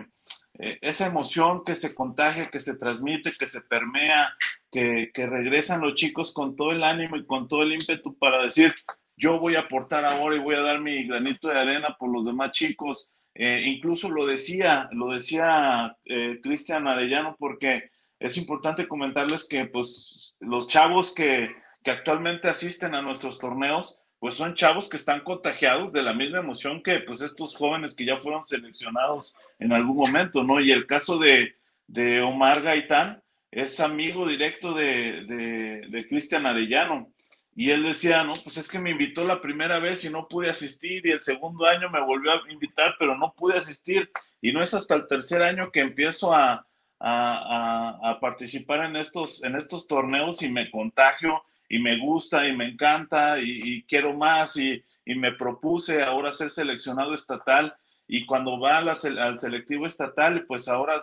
eh, 0.58 0.78
esa 0.82 1.06
emoción 1.06 1.64
que 1.64 1.74
se 1.74 1.94
contagia, 1.94 2.50
que 2.50 2.60
se 2.60 2.76
transmite, 2.76 3.32
que 3.38 3.46
se 3.46 3.62
permea, 3.62 4.34
que, 4.70 5.10
regresan 5.14 5.80
los 5.80 5.94
chicos 5.94 6.32
con 6.32 6.56
todo 6.56 6.72
el 6.72 6.84
ánimo 6.84 7.16
y 7.16 7.26
con 7.26 7.48
todo 7.48 7.62
el 7.62 7.72
ímpetu 7.72 8.16
para 8.18 8.42
decir, 8.42 8.74
yo 9.16 9.38
voy 9.38 9.54
a 9.54 9.60
aportar 9.60 10.04
ahora 10.04 10.36
y 10.36 10.40
voy 10.40 10.54
a 10.54 10.60
dar 10.60 10.80
mi 10.80 11.06
granito 11.06 11.48
de 11.48 11.58
arena 11.58 11.96
por 11.98 12.12
los 12.12 12.24
demás 12.24 12.52
chicos. 12.52 13.14
Eh, 13.34 13.62
incluso 13.66 14.10
lo 14.10 14.26
decía, 14.26 14.88
lo 14.92 15.12
decía 15.12 15.96
eh, 16.04 16.38
Cristian 16.42 16.86
Arellano, 16.86 17.36
porque 17.38 17.90
es 18.18 18.36
importante 18.36 18.86
comentarles 18.86 19.46
que 19.46 19.64
pues, 19.66 20.34
los 20.40 20.68
chavos 20.68 21.12
que, 21.12 21.54
que 21.82 21.90
actualmente 21.90 22.48
asisten 22.48 22.94
a 22.94 23.02
nuestros 23.02 23.38
torneos, 23.38 24.01
pues 24.22 24.36
son 24.36 24.54
chavos 24.54 24.88
que 24.88 24.96
están 24.96 25.24
contagiados 25.24 25.92
de 25.92 26.00
la 26.00 26.12
misma 26.12 26.38
emoción 26.38 26.80
que 26.80 27.00
pues 27.00 27.22
estos 27.22 27.56
jóvenes 27.56 27.92
que 27.92 28.04
ya 28.04 28.18
fueron 28.18 28.44
seleccionados 28.44 29.34
en 29.58 29.72
algún 29.72 29.96
momento, 29.96 30.44
¿no? 30.44 30.60
Y 30.60 30.70
el 30.70 30.86
caso 30.86 31.18
de, 31.18 31.56
de 31.88 32.20
Omar 32.20 32.62
Gaitán 32.62 33.20
es 33.50 33.80
amigo 33.80 34.24
directo 34.24 34.74
de, 34.74 35.88
de, 35.90 36.06
Cristian 36.06 36.46
Arellano. 36.46 37.12
Y 37.56 37.70
él 37.70 37.82
decía, 37.82 38.22
no, 38.22 38.34
pues 38.44 38.58
es 38.58 38.68
que 38.68 38.78
me 38.78 38.92
invitó 38.92 39.24
la 39.24 39.40
primera 39.40 39.80
vez 39.80 40.04
y 40.04 40.08
no 40.08 40.28
pude 40.28 40.50
asistir 40.50 41.04
y 41.04 41.10
el 41.10 41.20
segundo 41.20 41.66
año 41.66 41.90
me 41.90 42.00
volvió 42.00 42.30
a 42.30 42.42
invitar, 42.48 42.94
pero 43.00 43.18
no 43.18 43.34
pude 43.36 43.58
asistir. 43.58 44.08
Y 44.40 44.52
no 44.52 44.62
es 44.62 44.72
hasta 44.72 44.94
el 44.94 45.08
tercer 45.08 45.42
año 45.42 45.72
que 45.72 45.80
empiezo 45.80 46.32
a, 46.32 46.64
a, 47.00 47.98
a, 48.00 48.10
a 48.10 48.20
participar 48.20 48.84
en 48.84 48.94
estos, 48.94 49.42
en 49.42 49.56
estos 49.56 49.88
torneos 49.88 50.42
y 50.42 50.48
me 50.48 50.70
contagio 50.70 51.42
y 51.72 51.78
me 51.78 51.96
gusta 51.96 52.46
y 52.46 52.54
me 52.54 52.68
encanta 52.68 53.40
y, 53.40 53.82
quiero 53.84 54.12
más 54.12 54.58
y, 54.58 54.84
me 55.06 55.32
propuse 55.32 56.02
ahora 56.02 56.30
ser 56.34 56.50
seleccionado 56.50 57.14
estatal 57.14 57.74
y 58.06 58.26
cuando 58.26 58.60
va 58.60 58.76
al 58.76 59.38
selectivo 59.38 59.86
estatal, 59.86 60.44
pues 60.46 60.68
ahora 60.68 61.00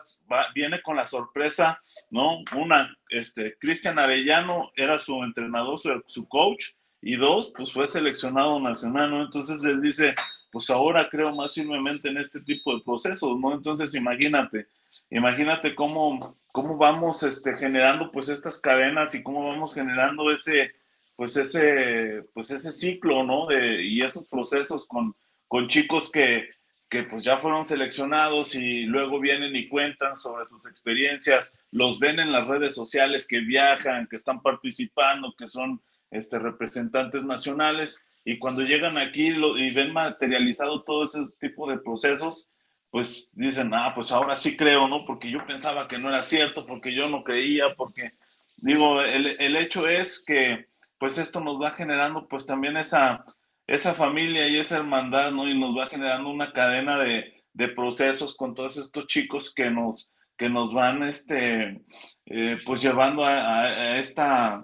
viene 0.53 0.79
con 0.83 0.95
la 0.95 1.07
sorpresa, 1.07 1.81
¿no? 2.11 2.43
Una, 2.55 2.95
este, 3.09 3.57
Cristian 3.57 3.97
Arellano 3.97 4.71
era 4.75 4.99
su 4.99 5.23
entrenador, 5.23 5.79
su, 5.79 6.03
su, 6.05 6.27
coach, 6.27 6.73
y 7.01 7.15
dos, 7.15 7.51
pues 7.57 7.71
fue 7.71 7.87
seleccionado 7.87 8.59
nacional, 8.59 9.09
¿no? 9.09 9.23
Entonces 9.23 9.63
él 9.63 9.81
dice, 9.81 10.13
pues 10.51 10.69
ahora 10.69 11.09
creo 11.09 11.33
más 11.33 11.55
firmemente 11.55 12.09
en 12.09 12.17
este 12.17 12.41
tipo 12.41 12.75
de 12.75 12.83
procesos, 12.83 13.39
¿no? 13.39 13.55
Entonces 13.55 13.95
imagínate, 13.95 14.67
imagínate 15.09 15.73
cómo, 15.73 16.37
cómo 16.51 16.77
vamos 16.77 17.23
este, 17.23 17.55
generando 17.55 18.11
pues 18.11 18.29
estas 18.29 18.59
cadenas 18.59 19.13
y 19.15 19.23
cómo 19.23 19.47
vamos 19.47 19.73
generando 19.73 20.31
ese, 20.31 20.71
pues 21.15 21.37
ese, 21.37 22.23
pues 22.33 22.51
ese 22.51 22.71
ciclo, 22.71 23.23
¿no? 23.23 23.47
De, 23.47 23.83
y 23.83 24.01
esos 24.01 24.27
procesos 24.27 24.85
con, 24.87 25.15
con 25.47 25.67
chicos 25.67 26.11
que, 26.11 26.49
que 26.89 27.03
pues 27.03 27.23
ya 27.23 27.37
fueron 27.37 27.65
seleccionados 27.65 28.55
y 28.55 28.83
luego 28.83 29.19
vienen 29.19 29.55
y 29.55 29.67
cuentan 29.67 30.17
sobre 30.17 30.45
sus 30.45 30.65
experiencias, 30.65 31.53
los 31.71 31.99
ven 31.99 32.19
en 32.19 32.31
las 32.31 32.47
redes 32.47 32.73
sociales 32.73 33.27
que 33.27 33.39
viajan, 33.39 34.07
que 34.07 34.15
están 34.15 34.41
participando, 34.41 35.33
que 35.37 35.47
son 35.47 35.81
este, 36.09 36.39
representantes 36.39 37.23
nacionales 37.23 38.03
y 38.25 38.39
cuando 38.39 38.61
llegan 38.61 38.97
aquí 38.97 39.27
y 39.27 39.71
ven 39.71 39.93
materializado 39.93 40.83
todo 40.83 41.05
ese 41.05 41.19
tipo 41.39 41.69
de 41.69 41.77
procesos, 41.77 42.49
pues 42.91 43.29
dicen, 43.33 43.73
ah, 43.73 43.93
pues 43.93 44.11
ahora 44.11 44.35
sí 44.35 44.57
creo, 44.57 44.87
¿no? 44.87 45.05
Porque 45.05 45.29
yo 45.29 45.45
pensaba 45.45 45.87
que 45.87 45.97
no 45.97 46.09
era 46.09 46.23
cierto, 46.23 46.65
porque 46.65 46.93
yo 46.93 47.09
no 47.09 47.23
creía, 47.23 47.75
porque 47.75 48.13
digo, 48.57 49.01
el, 49.01 49.35
el 49.39 49.55
hecho 49.55 49.87
es 49.87 50.23
que 50.25 50.67
pues 50.97 51.17
esto 51.17 51.39
nos 51.39 51.61
va 51.61 51.71
generando 51.71 52.27
pues 52.27 52.45
también 52.45 52.77
esa 52.77 53.23
esa 53.69 53.93
familia 53.93 54.47
y 54.47 54.57
esa 54.57 54.77
hermandad, 54.77 55.31
¿no? 55.31 55.47
Y 55.47 55.57
nos 55.57 55.77
va 55.77 55.85
generando 55.85 56.29
una 56.29 56.51
cadena 56.51 56.99
de, 56.99 57.35
procesos 57.75 58.35
con 58.37 58.55
todos 58.55 58.77
estos 58.77 59.05
chicos 59.07 59.53
que 59.53 59.69
nos, 59.69 60.13
que 60.37 60.49
nos 60.49 60.73
van, 60.73 61.03
este, 61.03 61.81
eh, 62.25 62.57
pues 62.65 62.81
llevando 62.81 63.25
a, 63.25 63.97
esta, 63.97 64.63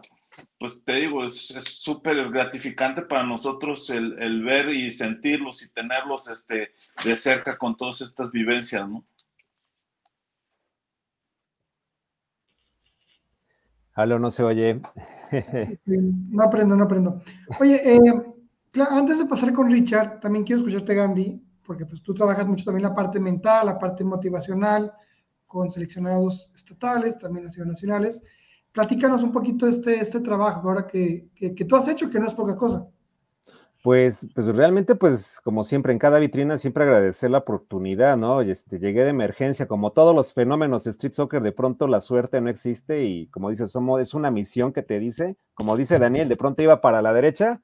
pues 0.66 0.84
te 0.84 0.94
digo, 0.94 1.24
es 1.24 1.54
súper 1.64 2.32
gratificante 2.32 3.04
para 3.04 3.24
nosotros 3.24 3.88
el, 3.92 4.44
ver 4.44 4.70
y 4.70 4.90
sentirlos 4.90 5.62
y 5.62 5.72
tenerlos, 5.72 6.28
este, 6.28 6.72
de 7.04 7.16
cerca 7.16 7.56
con 7.56 7.78
todas 7.78 8.02
estas 8.02 8.32
vivencias, 8.32 8.90
¿no? 8.90 9.06
Aló, 13.94 14.18
no 14.18 14.32
se 14.32 14.44
oye. 14.44 14.82
No 15.86 16.44
aprendo, 16.44 16.76
no 16.76 16.84
aprendo. 16.86 17.22
Oye, 17.60 17.96
eh, 17.96 18.00
antes 18.90 19.20
de 19.20 19.26
pasar 19.26 19.54
con 19.54 19.70
Richard, 19.70 20.20
también 20.20 20.46
quiero 20.46 20.62
escucharte, 20.62 20.96
Gandhi, 20.96 21.44
porque 21.64 21.86
pues 21.86 22.02
tú 22.02 22.14
trabajas 22.14 22.48
mucho 22.48 22.66
también 22.66 22.88
la 22.90 22.96
parte 22.96 23.20
mental, 23.20 23.68
la 23.68 23.78
parte 23.78 24.04
motivacional, 24.04 24.92
con 25.46 25.70
seleccionados 25.70 26.52
estatales, 26.56 27.20
también 27.20 27.46
nacionales. 27.46 28.24
Platícanos 28.76 29.24
un 29.24 29.32
poquito 29.32 29.68
este, 29.68 30.02
este 30.02 30.20
trabajo 30.20 30.68
ahora 30.68 30.86
que, 30.86 31.30
que, 31.34 31.66
tú 31.66 31.78
has 31.78 31.88
hecho, 31.88 32.10
que 32.10 32.20
no 32.20 32.28
es 32.28 32.34
poca 32.34 32.58
cosa. 32.58 32.86
Pues, 33.82 34.28
pues 34.36 34.48
realmente, 34.48 34.96
pues 34.96 35.40
como 35.42 35.64
siempre 35.64 35.94
en 35.94 36.00
cada 36.00 36.20
vitrina, 36.20 36.58
siempre 36.58 36.84
agradecer 36.84 37.32
la 37.32 37.38
oportunidad, 37.38 38.18
¿no? 38.18 38.42
Este, 38.42 38.78
llegué 38.78 39.06
de 39.06 39.12
emergencia, 39.12 39.66
como 39.68 39.92
todos 39.92 40.14
los 40.14 40.34
fenómenos 40.34 40.84
de 40.84 40.92
street 40.92 41.14
soccer, 41.14 41.42
de 41.42 41.54
pronto 41.54 41.88
la 41.88 42.02
suerte 42.02 42.42
no 42.42 42.50
existe 42.50 43.06
y 43.06 43.28
como 43.28 43.50
dices, 43.50 43.72
somos, 43.72 44.02
es 44.02 44.14
una 44.14 44.30
misión 44.30 44.74
que 44.74 44.84
te 44.84 45.00
dice, 45.00 45.38
como 45.54 45.78
dice 45.78 45.98
Daniel, 45.98 46.28
de 46.28 46.36
pronto 46.36 46.62
iba 46.62 46.82
para 46.82 47.02
la 47.02 47.14
derecha 47.14 47.62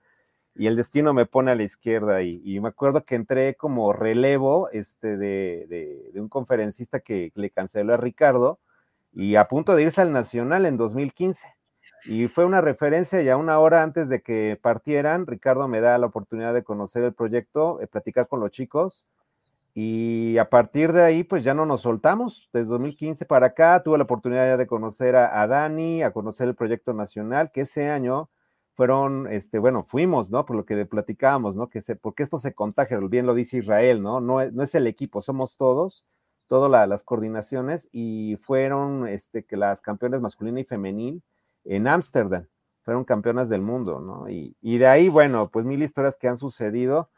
y 0.56 0.68
el 0.68 0.78
destino 0.78 1.14
me 1.14 1.26
pone 1.26 1.52
a 1.52 1.56
la 1.56 1.64
izquierda. 1.64 2.22
Y, 2.24 2.60
me 2.62 2.70
acuerdo 2.70 3.04
que 3.04 3.16
entré 3.16 3.56
como 3.56 3.92
relevo 3.94 4.70
este, 4.72 5.18
de, 5.18 6.12
un 6.16 6.30
conferencista 6.30 7.02
que 7.02 7.32
le 7.36 7.50
canceló 7.50 7.94
a 7.94 7.98
Ricardo 7.98 8.60
y 9.14 9.36
a 9.36 9.48
punto 9.48 9.76
de 9.76 9.84
irse 9.84 10.02
al 10.02 10.12
Nacional 10.12 10.66
en 10.66 10.78
2015. 10.78 11.48
Y 12.06 12.28
fue 12.28 12.46
una 12.46 12.62
referencia 12.62 13.22
ya 13.22 13.38
una 13.38 13.60
hora 13.60 13.84
antes 13.84 14.10
de 14.10 14.22
que 14.22 14.58
partieran, 14.62 15.28
Ricardo 15.28 15.68
me 15.68 15.82
da 15.82 15.98
la 15.98 16.08
oportunidad 16.08 16.54
de 16.54 16.64
conocer 16.64 17.04
el 17.04 17.14
proyecto, 17.14 17.78
de 17.80 17.88
platicar 17.88 18.28
con 18.28 18.40
los 18.40 18.52
chicos. 18.52 19.06
Y 19.74 20.38
a 20.38 20.50
partir 20.50 20.92
de 20.94 21.04
ahí, 21.04 21.24
pues 21.24 21.44
ya 21.44 21.54
no 21.54 21.66
nos 21.66 21.82
soltamos. 21.82 22.50
Desde 22.52 22.70
2015 22.70 23.26
para 23.26 23.48
acá 23.48 23.82
tuve 23.84 23.98
la 23.98 24.04
oportunidad 24.04 24.58
de 24.58 24.68
conocer 24.68 25.16
a, 25.16 25.42
a 25.42 25.48
Dani, 25.48 26.04
a 26.04 26.12
conocer 26.12 26.48
el 26.48 26.56
proyecto 26.56 26.94
nacional, 26.94 27.52
que 27.52 27.62
ese 27.62 27.90
año 27.90 28.30
fueron, 28.74 29.28
este, 29.28 29.60
bueno, 29.60 29.84
fuimos, 29.84 30.32
¿no? 30.32 30.46
Por 30.46 30.56
lo 30.56 30.66
que 30.66 30.86
platicábamos, 30.86 31.56
¿no? 31.56 31.70
Que 31.70 31.82
se, 31.82 31.96
porque 31.96 32.24
esto 32.24 32.38
se 32.38 32.54
contagia, 32.54 33.00
bien 33.00 33.26
lo 33.26 33.34
dice 33.34 33.58
Israel, 33.58 34.02
¿no? 34.02 34.20
No 34.22 34.44
no 34.52 34.64
es 34.64 34.76
el 34.76 34.88
equipo, 34.88 35.22
somos 35.22 35.58
todos, 35.58 36.06
todas 36.52 36.90
las 36.90 37.04
coordinaciones, 37.06 37.88
y 37.94 38.36
fueron, 38.42 39.08
este, 39.08 39.46
que 39.46 39.56
las 39.56 39.80
campeones 39.80 40.20
masculina 40.20 40.60
y 40.60 40.66
femenil 40.66 41.24
en 41.64 41.88
Ámsterdam, 41.88 42.46
fueron 42.82 43.06
campeonas 43.06 43.48
del 43.48 43.62
mundo, 43.62 44.02
¿no? 44.02 44.28
Y, 44.30 44.58
y, 44.62 44.78
de 44.78 44.88
ahí, 44.88 45.08
bueno, 45.08 45.50
pues 45.50 45.66
mil 45.66 45.82
historias 45.82 46.18
que 46.18 46.28
han 46.28 46.36
sucedido, 46.36 47.10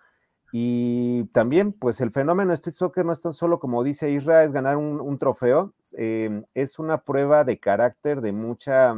y 0.52 1.24
también, 1.32 1.74
pues 1.74 2.00
el 2.00 2.12
fenómeno 2.12 2.54
Street 2.54 2.76
Soccer 2.76 3.06
no 3.06 3.12
es 3.12 3.24
tan 3.24 3.34
solo, 3.34 3.60
como 3.60 3.84
dice 3.84 4.12
Israel, 4.12 4.46
es 4.46 4.52
ganar 4.52 4.78
un, 4.78 5.02
un 5.02 5.18
trofeo, 5.18 5.74
eh, 5.98 6.44
es 6.54 6.78
una 6.78 7.00
prueba 7.02 7.44
de 7.44 7.58
carácter, 7.58 8.22
de 8.22 8.34
mucha 8.34 8.94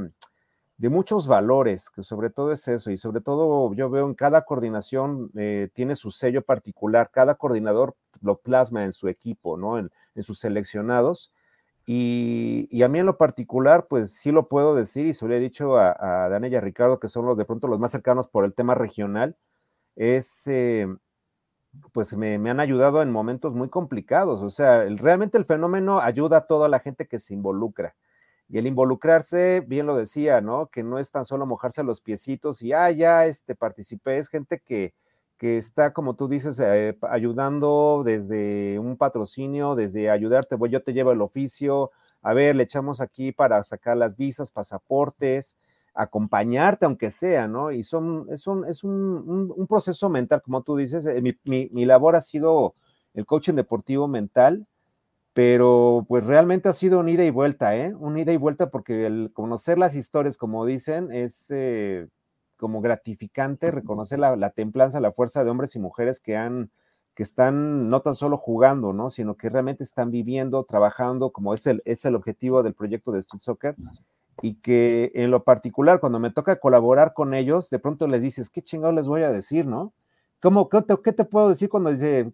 de 0.78 0.90
muchos 0.90 1.28
valores, 1.28 1.90
que 1.90 2.04
sobre 2.04 2.30
todo 2.30 2.52
es 2.52 2.68
eso, 2.68 2.92
y 2.92 2.98
sobre 2.98 3.22
todo 3.22 3.74
yo 3.74 3.90
veo 3.90 4.06
en 4.06 4.16
cada 4.16 4.44
coordinación 4.44 5.32
eh, 5.38 5.70
tiene 5.74 5.96
su 5.96 6.12
sello 6.12 6.42
particular, 6.42 7.10
cada 7.10 7.36
coordinador 7.36 7.96
lo 8.22 8.38
plasma 8.38 8.84
en 8.84 8.94
su 8.94 9.08
equipo, 9.08 9.58
¿no? 9.58 9.78
En, 9.78 9.92
sus 10.22 10.40
seleccionados. 10.40 11.34
Y, 11.86 12.82
a 12.84 12.88
mí 12.88 13.00
en 13.00 13.06
lo 13.06 13.18
particular, 13.18 13.88
pues 13.88 14.14
sí 14.14 14.32
lo 14.32 14.48
puedo 14.48 14.76
decir, 14.76 15.06
y 15.06 15.14
se 15.14 15.28
lo 15.28 15.34
he 15.34 15.40
dicho 15.40 15.78
a, 15.78 15.92
a 16.26 16.48
y 16.48 16.56
a 16.56 16.62
Ricardo, 16.62 17.00
que 17.00 17.08
son 17.08 17.26
los 17.26 17.38
de 17.38 17.46
pronto 17.46 17.68
los 17.68 17.80
más 17.80 17.92
cercanos 17.92 18.28
por 18.28 18.46
el 18.46 18.54
tema 18.54 18.76
regional, 18.76 19.36
es, 19.96 20.48
eh, 20.48 20.88
pues 21.92 22.16
me, 22.16 22.40
me, 22.40 22.50
han 22.50 22.60
ayudado 22.60 23.02
en 23.02 23.12
momentos 23.12 23.56
muy 23.56 23.70
complicados. 23.70 24.42
O 24.42 24.50
sea, 24.50 24.86
realmente 24.86 25.38
el 25.38 25.46
fenómeno 25.46 26.00
ayuda 26.00 26.38
a 26.38 26.48
toda 26.48 26.70
la 26.70 26.80
gente 26.80 27.08
que 27.08 27.20
se 27.20 27.34
involucra 27.34 27.96
y 28.48 28.58
el 28.58 28.68
involucrarse, 28.68 29.62
bien 29.62 29.88
lo 29.88 29.96
decía, 29.98 30.42
¿no? 30.42 30.68
Que 30.68 30.84
no 30.84 31.00
es 31.00 31.12
tan 31.12 31.26
solo 31.26 31.46
mojarse 31.46 31.84
los 31.84 32.02
piecitos 32.02 32.62
y, 32.62 32.74
ah, 32.74 32.92
ya, 32.92 33.26
este, 33.26 33.56
participé, 33.56 34.18
es 34.18 34.30
gente 34.30 34.62
que, 34.64 34.94
que 35.38 35.58
está, 35.58 35.94
como 35.94 36.16
tú 36.16 36.28
dices, 36.28 36.60
eh, 36.60 36.98
ayudando 37.02 38.04
desde 38.06 38.80
un 38.80 38.98
patrocinio, 38.98 39.76
desde 39.76 40.10
ayudarte, 40.10 40.58
pues 40.58 40.72
yo 40.72 40.82
te 40.84 40.94
llevo 40.94 41.12
el 41.12 41.22
oficio, 41.22 41.92
a 42.22 42.34
ver, 42.34 42.56
le 42.56 42.64
echamos 42.64 43.02
aquí 43.02 43.32
para 43.32 43.62
sacar 43.64 43.98
las 43.98 44.18
visas, 44.18 44.52
pasaportes, 44.52 45.58
acompañarte 45.94 46.86
aunque 46.86 47.12
sea, 47.12 47.48
¿no? 47.48 47.72
Y 47.72 47.84
son, 47.84 48.28
es 48.30 48.48
un, 48.48 48.66
es 48.66 48.84
un, 48.84 49.54
un, 49.56 49.68
proceso 49.68 50.10
mental, 50.10 50.42
como 50.42 50.62
tú 50.62 50.76
dices, 50.76 51.06
eh, 51.06 51.22
mi, 51.22 51.34
mi, 51.44 51.70
mi 51.72 51.86
labor 51.86 52.16
ha 52.16 52.22
sido 52.22 52.74
el 53.14 53.26
coaching 53.26 53.54
deportivo 53.54 54.08
mental, 54.08 54.68
pero 55.34 56.06
pues 56.08 56.26
realmente 56.26 56.70
ha 56.70 56.74
sido 56.74 57.00
un 57.00 57.10
ida 57.10 57.26
y 57.26 57.30
vuelta, 57.30 57.76
¿eh? 57.76 57.94
Un 57.94 58.18
ida 58.18 58.32
y 58.32 58.38
vuelta 58.38 58.70
porque 58.70 59.06
el 59.06 59.32
conocer 59.34 59.78
las 59.78 59.96
historias, 59.96 60.38
como 60.38 60.66
dicen, 60.66 61.12
es 61.12 61.52
eh, 61.52 62.08
como 62.58 62.82
gratificante 62.82 63.72
reconocer 63.72 64.20
la, 64.20 64.50
templanza, 64.52 65.00
la 65.00 65.12
fuerza 65.12 65.44
de 65.44 65.50
hombres 65.50 65.76
y 65.76 65.80
mujeres 65.80 66.20
que 66.20 66.38
han, 66.38 66.72
que 67.14 67.24
están 67.24 67.90
no 67.90 68.02
tan 68.02 68.16
solo 68.16 68.38
jugando, 68.38 68.94
¿no? 68.94 69.10
Sino 69.10 69.36
que 69.36 69.50
realmente 69.50 69.84
están 69.84 70.12
viviendo, 70.12 70.64
trabajando, 70.64 71.32
como 71.32 71.54
es 71.54 71.68
el, 71.68 71.82
es 71.86 72.06
el 72.06 72.16
objetivo 72.16 72.64
del 72.64 72.74
proyecto 72.74 73.12
de 73.12 73.20
Street 73.20 73.42
Soccer, 73.42 73.76
y 74.42 74.56
que 74.56 75.12
en 75.16 75.32
lo 75.32 75.44
particular, 75.44 76.00
cuando 76.00 76.20
me 76.20 76.32
toca 76.32 76.60
colaborar 76.60 77.14
con 77.14 77.34
ellos, 77.34 77.70
de 77.70 77.80
pronto 77.80 78.08
les 78.08 78.22
dices, 78.22 78.50
¿qué 78.50 78.62
chingado 78.62 78.94
les 78.94 79.08
voy 79.08 79.24
a 79.24 79.32
decir, 79.32 79.66
no? 79.66 79.94
¿Cómo, 80.42 80.70
qué, 80.70 80.82
te, 80.82 80.96
qué 81.02 81.14
te 81.14 81.24
puedo 81.24 81.50
decir 81.50 81.70
cuando 81.70 81.92
dice, 81.92 82.32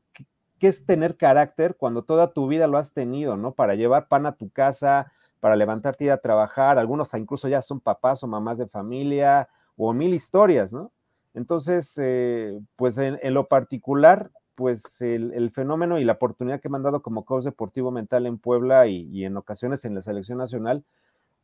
qué 0.59 0.67
es 0.67 0.85
tener 0.85 1.17
carácter 1.17 1.75
cuando 1.75 2.03
toda 2.03 2.33
tu 2.33 2.47
vida 2.47 2.67
lo 2.67 2.77
has 2.77 2.93
tenido, 2.93 3.37
¿no? 3.37 3.53
Para 3.53 3.75
llevar 3.75 4.07
pan 4.07 4.25
a 4.25 4.33
tu 4.33 4.49
casa, 4.49 5.11
para 5.39 5.55
levantarte 5.55 6.03
y 6.03 6.07
ir 6.07 6.11
a 6.11 6.17
trabajar, 6.17 6.77
algunos 6.77 7.13
incluso 7.15 7.47
ya 7.47 7.61
son 7.61 7.79
papás 7.79 8.23
o 8.23 8.27
mamás 8.27 8.59
de 8.59 8.67
familia, 8.67 9.49
o 9.77 9.93
mil 9.93 10.13
historias, 10.13 10.73
¿no? 10.73 10.91
Entonces, 11.33 11.97
eh, 12.01 12.59
pues 12.75 12.97
en, 12.97 13.19
lo 13.33 13.47
particular, 13.47 14.31
pues 14.55 15.01
el, 15.01 15.49
fenómeno 15.51 15.99
y 15.99 16.03
la 16.03 16.13
oportunidad 16.13 16.59
que 16.59 16.69
me 16.69 16.77
han 16.77 16.83
dado 16.83 17.01
como 17.01 17.25
coach 17.25 17.45
deportivo 17.45 17.91
mental 17.91 18.25
en 18.25 18.37
Puebla 18.37 18.87
y, 18.87 19.07
y, 19.11 19.25
en 19.25 19.37
ocasiones 19.37 19.85
en 19.85 19.95
la 19.95 20.01
selección 20.01 20.37
nacional, 20.37 20.83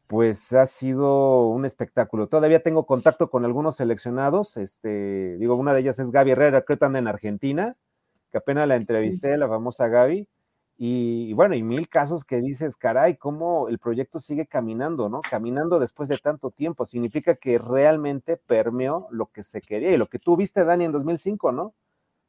pues 0.08 0.54
ha 0.54 0.66
sido 0.66 1.48
un 1.48 1.66
espectáculo. 1.66 2.28
Todavía 2.28 2.64
tengo 2.64 2.86
contacto 2.86 3.30
con 3.30 3.46
algunos 3.46 3.76
seleccionados, 3.78 4.58
este, 4.58 5.38
digo, 5.38 5.56
una 5.56 5.74
de 5.74 5.82
ellas 5.82 6.00
es 6.00 6.12
Gaby 6.12 6.32
Herrera, 6.32 6.62
creo 6.62 6.80
que 6.80 6.86
anda 6.86 7.00
en 7.00 7.08
Argentina, 7.08 7.76
que 8.32 8.38
apenas 8.38 8.68
la 8.68 8.76
entrevisté, 8.76 9.38
la 9.38 9.48
famosa 9.48 9.88
Gaby, 9.88 10.28
y, 10.80 11.34
bueno, 11.34 11.56
y 11.56 11.64
mil 11.64 11.90
casos 11.90 12.24
que 12.24 12.40
dices, 12.40 12.78
caray, 12.78 13.18
cómo 13.18 13.68
el 13.68 13.80
proyecto 13.80 14.20
sigue 14.20 14.46
caminando, 14.46 15.10
¿no? 15.10 15.22
Caminando 15.22 15.80
después 15.80 16.08
de 16.08 16.20
tanto 16.20 16.52
tiempo, 16.52 16.86
significa 16.86 17.36
que 17.36 17.58
realmente 17.58 18.38
permeó 18.38 19.08
lo 19.10 19.28
que 19.32 19.44
se 19.44 19.62
quería 19.62 19.92
y 19.92 19.98
lo 19.98 20.08
que 20.08 20.20
tú 20.20 20.38
viste, 20.38 20.64
Dani, 20.64 20.86
en 20.86 20.92
2005, 20.92 21.52
¿no? 21.52 21.74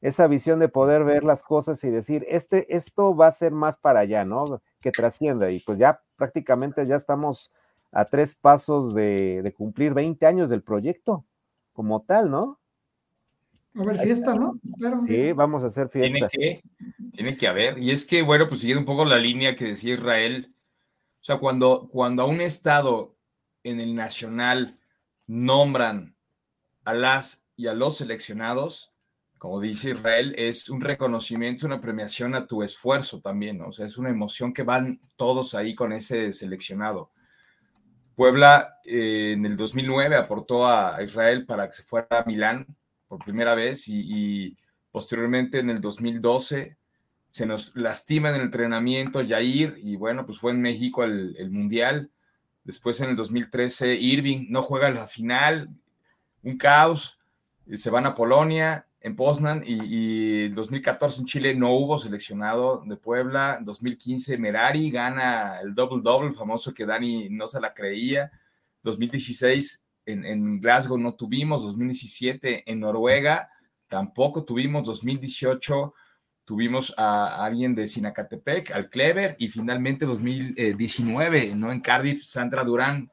Esa 0.00 0.26
visión 0.28 0.60
de 0.60 0.68
poder 0.68 1.04
ver 1.04 1.24
las 1.24 1.44
cosas 1.44 1.82
y 1.84 1.90
decir, 1.90 2.24
este, 2.28 2.74
esto 2.74 3.16
va 3.16 3.26
a 3.28 3.32
ser 3.32 3.52
más 3.52 3.78
para 3.78 4.00
allá, 4.00 4.24
¿no? 4.24 4.62
Que 4.80 4.92
trascienda. 4.92 5.50
Y 5.50 5.60
pues 5.60 5.78
ya 5.78 6.02
prácticamente 6.16 6.86
ya 6.86 6.96
estamos 6.96 7.52
a 7.92 8.06
tres 8.06 8.34
pasos 8.34 8.94
de, 8.94 9.42
de 9.42 9.52
cumplir 9.54 9.94
20 9.94 10.24
años 10.26 10.50
del 10.50 10.62
proyecto 10.62 11.26
como 11.74 12.02
tal, 12.02 12.30
¿no? 12.30 12.58
A 13.78 13.84
ver, 13.84 14.00
fiesta, 14.00 14.34
¿no? 14.34 14.58
Sí, 15.06 15.32
vamos 15.32 15.62
a 15.62 15.68
hacer 15.68 15.88
fiesta. 15.88 16.28
Tiene 16.28 16.60
que, 16.60 16.62
tiene 17.12 17.36
que 17.36 17.46
haber. 17.46 17.78
Y 17.78 17.92
es 17.92 18.04
que, 18.04 18.22
bueno, 18.22 18.48
pues 18.48 18.60
siguiendo 18.60 18.80
un 18.80 18.86
poco 18.86 19.04
la 19.04 19.18
línea 19.18 19.54
que 19.54 19.66
decía 19.66 19.94
Israel, 19.94 20.52
o 21.20 21.24
sea, 21.24 21.38
cuando, 21.38 21.88
cuando 21.92 22.22
a 22.22 22.26
un 22.26 22.40
estado 22.40 23.16
en 23.62 23.80
el 23.80 23.94
nacional 23.94 24.78
nombran 25.26 26.16
a 26.84 26.92
las 26.94 27.46
y 27.54 27.68
a 27.68 27.74
los 27.74 27.98
seleccionados, 27.98 28.92
como 29.36 29.60
dice 29.60 29.90
Israel, 29.90 30.34
es 30.36 30.68
un 30.68 30.80
reconocimiento, 30.80 31.66
una 31.66 31.80
premiación 31.80 32.34
a 32.34 32.46
tu 32.46 32.64
esfuerzo 32.64 33.20
también, 33.20 33.58
¿no? 33.58 33.68
O 33.68 33.72
sea, 33.72 33.86
es 33.86 33.96
una 33.96 34.10
emoción 34.10 34.52
que 34.52 34.64
van 34.64 35.00
todos 35.14 35.54
ahí 35.54 35.76
con 35.76 35.92
ese 35.92 36.32
seleccionado. 36.32 37.12
Puebla 38.16 38.80
eh, 38.84 39.34
en 39.36 39.46
el 39.46 39.56
2009 39.56 40.16
aportó 40.16 40.66
a 40.66 41.00
Israel 41.04 41.46
para 41.46 41.68
que 41.68 41.74
se 41.74 41.84
fuera 41.84 42.08
a 42.10 42.24
Milán 42.24 42.66
por 43.08 43.24
primera 43.24 43.54
vez 43.54 43.88
y, 43.88 44.56
posteriormente 44.90 45.58
en 45.58 45.70
el 45.70 45.80
2012 45.80 46.76
se 47.30 47.46
nos 47.46 47.76
lastima 47.76 48.30
en 48.30 48.36
el 48.36 48.40
entrenamiento 48.42 49.20
Jair 49.26 49.78
y 49.82 49.96
bueno, 49.96 50.24
pues 50.24 50.38
fue 50.38 50.52
en 50.52 50.62
México 50.62 51.04
el, 51.04 51.50
Mundial. 51.50 52.10
Después 52.64 53.00
en 53.00 53.10
el 53.10 53.16
2013 53.16 53.94
Irving 53.94 54.46
no 54.48 54.62
juega 54.62 54.90
la 54.90 55.06
final, 55.06 55.68
un 56.42 56.56
caos, 56.56 57.18
se 57.74 57.90
van 57.90 58.06
a 58.06 58.14
Polonia, 58.14 58.86
en 59.00 59.14
Poznan 59.14 59.62
y, 59.64 60.46
en 60.46 60.54
2014 60.54 61.20
en 61.20 61.26
Chile 61.26 61.54
no 61.54 61.74
hubo 61.74 61.98
seleccionado 61.98 62.82
de 62.84 62.96
Puebla. 62.96 63.56
En 63.58 63.64
2015 63.64 64.38
Merari 64.38 64.90
gana 64.90 65.60
el 65.60 65.74
double-double, 65.74 66.32
famoso 66.32 66.74
que 66.74 66.86
Dani 66.86 67.28
no 67.30 67.46
se 67.46 67.60
la 67.60 67.74
creía. 67.74 68.32
2016 68.82 69.84
en, 70.12 70.60
Glasgow 70.60 70.98
no 70.98 71.14
tuvimos. 71.14 71.62
2017 71.62 72.70
en 72.70 72.80
Noruega 72.80 73.48
tampoco 73.88 74.44
tuvimos. 74.44 74.84
2018 74.84 75.94
tuvimos 76.44 76.94
a 76.96 77.44
alguien 77.44 77.74
de 77.74 77.88
Sinacatepec, 77.88 78.70
al 78.72 78.88
Clever. 78.88 79.36
Y 79.38 79.48
finalmente 79.48 80.06
2019, 80.06 81.54
¿no? 81.54 81.72
En 81.72 81.80
Cardiff, 81.80 82.24
Sandra 82.24 82.64
Durán. 82.64 83.10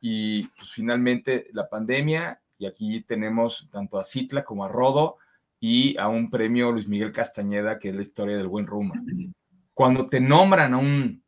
Y 0.00 0.44
pues 0.48 0.70
finalmente 0.70 1.48
la 1.52 1.68
pandemia 1.68 2.40
y 2.58 2.66
aquí 2.66 3.00
tenemos 3.02 3.68
tanto 3.70 3.98
a 3.98 4.04
Citla 4.04 4.44
como 4.44 4.64
a 4.64 4.68
Rodo 4.68 5.18
y 5.60 5.96
a 5.96 6.08
un 6.08 6.28
premio 6.28 6.72
Luis 6.72 6.88
Miguel 6.88 7.12
Castañeda, 7.12 7.78
que 7.78 7.90
es 7.90 7.94
la 7.94 8.02
historia 8.02 8.36
del 8.36 8.48
buen 8.48 8.66
Ruma. 8.66 8.94
Cuando 9.72 10.06
te 10.06 10.20
nombran 10.20 10.74
a 10.74 10.78
un, 10.78 11.22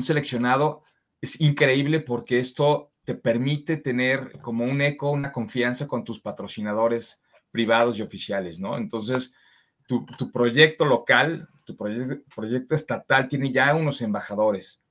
seleccionado, 0.00 0.84
es 1.20 1.40
increíble 1.40 2.00
porque 2.00 2.38
esto 2.38 2.92
te 3.08 3.14
permite 3.14 3.78
tener 3.78 4.38
como 4.42 4.66
un 4.66 4.82
eco, 4.82 5.10
una 5.10 5.32
confianza 5.32 5.86
con 5.86 6.04
tus 6.04 6.20
patrocinadores 6.20 7.22
privados 7.50 7.98
y 7.98 8.02
oficiales, 8.02 8.60
¿no? 8.60 8.76
Entonces, 8.76 9.32
tu, 9.86 10.04
proyecto 10.30 10.84
local, 10.84 11.48
tu 11.64 11.74
proyecto, 11.74 12.74
estatal 12.74 13.26
tiene 13.26 13.50
ya 13.50 13.74
unos 13.74 14.02
embajadores. 14.02 14.82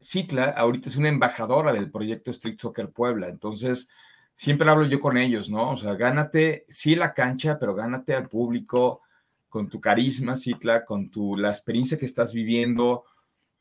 Citla 0.00 0.50
ahorita 0.50 0.88
es 0.88 0.94
una 0.94 1.08
embajadora 1.08 1.72
del 1.72 1.90
proyecto 1.90 2.30
Street 2.30 2.60
Soccer 2.60 2.90
Puebla, 2.90 3.26
entonces 3.26 3.88
siempre 4.36 4.70
hablo 4.70 4.86
yo 4.86 5.00
con 5.00 5.16
ellos, 5.16 5.50
¿no? 5.50 5.72
O 5.72 5.76
sea, 5.76 5.94
gánate, 5.94 6.64
sí 6.68 6.94
la 6.94 7.12
cancha, 7.12 7.58
pero 7.58 7.74
gánate 7.74 8.14
al 8.14 8.28
público 8.28 9.02
con 9.48 9.68
tu 9.68 9.80
carisma, 9.80 10.36
Citla, 10.36 10.84
con 10.84 11.10
tu, 11.10 11.36
la 11.36 11.50
experiencia 11.50 11.98
que 11.98 12.06
estás 12.06 12.32
viviendo. 12.32 13.02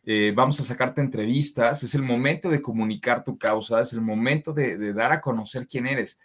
Eh, 0.10 0.32
vamos 0.34 0.58
a 0.62 0.64
sacarte 0.64 1.02
entrevistas, 1.02 1.84
es 1.84 1.94
el 1.94 2.02
momento 2.02 2.50
de 2.50 2.62
comunicar 2.62 3.26
tu 3.26 3.38
causa, 3.38 3.82
es 3.82 3.92
el 3.92 4.00
momento 4.00 4.54
de, 4.54 4.94
dar 4.94 5.12
a 5.12 5.20
conocer 5.20 5.68
quién 5.68 5.86
eres. 5.86 6.18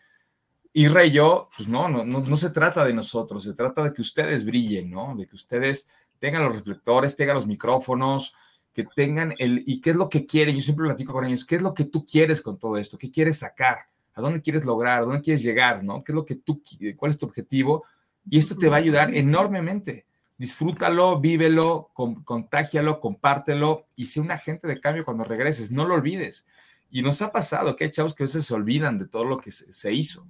Y 0.72 0.87
Rey 0.87 1.11
yo, 1.11 1.51
pues 1.57 1.68
no, 1.68 1.89
no, 1.89 2.05
no, 2.05 2.20
no 2.20 2.37
se 2.37 2.51
trata 2.51 2.85
de 2.85 2.95
nosotros, 2.95 3.43
se 3.43 3.55
trata 3.55 3.83
de 3.83 3.93
que 3.93 4.01
ustedes 4.01 4.45
brillen, 4.45 4.89
¿no? 4.89 5.16
De 5.16 5.26
que 5.26 5.35
ustedes 5.35 5.89
tengan 6.20 6.45
los 6.45 6.55
reflectores, 6.55 7.16
tengan 7.16 7.35
los 7.35 7.49
micrófonos, 7.49 8.37
que 8.72 8.85
tengan 8.95 9.35
el, 9.39 9.64
y 9.66 9.80
qué 9.80 9.91
es 9.91 9.97
lo 9.97 10.09
que 10.09 10.26
quieren, 10.26 10.55
yo 10.55 10.62
siempre 10.62 10.87
platico 10.87 11.12
con 11.12 11.24
ellos, 11.24 11.45
qué 11.45 11.57
es 11.57 11.62
lo 11.62 11.74
que 11.74 11.87
tú 11.87 12.07
quieres 12.07 12.41
con 12.41 12.61
todo 12.61 12.76
esto, 12.76 12.97
qué 12.97 13.11
quieres 13.11 13.41
sacar 13.41 13.78
a 14.14 14.20
dónde 14.20 14.43
quieres 14.43 14.64
lograr, 14.64 15.01
a 15.01 15.05
dónde 15.05 15.22
quieres 15.22 15.43
llegar, 15.43 15.83
¿no? 15.83 16.05
¿Qué 16.05 16.12
es 16.12 16.16
lo 16.16 16.24
que 16.24 16.37
tú, 16.37 16.62
cuál 16.97 17.11
es 17.11 17.18
tu 17.18 17.26
objetivo? 17.26 17.85
Y 18.30 18.39
esto 18.39 18.57
te 18.57 18.68
va 18.68 18.76
a 18.76 18.78
ayudar 18.78 19.12
enormemente. 19.12 20.07
Disfrútalo, 20.43 21.20
vívelo, 21.20 21.93
contágialo, 22.24 22.99
compártelo 22.99 23.86
y 23.95 24.07
sé 24.07 24.18
un 24.18 24.32
agente 24.32 24.66
de 24.66 24.80
cambio 24.80 25.05
cuando 25.05 25.22
regreses. 25.22 25.70
No 25.70 25.86
lo 25.86 25.95
olvides. 25.95 26.49
Y 26.90 27.01
nos 27.01 27.22
ha 27.22 27.30
pasado 27.30 27.76
que 27.76 27.84
hay 27.84 27.93
chavos 27.93 28.12
que 28.12 28.24
a 28.24 28.26
veces 28.26 28.45
se 28.45 28.53
olvidan 28.53 28.99
de 28.99 29.07
todo 29.07 29.24
lo 29.24 29.38
que 29.38 29.53
se, 29.53 29.93
hizo. 29.93 30.26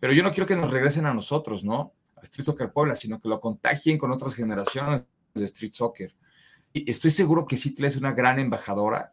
Pero 0.00 0.12
yo 0.12 0.24
no 0.24 0.32
quiero 0.32 0.48
que 0.48 0.56
nos 0.56 0.72
regresen 0.72 1.06
a 1.06 1.14
nosotros, 1.14 1.62
¿no? 1.62 1.92
A 2.16 2.22
Street 2.22 2.46
Soccer 2.46 2.72
Puebla, 2.72 2.96
sino 2.96 3.20
que 3.20 3.28
lo 3.28 3.38
contagien 3.38 3.96
con 3.96 4.10
otras 4.10 4.34
generaciones 4.34 5.04
de 5.34 5.44
Street 5.44 5.72
Soccer. 5.72 6.12
Y 6.72 6.90
estoy 6.90 7.12
seguro 7.12 7.46
que 7.46 7.56
Citle 7.56 7.86
es 7.86 7.96
una 7.96 8.10
gran 8.10 8.40
embajadora 8.40 9.12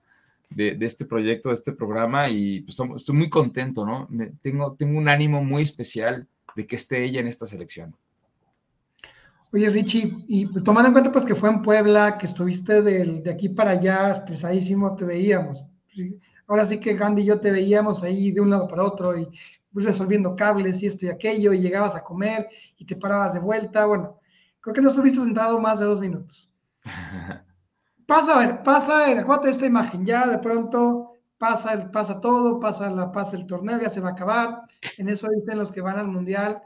de, 0.49 0.75
este 0.81 1.05
proyecto, 1.05 1.49
de 1.49 1.55
este 1.55 1.73
programa 1.73 2.31
y 2.31 2.61
pues, 2.61 2.79
estoy 2.95 3.15
muy 3.15 3.29
contento, 3.29 3.85
¿no? 3.85 4.09
Tengo, 4.41 4.73
tengo 4.73 4.97
un 4.97 5.07
ánimo 5.07 5.43
muy 5.43 5.61
especial 5.61 6.27
de 6.55 6.65
que 6.65 6.77
esté 6.77 7.03
ella 7.03 7.19
en 7.19 7.27
esta 7.27 7.45
selección. 7.45 7.95
Oye, 9.53 9.69
Richie, 9.69 10.17
y 10.27 10.47
tomando 10.63 10.87
en 10.87 10.93
cuenta 10.93 11.11
pues 11.11 11.25
que 11.25 11.35
fue 11.35 11.49
en 11.49 11.61
Puebla, 11.61 12.17
que 12.17 12.25
estuviste 12.25 12.81
de, 12.81 13.21
de 13.21 13.31
aquí 13.31 13.49
para 13.49 13.71
allá, 13.71 14.11
estresadísimo, 14.11 14.95
te 14.95 15.03
veíamos. 15.03 15.67
Ahora 16.47 16.65
sí 16.65 16.79
que 16.79 16.95
Gandhi 16.95 17.23
y 17.23 17.25
yo 17.25 17.39
te 17.39 17.51
veíamos 17.51 18.01
ahí 18.01 18.31
de 18.31 18.39
un 18.39 18.49
lado 18.49 18.67
para 18.67 18.83
otro 18.83 19.17
y 19.17 19.27
resolviendo 19.73 20.35
cables 20.35 20.81
y 20.81 20.87
esto 20.87 21.05
y 21.05 21.09
aquello, 21.09 21.51
y 21.51 21.59
llegabas 21.59 21.95
a 21.95 22.03
comer 22.03 22.47
y 22.77 22.85
te 22.85 22.95
parabas 22.95 23.33
de 23.33 23.39
vuelta. 23.39 23.85
Bueno, 23.85 24.19
creo 24.61 24.73
que 24.73 24.81
no 24.81 24.89
estuviste 24.89 25.19
sentado 25.19 25.59
más 25.59 25.79
de 25.79 25.85
dos 25.85 25.99
minutos. 25.99 26.49
pasa, 28.05 28.35
a 28.35 28.39
ver, 28.39 28.63
pasa, 28.63 29.19
acuérdate 29.19 29.49
esta 29.49 29.65
imagen, 29.65 30.05
ya 30.05 30.27
de 30.27 30.37
pronto 30.37 31.17
pasa, 31.37 31.91
pasa 31.91 32.21
todo, 32.21 32.59
pasa, 32.59 32.89
la, 32.89 33.11
pasa 33.11 33.35
el 33.35 33.45
torneo, 33.47 33.81
ya 33.81 33.89
se 33.89 33.99
va 33.99 34.09
a 34.09 34.13
acabar, 34.13 34.61
en 34.97 35.09
eso 35.09 35.27
dicen 35.29 35.57
los 35.57 35.71
que 35.71 35.81
van 35.81 35.97
al 35.97 36.07
Mundial. 36.07 36.61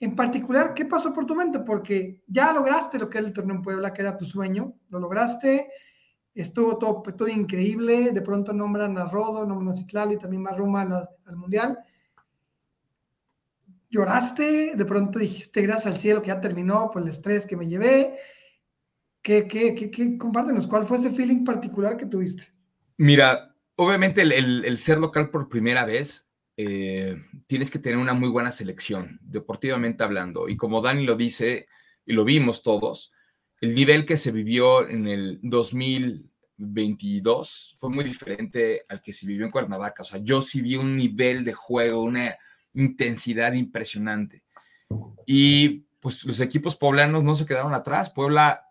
En 0.00 0.14
particular, 0.14 0.74
¿qué 0.74 0.84
pasó 0.84 1.12
por 1.12 1.26
tu 1.26 1.34
mente? 1.34 1.60
Porque 1.60 2.22
ya 2.26 2.52
lograste 2.52 2.98
lo 2.98 3.10
que 3.10 3.18
era 3.18 3.26
el 3.26 3.32
torneo 3.32 3.56
en 3.56 3.62
Puebla, 3.62 3.92
que 3.92 4.02
era 4.02 4.16
tu 4.16 4.24
sueño, 4.24 4.74
lo 4.90 5.00
lograste, 5.00 5.70
estuvo 6.34 6.78
todo, 6.78 7.02
todo 7.02 7.28
increíble, 7.28 8.12
de 8.12 8.22
pronto 8.22 8.52
nombran 8.52 8.96
a 8.96 9.06
Rodo, 9.06 9.44
nombran 9.44 9.74
a 9.74 9.76
Citlali, 9.76 10.18
también 10.18 10.42
más 10.42 10.56
Roma 10.56 10.82
al, 10.82 11.08
al 11.26 11.36
Mundial. 11.36 11.78
Lloraste, 13.90 14.74
de 14.76 14.84
pronto 14.84 15.18
dijiste 15.18 15.62
gracias 15.62 15.94
al 15.94 16.00
cielo 16.00 16.22
que 16.22 16.28
ya 16.28 16.40
terminó 16.40 16.90
por 16.90 17.02
el 17.02 17.08
estrés 17.08 17.46
que 17.46 17.56
me 17.56 17.66
llevé, 17.66 18.18
¿Qué, 19.22 19.46
qué, 19.46 19.74
qué, 19.74 20.18
compártenos, 20.18 20.66
¿cuál 20.66 20.86
fue 20.86 20.98
ese 20.98 21.10
feeling 21.10 21.44
particular 21.44 21.96
que 21.96 22.06
tuviste? 22.06 22.44
Mira, 22.96 23.54
obviamente 23.76 24.22
el, 24.22 24.78
ser 24.78 24.98
local 24.98 25.30
por 25.30 25.48
primera 25.48 25.84
vez, 25.84 26.27
eh, 26.60 27.14
tienes 27.46 27.70
que 27.70 27.78
tener 27.78 27.98
una 27.98 28.14
muy 28.14 28.28
buena 28.28 28.50
selección, 28.50 29.20
deportivamente 29.22 30.02
hablando. 30.02 30.48
Y 30.48 30.56
como 30.56 30.82
Dani 30.82 31.06
lo 31.06 31.14
dice, 31.14 31.68
y 32.04 32.14
lo 32.14 32.24
vimos 32.24 32.64
todos, 32.64 33.12
el 33.60 33.76
nivel 33.76 34.04
que 34.04 34.16
se 34.16 34.32
vivió 34.32 34.88
en 34.88 35.06
el 35.06 35.38
2022 35.42 37.76
fue 37.78 37.90
muy 37.90 38.02
diferente 38.02 38.84
al 38.88 39.00
que 39.00 39.12
se 39.12 39.28
vivió 39.28 39.44
en 39.44 39.52
Cuernavaca. 39.52 40.02
O 40.02 40.04
sea, 40.04 40.18
yo 40.18 40.42
sí 40.42 40.60
vi 40.60 40.74
un 40.74 40.96
nivel 40.96 41.44
de 41.44 41.52
juego, 41.52 42.02
una 42.02 42.36
intensidad 42.74 43.52
impresionante. 43.52 44.42
Y 45.26 45.84
pues 46.00 46.24
los 46.24 46.40
equipos 46.40 46.74
poblanos 46.74 47.22
no 47.22 47.36
se 47.36 47.46
quedaron 47.46 47.72
atrás. 47.72 48.10
Puebla 48.10 48.64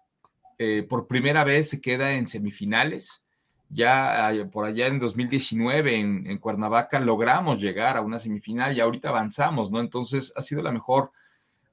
eh, 0.58 0.84
por 0.84 1.08
primera 1.08 1.46
vez 1.46 1.70
se 1.70 1.80
queda 1.80 2.16
en 2.16 2.28
semifinales. 2.28 3.24
Ya 3.70 4.32
por 4.52 4.66
allá 4.66 4.88
en 4.88 5.00
2019 5.00 5.96
en, 5.98 6.38
Cuernavaca 6.38 7.00
logramos 7.00 7.62
llegar 7.62 7.98
a 7.98 8.02
una 8.02 8.18
semifinal 8.20 8.76
y 8.76 8.80
ahorita 8.80 9.10
avanzamos, 9.10 9.72
¿no? 9.72 9.82
Entonces 9.82 10.32
ha 10.36 10.42
sido 10.42 10.62
la 10.62 10.72
mejor 10.72 11.12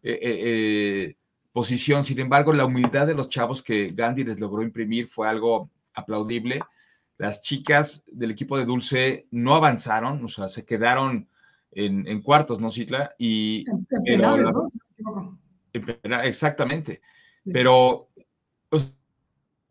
eh, 0.03 0.19
eh, 0.23 1.17
posición. 1.53 2.03
Sin 2.03 2.19
embargo, 2.19 2.53
la 2.53 2.65
humildad 2.65 3.07
de 3.07 3.15
los 3.15 3.29
chavos 3.29 3.63
que 3.63 3.93
Gandhi 3.95 4.25
les 4.25 4.41
logró 4.41 4.63
imprimir 4.63 5.07
fue 5.07 5.29
algo 5.29 5.71
aplaudible. 5.95 6.61
Las 7.17 7.43
chicas 7.43 8.05
del 8.07 8.33
equipo 8.33 8.59
de 8.59 8.65
Dulce 8.65 9.29
no 9.31 9.55
avanzaron, 9.55 10.25
o 10.25 10.29
sea, 10.29 10.49
se 10.49 10.65
quedaron 10.65 11.29
en, 11.71 12.23
cuartos, 12.23 12.61
¿no, 12.61 12.71
Citla? 12.71 13.15
Y, 13.19 13.65
exactamente. 16.23 17.01
Pero 17.45 18.09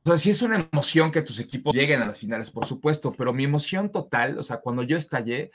o 0.05 0.09
sea, 0.09 0.17
sí 0.17 0.29
es 0.31 0.41
una 0.41 0.67
emoción 0.71 1.11
que 1.11 1.21
tus 1.21 1.39
equipos 1.39 1.73
lleguen 1.73 2.01
a 2.01 2.05
las 2.05 2.19
finales, 2.19 2.51
por 2.51 2.65
supuesto, 2.65 3.13
pero 3.13 3.33
mi 3.33 3.45
emoción 3.45 3.91
total, 3.91 4.37
o 4.37 4.43
sea, 4.43 4.57
cuando 4.57 4.83
yo 4.83 4.97
estallé, 4.97 5.51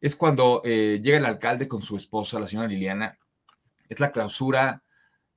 es 0.00 0.16
cuando 0.16 0.62
eh, 0.64 1.00
llega 1.02 1.18
el 1.18 1.26
alcalde 1.26 1.68
con 1.68 1.82
su 1.82 1.96
esposa, 1.96 2.40
la 2.40 2.46
señora 2.46 2.68
Liliana, 2.68 3.18
es 3.88 4.00
la 4.00 4.10
clausura, 4.10 4.82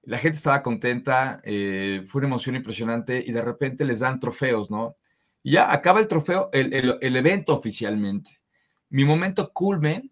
la 0.03 0.17
gente 0.17 0.37
estaba 0.37 0.63
contenta, 0.63 1.41
eh, 1.43 2.05
fue 2.07 2.19
una 2.19 2.29
emoción 2.29 2.55
impresionante 2.55 3.21
y 3.25 3.31
de 3.33 3.41
repente 3.41 3.83
les 3.83 3.99
dan 3.99 4.19
trofeos, 4.19 4.71
¿no? 4.71 4.95
Y 5.43 5.51
ya 5.51 5.71
acaba 5.71 5.99
el 5.99 6.07
trofeo, 6.07 6.49
el, 6.53 6.97
el 7.01 7.15
evento 7.15 7.53
oficialmente. 7.53 8.39
Mi 8.89 9.03
momento 9.03 9.51
culmen 9.51 10.11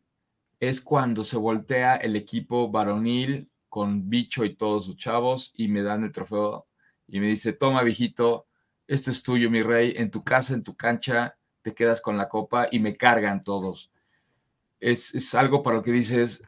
es 0.60 0.82
cuando 0.82 1.24
se 1.24 1.38
voltea 1.38 1.96
el 1.96 2.16
equipo 2.18 2.70
varonil 2.70 3.50
con 3.70 4.10
Bicho 4.10 4.44
y 4.44 4.56
todos 4.56 4.86
sus 4.86 4.98
chavos 4.98 5.54
y 5.56 5.70
me 5.70 5.84
dan 5.84 6.04
el 6.04 6.12
trofeo 6.12 6.68
y 7.08 7.20
me 7.20 7.28
dice, 7.28 7.54
toma, 7.54 7.84
viejito, 7.84 8.48
esto 8.88 9.12
es 9.12 9.24
tuyo, 9.24 9.50
mi 9.50 9.62
rey, 9.62 9.94
en 9.98 10.12
tu 10.12 10.24
casa, 10.24 10.54
en 10.54 10.64
tu 10.64 10.76
cancha, 10.76 11.38
te 11.62 11.74
quedas 11.74 12.02
con 12.02 12.18
la 12.18 12.30
copa 12.30 12.68
y 12.72 12.80
me 12.80 12.96
cargan 12.98 13.44
todos. 13.44 13.92
Es, 14.80 15.34
algo 15.34 15.64
para 15.64 15.78
lo 15.78 15.84
que 15.84 15.92
dices, 15.92 16.44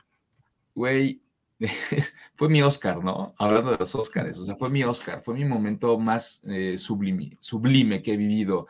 güey, 0.76 1.22
fue 2.36 2.50
mi 2.50 2.62
Oscar, 2.62 3.04
¿no? 3.04 3.34
Hablando 3.38 3.72
de 3.72 3.78
los 3.78 3.96
Oscars, 3.96 4.38
o 4.38 4.46
sea, 4.46 4.56
fue 4.56 4.70
mi 4.70 4.84
Oscar, 4.84 5.22
fue 5.24 5.34
mi 5.34 5.46
momento 5.46 5.98
más 5.98 6.44
eh, 6.46 6.78
sublime, 6.78 7.38
sublime 7.40 8.02
que 8.02 8.14
he 8.14 8.18
vivido. 8.18 8.68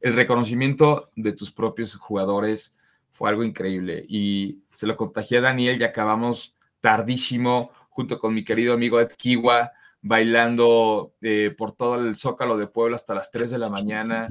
El 0.00 0.14
reconocimiento 0.14 1.10
de 1.14 1.32
tus 1.32 1.52
propios 1.52 1.94
jugadores 1.94 2.76
fue 3.10 3.30
algo 3.30 3.44
increíble 3.44 4.04
y 4.08 4.58
se 4.72 4.86
lo 4.86 4.96
contagié 4.96 5.38
a 5.38 5.42
Daniel 5.42 5.80
y 5.80 5.84
acabamos 5.84 6.56
tardísimo 6.80 7.70
junto 7.90 8.18
con 8.18 8.34
mi 8.34 8.44
querido 8.44 8.74
amigo 8.74 9.00
Ed 9.00 9.12
Kiwa 9.16 9.72
bailando 10.04 11.14
eh, 11.22 11.54
por 11.56 11.72
todo 11.72 11.94
el 11.96 12.14
zócalo 12.14 12.58
de 12.58 12.66
Puebla 12.66 12.96
hasta 12.96 13.14
las 13.14 13.30
3 13.30 13.50
de 13.50 13.58
la 13.58 13.70
mañana 13.70 14.28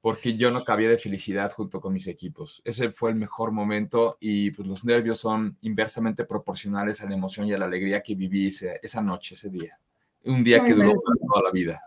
porque 0.00 0.36
yo 0.36 0.52
no 0.52 0.62
cabía 0.62 0.88
de 0.88 0.98
felicidad 0.98 1.50
junto 1.50 1.80
con 1.80 1.92
mis 1.92 2.06
equipos. 2.06 2.62
Ese 2.64 2.92
fue 2.92 3.10
el 3.10 3.16
mejor 3.16 3.50
momento 3.50 4.18
y 4.20 4.52
pues 4.52 4.68
los 4.68 4.84
nervios 4.84 5.18
son 5.18 5.56
inversamente 5.62 6.24
proporcionales 6.24 7.02
a 7.02 7.08
la 7.08 7.16
emoción 7.16 7.48
y 7.48 7.52
a 7.54 7.58
la 7.58 7.64
alegría 7.64 8.02
que 8.02 8.14
viví 8.14 8.46
esa 8.46 9.02
noche, 9.02 9.34
ese 9.34 9.50
día. 9.50 9.80
Un 10.24 10.44
día 10.44 10.62
que 10.62 10.74
duró 10.74 10.92
toda 10.92 11.42
la 11.42 11.50
vida. 11.50 11.82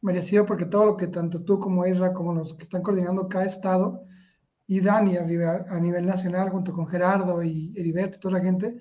Merecido 0.00 0.44
porque 0.44 0.64
todo 0.64 0.86
lo 0.86 0.96
que 0.96 1.06
tanto 1.06 1.44
tú 1.44 1.60
como 1.60 1.86
Isra, 1.86 2.12
como 2.12 2.34
los 2.34 2.54
que 2.54 2.64
están 2.64 2.82
coordinando 2.82 3.28
cada 3.28 3.44
estado, 3.44 4.06
y 4.66 4.80
Dani 4.80 5.16
a 5.16 5.24
nivel, 5.24 5.48
a 5.68 5.78
nivel 5.78 6.04
nacional, 6.04 6.50
junto 6.50 6.72
con 6.72 6.88
Gerardo 6.88 7.44
y 7.44 7.78
Heriberto 7.78 8.18
toda 8.18 8.38
la 8.38 8.44
gente, 8.44 8.76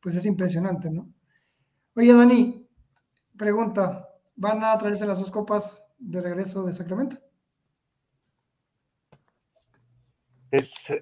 pues 0.00 0.14
es 0.14 0.24
impresionante, 0.24 0.88
¿no? 0.88 1.12
Oye, 1.96 2.14
Dani, 2.14 2.59
pregunta, 3.40 4.06
¿van 4.36 4.62
a 4.62 4.76
traerse 4.76 5.06
las 5.06 5.18
dos 5.18 5.30
copas 5.30 5.82
de 5.98 6.20
regreso 6.20 6.62
de 6.62 6.74
Sacramento? 6.74 7.16
Es. 10.50 10.92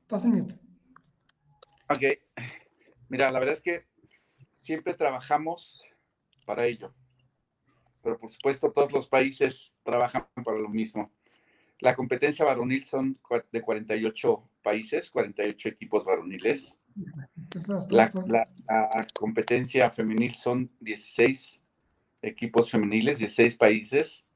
Estás 0.00 0.24
en 0.24 0.32
mute. 0.32 0.58
Ok. 1.88 2.02
Mira, 3.08 3.30
la 3.30 3.38
verdad 3.38 3.52
es 3.52 3.62
que 3.62 3.86
siempre 4.52 4.94
trabajamos 4.94 5.84
para 6.44 6.66
ello. 6.66 6.92
Pero 8.02 8.18
por 8.18 8.28
supuesto, 8.28 8.72
todos 8.72 8.90
los 8.90 9.06
países 9.06 9.76
trabajan 9.84 10.26
para 10.44 10.58
lo 10.58 10.68
mismo. 10.68 11.12
La 11.78 11.94
competencia 11.94 12.44
varonil 12.44 12.84
son 12.84 13.16
de 13.52 13.62
48 13.62 14.50
países, 14.60 15.08
48 15.08 15.68
equipos 15.68 16.04
varoniles. 16.04 16.76
La, 17.90 18.10
la, 18.26 18.48
competencia 19.14 19.90
femenil 19.90 20.34
son 20.34 20.70
16 20.80 21.60
equipos 22.22 22.70
femeniles, 22.70 23.18
16 23.18 23.56
países 23.56 24.26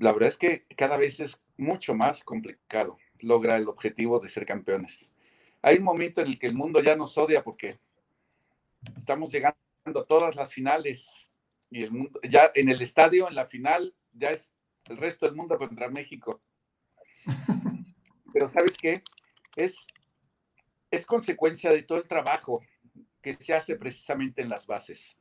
la 0.00 0.12
verdad 0.14 0.28
es 0.28 0.38
que 0.38 0.64
cada 0.76 0.96
vez 0.96 1.20
es 1.20 1.40
mucho 1.58 1.94
más 1.94 2.24
complicado 2.24 2.96
lograr 3.20 3.60
el 3.60 3.68
objetivo 3.68 4.18
de 4.18 4.30
ser 4.30 4.46
campeones. 4.46 5.12
Hay 5.60 5.76
un 5.76 5.84
momento 5.84 6.22
en 6.22 6.28
el 6.28 6.38
que 6.38 6.46
el 6.46 6.54
mundo 6.54 6.82
ya 6.82 6.96
nos 6.96 7.18
odia 7.18 7.44
porque 7.44 7.78
estamos 8.96 9.30
llegando 9.30 9.58
a 9.84 10.06
todas 10.06 10.34
las 10.36 10.54
finales 10.54 11.28
y 11.70 11.82
el 11.82 11.92
mundo, 11.92 12.18
ya 12.28 12.50
en 12.54 12.70
el 12.70 12.80
estadio, 12.80 13.28
en 13.28 13.34
la 13.34 13.46
final, 13.46 13.94
ya 14.14 14.30
es 14.30 14.50
el 14.86 14.96
resto 14.96 15.26
del 15.26 15.36
mundo 15.36 15.58
contra 15.58 15.90
México. 15.90 16.40
Pero 18.32 18.48
¿sabes 18.48 18.78
qué? 18.78 19.02
Es, 19.54 19.86
es 20.90 21.06
consecuencia 21.06 21.70
de 21.70 21.82
todo 21.82 21.98
el 21.98 22.08
trabajo 22.08 22.62
que 23.22 23.34
se 23.34 23.54
hace 23.54 23.76
precisamente 23.76 24.42
en 24.42 24.48
las 24.48 24.66
bases. 24.66 25.16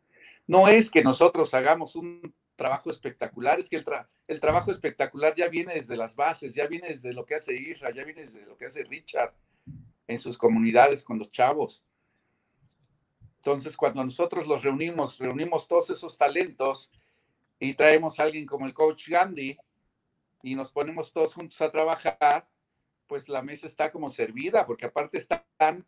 No 0.47 0.67
es 0.67 0.89
que 0.89 1.03
nosotros 1.03 1.53
hagamos 1.53 1.95
un 1.95 2.33
trabajo 2.55 2.89
espectacular, 2.89 3.59
es 3.59 3.69
que 3.69 3.77
el, 3.77 3.85
el, 4.27 4.39
trabajo 4.39 4.71
espectacular 4.71 5.33
ya 5.35 5.47
viene 5.47 5.75
desde 5.75 5.95
las 5.95 6.15
bases, 6.15 6.55
ya 6.55 6.67
viene 6.67 6.89
desde 6.89 7.13
lo 7.13 7.25
que 7.25 7.35
hace 7.35 7.53
Isra, 7.53 7.91
ya 7.91 8.03
viene 8.03 8.21
desde 8.21 8.45
lo 8.45 8.57
que 8.57 8.65
hace 8.65 8.83
Richard 8.83 9.33
en 10.07 10.19
sus 10.19 10.37
comunidades 10.37 11.03
con 11.03 11.19
los 11.19 11.31
chavos. 11.31 11.85
Entonces, 13.37 13.77
cuando 13.77 14.03
nosotros 14.03 14.47
los 14.47 14.63
reunimos, 14.63 15.17
reunimos 15.19 15.67
todos 15.67 15.89
esos 15.91 16.17
talentos 16.17 16.91
y 17.59 17.73
traemos 17.75 18.19
a 18.19 18.23
alguien 18.23 18.45
como 18.45 18.65
el 18.65 18.73
coach 18.73 19.07
Gandhi 19.07 19.57
y 20.43 20.55
nos 20.55 20.71
ponemos 20.71 21.13
todos 21.13 21.33
juntos 21.33 21.61
a 21.61 21.71
trabajar, 21.71 22.47
pues 23.09 23.27
la 23.27 23.41
mesa 23.41 23.65
está 23.65 23.91
como 23.91 24.11
servida, 24.11 24.67
porque 24.67 24.85
aparte 24.85 25.17
están 25.17 25.85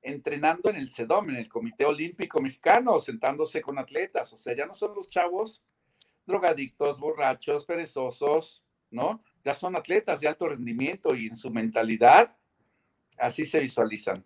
entrenando 0.00 0.70
en 0.70 0.76
el 0.76 0.90
CEDOM, 0.90 1.28
en 1.28 1.36
el 1.36 1.48
Comité 1.48 1.84
Olímpico 1.84 2.40
Mexicano, 2.40 2.98
sentándose 2.98 3.60
con 3.60 3.78
atletas. 3.78 4.32
O 4.32 4.38
sea, 4.38 4.56
ya 4.56 4.66
no 4.66 4.74
son 4.74 4.94
los 4.94 5.06
chavos 5.06 5.62
drogadictos, 6.26 6.98
borrachos, 6.98 7.66
perezosos, 7.66 8.64
¿no? 8.90 9.22
Ya 9.44 9.52
son 9.52 9.76
atletas 9.76 10.20
de 10.20 10.28
alto 10.28 10.48
rendimiento 10.48 11.14
y 11.14 11.26
en 11.26 11.36
su 11.36 11.50
mentalidad 11.50 12.34
así 13.18 13.44
se 13.44 13.60
visualizan. 13.60 14.24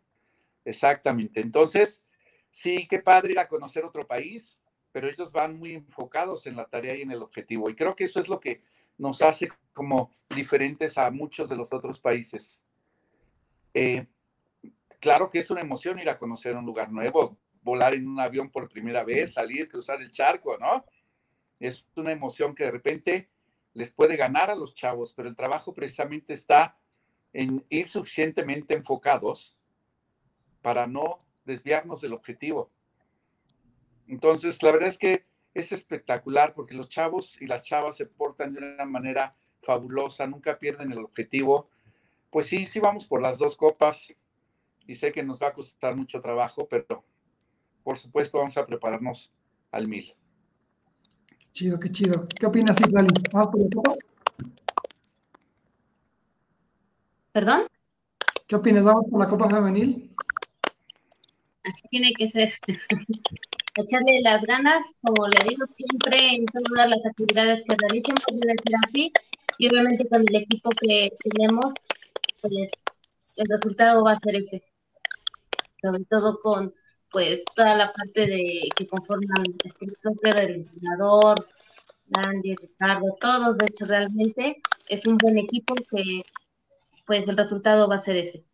Exactamente. 0.64 1.40
Entonces, 1.40 2.02
sí, 2.50 2.86
qué 2.88 3.00
padre 3.00 3.32
ir 3.32 3.38
a 3.40 3.48
conocer 3.48 3.84
otro 3.84 4.06
país, 4.06 4.56
pero 4.92 5.08
ellos 5.08 5.32
van 5.32 5.58
muy 5.58 5.74
enfocados 5.74 6.46
en 6.46 6.54
la 6.54 6.66
tarea 6.66 6.94
y 6.94 7.02
en 7.02 7.10
el 7.10 7.22
objetivo. 7.22 7.68
Y 7.68 7.74
creo 7.74 7.96
que 7.96 8.04
eso 8.04 8.20
es 8.20 8.28
lo 8.28 8.38
que 8.38 8.62
nos 8.98 9.20
hace 9.20 9.48
como 9.76 10.10
diferentes 10.34 10.96
a 10.96 11.10
muchos 11.10 11.50
de 11.50 11.54
los 11.54 11.70
otros 11.70 12.00
países. 12.00 12.62
Eh, 13.74 14.06
claro 14.98 15.28
que 15.28 15.38
es 15.38 15.50
una 15.50 15.60
emoción 15.60 15.98
ir 15.98 16.08
a 16.08 16.16
conocer 16.16 16.56
un 16.56 16.64
lugar 16.64 16.90
nuevo, 16.90 17.36
volar 17.60 17.92
en 17.92 18.08
un 18.08 18.18
avión 18.18 18.50
por 18.50 18.70
primera 18.70 19.04
vez, 19.04 19.34
salir, 19.34 19.68
cruzar 19.68 20.00
el 20.00 20.10
charco, 20.10 20.56
¿no? 20.58 20.82
es 21.60 21.86
una 21.94 22.12
emoción 22.12 22.54
que 22.54 22.64
de 22.64 22.70
repente 22.70 23.30
les 23.74 23.90
puede 23.90 24.16
ganar 24.16 24.50
a 24.50 24.54
los 24.54 24.74
chavos, 24.74 25.12
pero 25.12 25.28
el 25.28 25.36
trabajo 25.36 25.74
precisamente 25.74 26.32
está 26.32 26.78
en 27.32 27.64
ir 27.68 27.86
suficientemente 27.86 28.74
enfocados 28.74 29.58
para 30.62 30.86
no 30.86 31.18
desviarnos 31.44 32.00
del 32.00 32.14
objetivo. 32.14 32.70
Entonces, 34.08 34.62
la 34.62 34.72
verdad 34.72 34.88
es 34.88 34.98
que 34.98 35.26
es 35.52 35.72
espectacular 35.72 36.54
porque 36.54 36.74
los 36.74 36.88
chavos 36.88 37.40
y 37.40 37.46
las 37.46 37.64
chavas 37.64 37.96
se 37.96 38.06
portan 38.06 38.54
de 38.54 38.60
una 38.60 38.86
manera 38.86 39.36
fabulosa, 39.60 40.26
nunca 40.26 40.58
pierden 40.58 40.92
el 40.92 40.98
objetivo. 40.98 41.68
Pues 42.30 42.46
sí, 42.46 42.66
sí 42.66 42.80
vamos 42.80 43.06
por 43.06 43.22
las 43.22 43.38
dos 43.38 43.56
copas 43.56 44.12
y 44.86 44.94
sé 44.94 45.12
que 45.12 45.22
nos 45.22 45.40
va 45.40 45.48
a 45.48 45.52
costar 45.52 45.96
mucho 45.96 46.20
trabajo, 46.20 46.68
pero 46.68 47.04
por 47.82 47.98
supuesto 47.98 48.38
vamos 48.38 48.56
a 48.56 48.66
prepararnos 48.66 49.32
al 49.70 49.88
mil. 49.88 50.14
Chido, 51.52 51.80
qué 51.80 51.90
chido. 51.90 52.28
¿Qué 52.28 52.46
opinas, 52.46 52.78
Itlali? 52.80 53.08
¿Vamos 53.32 53.50
por 53.50 53.60
la 53.62 53.68
copa? 53.74 53.94
¿Perdón? 57.32 57.66
¿Qué 58.46 58.56
opinas? 58.56 58.84
¿Vamos 58.84 59.06
por 59.10 59.20
la 59.20 59.28
copa 59.28 59.48
femenil? 59.48 60.14
Así 61.64 61.82
tiene 61.90 62.12
que 62.12 62.28
ser. 62.28 62.52
Echarle 63.74 64.20
las 64.22 64.42
ganas, 64.42 64.96
como 65.02 65.28
le 65.28 65.44
digo 65.48 65.66
siempre, 65.66 66.34
en 66.34 66.46
todas 66.46 66.88
las 66.88 67.04
actividades 67.04 67.62
que 67.68 67.76
realicen, 67.76 68.14
puede 68.26 68.54
ser 68.62 68.74
así. 68.84 69.12
Y 69.58 69.68
obviamente 69.68 70.08
con 70.08 70.20
el 70.20 70.36
equipo 70.36 70.70
que 70.80 71.10
tenemos, 71.22 71.72
pues 72.42 72.70
el 73.36 73.46
resultado 73.48 74.02
va 74.02 74.12
a 74.12 74.18
ser 74.18 74.36
ese. 74.36 74.62
Sobre 75.82 76.04
todo 76.04 76.38
con 76.40 76.72
pues 77.10 77.44
toda 77.54 77.76
la 77.76 77.90
parte 77.92 78.26
de 78.26 78.68
que 78.76 78.86
conforman 78.86 79.44
este 79.64 79.86
Soccer, 79.98 80.36
el 80.38 80.54
entrenador, 80.56 81.46
Andy, 82.12 82.54
Ricardo, 82.56 83.16
todos, 83.20 83.56
de 83.58 83.66
hecho, 83.66 83.86
realmente 83.86 84.60
es 84.88 85.06
un 85.06 85.16
buen 85.16 85.38
equipo 85.38 85.74
que 85.74 86.22
pues 87.06 87.28
el 87.28 87.36
resultado 87.36 87.88
va 87.88 87.96
a 87.96 87.98
ser 87.98 88.16
ese. 88.16 88.44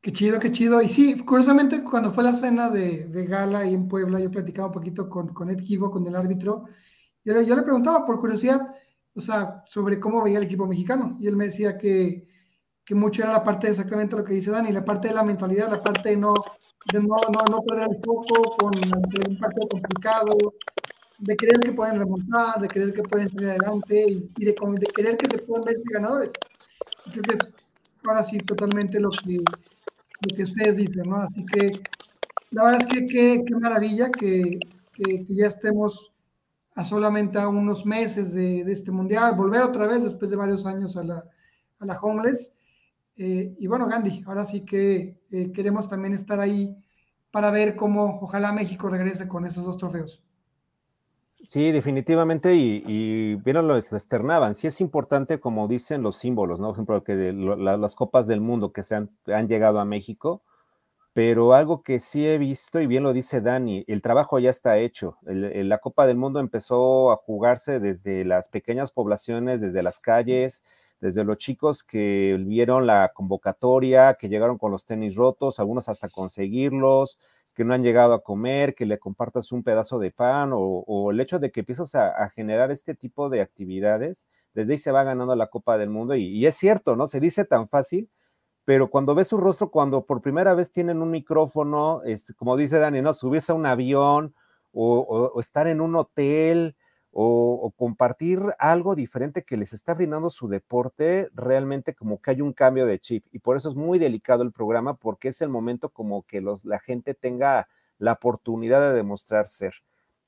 Qué 0.00 0.12
chido, 0.12 0.38
qué 0.38 0.50
chido. 0.50 0.80
Y 0.80 0.88
sí, 0.88 1.18
curiosamente, 1.18 1.82
cuando 1.82 2.12
fue 2.12 2.24
la 2.24 2.32
cena 2.32 2.70
de, 2.70 3.26
gala 3.26 3.60
ahí 3.60 3.74
en 3.74 3.88
Puebla, 3.88 4.20
yo 4.20 4.30
platicaba 4.30 4.68
un 4.68 4.74
poquito 4.74 5.08
con, 5.08 5.32
con 5.34 5.50
Ed 5.50 5.62
Kivo, 5.62 5.90
con 5.90 6.06
el 6.06 6.16
árbitro, 6.16 6.64
yo, 7.24 7.42
yo, 7.42 7.56
le 7.56 7.62
preguntaba 7.62 8.06
por 8.06 8.20
curiosidad, 8.20 8.60
o 9.16 9.20
sea, 9.20 9.64
sobre 9.66 9.98
cómo 9.98 10.22
veía 10.22 10.38
el 10.38 10.44
equipo 10.44 10.66
mexicano, 10.66 11.16
y 11.18 11.26
él 11.26 11.36
me 11.36 11.46
decía 11.46 11.78
que, 11.78 12.26
que 12.84 12.94
mucho 12.94 13.22
era 13.22 13.32
la 13.32 13.44
parte 13.44 13.66
de 13.66 13.72
exactamente 13.72 14.16
lo 14.16 14.24
que 14.24 14.34
dice 14.34 14.50
Dani, 14.50 14.70
la 14.72 14.84
parte 14.84 15.08
de 15.08 15.14
la 15.14 15.24
mentalidad, 15.24 15.70
la 15.70 15.82
parte 15.82 16.10
de 16.10 16.16
no, 16.16 16.34
de 16.92 17.00
no, 17.00 17.16
no, 17.32 17.44
no 17.50 17.62
perder 17.62 17.88
el 17.90 18.02
foco 18.04 18.56
con 18.56 18.72
un 18.76 19.38
partido 19.38 19.68
complicado, 19.68 20.36
de 21.18 21.36
creer 21.36 21.60
que 21.60 21.72
pueden 21.72 21.98
remontar, 21.98 22.60
de 22.60 22.68
creer 22.68 22.92
que 22.92 23.02
pueden 23.02 23.30
salir 23.30 23.50
adelante 23.50 24.04
y, 24.08 24.44
de, 24.44 24.52
de, 24.52 24.86
querer 24.94 25.16
que 25.16 25.30
se 25.30 25.38
puedan 25.38 25.64
ver 25.64 25.76
ganadores. 25.92 26.32
Creo 27.10 27.22
que 27.22 27.34
es 27.34 27.40
ahora 28.04 28.22
sí 28.22 28.38
totalmente 28.38 29.00
lo 29.00 29.10
que, 29.10 29.38
lo 29.38 30.36
que 30.36 30.42
ustedes 30.42 30.76
dicen, 30.76 31.08
¿no? 31.08 31.16
Así 31.22 31.44
que 31.46 31.72
la 32.50 32.64
verdad 32.64 32.80
es 32.80 32.86
que 32.86 33.06
qué 33.06 33.54
maravilla 33.58 34.10
que, 34.10 34.58
que, 34.92 35.26
ya 35.28 35.46
estemos 35.46 36.12
a 36.76 36.84
solamente 36.84 37.38
a 37.38 37.48
unos 37.48 37.84
meses 37.84 38.32
de, 38.32 38.62
de, 38.62 38.72
este 38.72 38.92
mundial, 38.92 39.34
volver 39.34 39.62
otra 39.62 39.88
vez 39.88 40.04
después 40.04 40.30
de 40.30 40.36
varios 40.36 40.64
años 40.64 40.96
a 40.96 41.02
la, 41.02 41.24
a 41.80 41.84
la 41.86 41.98
Homeless 42.00 42.56
eh, 43.16 43.54
y 43.58 43.66
bueno, 43.66 43.86
Gandhi, 43.86 44.22
ahora 44.26 44.44
sí 44.44 44.64
que 44.64 45.18
eh, 45.30 45.52
queremos 45.52 45.88
también 45.88 46.14
estar 46.14 46.38
ahí 46.38 46.76
para 47.30 47.50
ver 47.50 47.74
cómo 47.74 48.18
ojalá 48.20 48.52
México 48.52 48.88
regrese 48.88 49.26
con 49.26 49.46
esos 49.46 49.64
dos 49.64 49.78
trofeos. 49.78 50.22
Sí, 51.46 51.70
definitivamente, 51.70 52.54
y, 52.54 53.36
vieron 53.36 53.68
lo, 53.68 53.76
externaban. 53.76 54.54
Sí 54.54 54.66
es 54.66 54.80
importante, 54.80 55.38
como 55.38 55.68
dicen 55.68 56.02
los 56.02 56.16
símbolos, 56.16 56.58
¿no? 56.58 56.68
Por 56.68 56.74
ejemplo, 56.74 57.04
que 57.04 57.14
las 57.32 57.94
copas 57.94 58.26
del 58.26 58.40
mundo 58.40 58.72
que 58.72 58.82
se 58.82 58.96
han, 58.96 59.10
llegado 59.46 59.78
a 59.78 59.84
México, 59.84 60.42
pero 61.16 61.54
algo 61.54 61.82
que 61.82 61.98
sí 61.98 62.26
he 62.28 62.36
visto, 62.36 62.78
y 62.78 62.86
bien 62.86 63.02
lo 63.02 63.14
dice 63.14 63.40
Dani, 63.40 63.86
el 63.88 64.02
trabajo 64.02 64.38
ya 64.38 64.50
está 64.50 64.76
hecho. 64.76 65.16
la 65.22 65.78
Copa 65.78 66.06
del 66.06 66.18
Mundo 66.18 66.40
empezó 66.40 67.10
a 67.10 67.16
jugarse 67.16 67.80
desde 67.80 68.22
las 68.26 68.50
pequeñas 68.50 68.90
poblaciones, 68.92 69.62
desde 69.62 69.82
las 69.82 69.98
calles, 69.98 70.62
desde 71.00 71.24
los 71.24 71.38
chicos 71.38 71.84
que 71.84 72.36
vieron 72.46 72.86
la 72.86 73.12
convocatoria, 73.14 74.18
que 74.20 74.28
llegaron 74.28 74.58
con 74.58 74.70
los 74.72 74.84
tenis 74.84 75.14
rotos, 75.14 75.58
algunos 75.58 75.88
hasta 75.88 76.10
conseguirlos, 76.10 77.18
que 77.54 77.64
no 77.64 77.72
han 77.72 77.82
llegado 77.82 78.12
a 78.12 78.22
comer, 78.22 78.74
que 78.74 78.84
le 78.84 78.98
compartas 78.98 79.52
un 79.52 79.62
pedazo 79.62 79.98
de 79.98 80.10
pan 80.10 80.50
o, 80.52 81.10
el 81.10 81.18
hecho 81.18 81.38
de 81.38 81.50
que 81.50 81.60
empiezas 81.60 81.94
a, 81.94 82.28
generar 82.28 82.70
este 82.70 82.94
tipo 82.94 83.30
de 83.30 83.40
actividades, 83.40 84.28
desde 84.52 84.74
ahí 84.74 84.78
se 84.78 84.92
va 84.92 85.02
ganando 85.02 85.34
la 85.34 85.46
Copa 85.46 85.78
del 85.78 85.88
Mundo 85.88 86.14
y, 86.14 86.44
es 86.44 86.56
cierto, 86.56 86.94
¿no? 86.94 87.06
Se 87.06 87.20
dice 87.20 87.46
tan 87.46 87.70
fácil, 87.70 88.10
pero 88.66 88.90
cuando 88.90 89.14
ves 89.14 89.28
su 89.28 89.38
rostro, 89.38 89.70
cuando 89.70 90.04
por 90.04 90.20
primera 90.20 90.52
vez 90.52 90.70
tienen 90.70 91.00
un 91.00 91.10
micrófono, 91.10 92.02
es, 92.04 92.34
como 92.36 92.58
dice 92.58 92.78
Dani, 92.78 93.00
¿no? 93.00 93.14
Subirse 93.14 93.52
a 93.52 93.54
un 93.54 93.64
avión 93.64 94.34
o, 94.72 94.98
o 94.98 95.40
estar 95.40 95.66
en 95.66 95.80
un 95.80 95.96
hotel, 95.96 96.76
o, 97.18 97.72
compartir 97.74 98.42
algo 98.58 98.94
diferente 98.94 99.42
que 99.42 99.56
les 99.56 99.72
está 99.72 99.94
brindando 99.94 100.28
su 100.28 100.48
deporte, 100.48 101.30
realmente 101.32 101.94
como 101.94 102.20
que 102.20 102.32
hay 102.32 102.42
un 102.42 102.52
cambio 102.52 102.84
de 102.84 102.98
chip. 102.98 103.24
Y 103.32 103.38
por 103.38 103.56
eso 103.56 103.70
es 103.70 103.74
muy 103.74 103.98
delicado 103.98 104.42
el 104.42 104.52
programa, 104.52 104.98
porque 104.98 105.28
es 105.28 105.40
el 105.40 105.48
momento 105.48 105.88
como 105.88 106.24
que 106.24 106.42
los, 106.42 106.66
la 106.66 106.78
gente 106.78 107.14
tenga 107.14 107.68
la 107.96 108.12
oportunidad 108.12 108.82
de 108.82 108.94
demostrar 108.94 109.48
ser. 109.48 109.72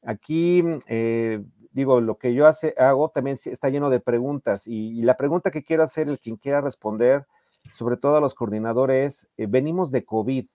Aquí, 0.03 0.65
eh, 0.87 1.45
digo, 1.73 2.01
lo 2.01 2.17
que 2.17 2.33
yo 2.33 2.47
hace, 2.47 2.75
hago 2.79 3.11
también 3.11 3.37
está 3.45 3.69
lleno 3.69 3.91
de 3.91 4.01
preguntas 4.01 4.67
y, 4.67 5.03
la 5.03 5.19
pregunta 5.19 5.51
que 5.51 5.65
quiero 5.65 5.83
hacer, 5.83 6.09
el 6.09 6.19
quien 6.19 6.37
quiera 6.37 6.63
responder, 6.63 7.27
sobre 7.73 7.97
todo 7.97 8.17
a 8.17 8.21
los 8.21 8.35
coordinadores, 8.35 9.31
eh, 9.37 9.47
venimos 9.49 9.91
de 9.91 10.05
COVID. 10.05 10.47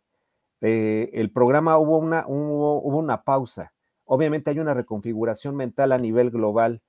Eh, 0.61 1.09
el 1.13 1.31
programa 1.31 1.77
hubo 1.77 1.97
una, 1.97 2.25
hubo 2.27 2.97
una 2.97 3.23
pausa 3.23 3.73
Obviamente 4.05 4.49
hay 4.49 4.59
una 4.59 4.73
reconfiguración 4.73 5.55
mental 5.55 5.91
a 5.91 5.97
nivel 5.97 6.29
global 6.29 6.81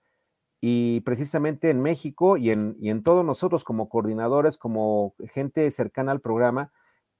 y 0.60 1.00
precisamente 1.02 1.70
en 1.70 1.80
México 1.82 2.36
y 2.36 2.50
en, 2.50 2.76
y 2.80 2.90
en 2.90 3.02
todos 3.02 3.24
nosotros 3.24 3.64
como 3.64 3.88
coordinadores, 3.88 4.58
como 4.58 5.14
gente 5.32 5.70
cercana 5.70 6.12
al 6.12 6.20
programa, 6.20 6.72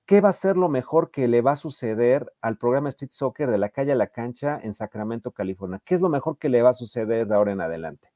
¿qué 0.06 0.20
va 0.20 0.30
a 0.30 0.32
ser 0.32 0.56
lo 0.56 0.68
mejor 0.68 1.10
que 1.10 1.28
le 1.28 1.42
va 1.42 1.52
a 1.52 1.56
suceder 1.56 2.32
al 2.40 2.58
programa 2.58 2.88
Street 2.88 3.10
Soccer 3.12 3.50
de 3.50 3.58
la 3.58 3.68
calle 3.68 3.92
a 3.92 3.96
la 3.96 4.08
cancha 4.08 4.58
en 4.62 4.74
Sacramento, 4.74 5.32
California? 5.32 5.80
¿Qué 5.84 5.94
es 5.94 6.00
lo 6.00 6.08
mejor 6.08 6.38
que 6.38 6.48
le 6.48 6.62
va 6.62 6.70
a 6.70 6.74
suceder 6.74 7.26
de 7.26 7.34
ahora 7.34 7.52
en 7.52 7.60
adelante? 7.60 8.13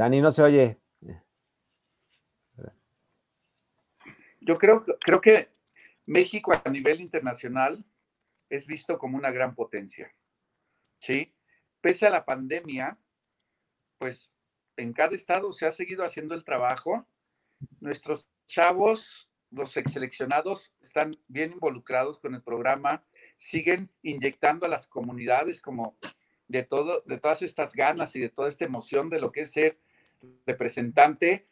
Dani, 0.00 0.22
no 0.22 0.30
se 0.30 0.42
oye. 0.42 0.78
Yo 4.40 4.56
creo, 4.56 4.82
creo 4.98 5.20
que 5.20 5.50
México 6.06 6.54
a 6.64 6.70
nivel 6.70 7.02
internacional 7.02 7.84
es 8.48 8.66
visto 8.66 8.96
como 8.96 9.18
una 9.18 9.30
gran 9.30 9.54
potencia. 9.54 10.10
¿Sí? 11.00 11.34
Pese 11.82 12.06
a 12.06 12.10
la 12.10 12.24
pandemia, 12.24 12.96
pues 13.98 14.32
en 14.78 14.94
cada 14.94 15.14
estado 15.14 15.52
se 15.52 15.66
ha 15.66 15.72
seguido 15.72 16.02
haciendo 16.02 16.34
el 16.34 16.44
trabajo. 16.44 17.06
Nuestros 17.78 18.26
chavos, 18.46 19.30
los 19.50 19.70
seleccionados, 19.70 20.72
están 20.80 21.14
bien 21.28 21.52
involucrados 21.52 22.18
con 22.20 22.34
el 22.34 22.42
programa, 22.42 23.04
siguen 23.36 23.90
inyectando 24.00 24.64
a 24.64 24.70
las 24.70 24.86
comunidades 24.86 25.60
como 25.60 25.98
de 26.48 26.62
todo, 26.62 27.02
de 27.02 27.18
todas 27.18 27.42
estas 27.42 27.74
ganas 27.74 28.16
y 28.16 28.20
de 28.20 28.30
toda 28.30 28.48
esta 28.48 28.64
emoción 28.64 29.10
de 29.10 29.20
lo 29.20 29.30
que 29.30 29.42
es 29.42 29.52
ser 29.52 29.78
representante 30.46 31.50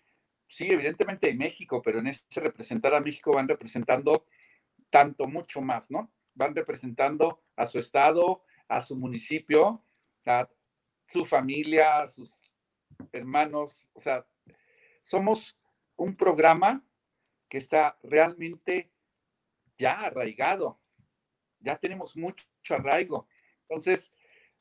sí, 0.48 0.66
evidentemente 0.70 1.28
en 1.28 1.38
México, 1.38 1.80
pero 1.82 2.00
en 2.00 2.08
ese 2.08 2.24
representar 2.40 2.94
a 2.94 3.00
México 3.00 3.32
van 3.32 3.46
representando 3.46 4.26
tanto, 4.90 5.28
mucho 5.28 5.60
más, 5.60 5.90
¿no? 5.90 6.10
Van 6.34 6.54
representando 6.54 7.42
a 7.54 7.66
su 7.66 7.78
estado, 7.78 8.42
a 8.66 8.80
su 8.80 8.96
municipio, 8.96 9.84
a 10.24 10.48
su 11.06 11.24
familia, 11.24 12.00
a 12.00 12.08
sus 12.08 12.40
hermanos, 13.12 13.88
o 13.92 14.00
sea, 14.00 14.26
somos 15.02 15.58
un 15.96 16.16
programa 16.16 16.84
que 17.48 17.58
está 17.58 17.98
realmente 18.02 18.90
ya 19.78 20.00
arraigado, 20.00 20.80
ya 21.60 21.76
tenemos 21.76 22.16
mucho 22.16 22.44
arraigo. 22.70 23.28
Entonces, 23.68 24.12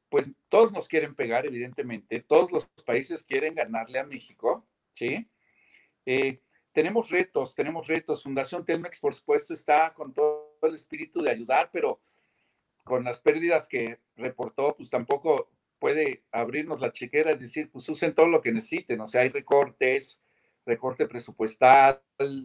pues 0.10 0.28
todos 0.50 0.72
nos 0.72 0.88
quieren 0.88 1.16
pegar, 1.16 1.46
evidentemente, 1.46 2.22
todos 2.22 2.52
los 2.52 2.66
países 2.86 3.24
quieren 3.24 3.56
ganarle 3.56 4.00
a 4.00 4.06
México, 4.06 4.66
¿sí? 4.94 5.28
Eh, 6.06 6.40
tenemos 6.72 7.10
retos, 7.10 7.56
tenemos 7.56 7.88
retos. 7.88 8.24
Fundación 8.24 8.64
Telmex, 8.64 9.00
por 9.00 9.14
supuesto, 9.14 9.54
está 9.54 9.94
con 9.94 10.14
todo 10.14 10.58
el 10.62 10.76
espíritu 10.76 11.22
de 11.22 11.32
ayudar, 11.32 11.70
pero 11.74 12.00
con 12.84 13.04
las 13.04 13.20
pérdidas 13.20 13.68
que 13.68 14.00
reportó, 14.16 14.76
pues 14.78 14.90
tampoco 14.90 15.50
puede 15.80 16.24
abrirnos 16.32 16.80
la 16.80 16.92
chequera 16.92 17.32
y 17.32 17.38
decir, 17.38 17.70
pues 17.72 17.90
usen 17.90 18.16
todo 18.16 18.28
lo 18.28 18.42
que 18.42 18.52
necesiten. 18.52 19.02
O 19.02 19.08
sea, 19.08 19.22
hay 19.22 19.30
recortes, 19.30 20.22
recorte 20.66 21.08
presupuestal, 21.08 22.02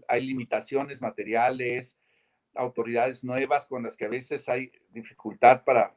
hay 0.09 0.27
limitaciones 0.27 1.01
materiales, 1.01 1.97
autoridades 2.55 3.25
nuevas 3.25 3.67
con 3.67 3.83
las 3.83 3.97
que 3.97 4.07
a 4.07 4.09
veces 4.09 4.49
hay 4.49 4.73
dificultad 4.91 5.63
para, 5.65 5.95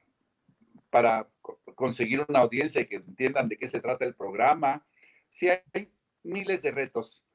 para 0.89 1.27
conseguir 1.75 2.25
una 2.27 2.39
audiencia 2.39 2.81
y 2.81 2.87
que 2.87 2.97
entiendan 2.97 3.49
de 3.49 3.57
qué 3.57 3.67
se 3.67 3.79
trata 3.79 4.05
el 4.05 4.15
programa. 4.15 4.85
Sí, 5.29 5.49
hay 5.49 5.91
miles 6.23 6.61
de 6.61 6.71
retos 6.71 7.25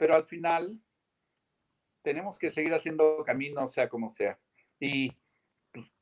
pero 0.00 0.14
al 0.14 0.24
final 0.24 0.80
tenemos 2.02 2.38
que 2.38 2.48
seguir 2.48 2.72
haciendo 2.72 3.22
camino, 3.22 3.66
sea 3.66 3.86
como 3.86 4.08
sea. 4.08 4.38
Y 4.80 5.14
pues, 5.70 5.92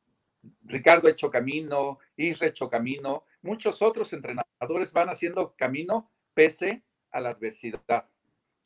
Ricardo 0.62 1.08
ha 1.08 1.10
hecho 1.10 1.32
camino, 1.32 1.98
Isra 2.16 2.46
ha 2.46 2.50
hecho 2.50 2.70
camino, 2.70 3.24
muchos 3.42 3.82
otros 3.82 4.12
entrenadores 4.12 4.92
van 4.92 5.08
haciendo 5.08 5.52
camino 5.56 6.12
pese 6.32 6.84
a 7.10 7.18
la 7.18 7.30
adversidad. 7.30 8.08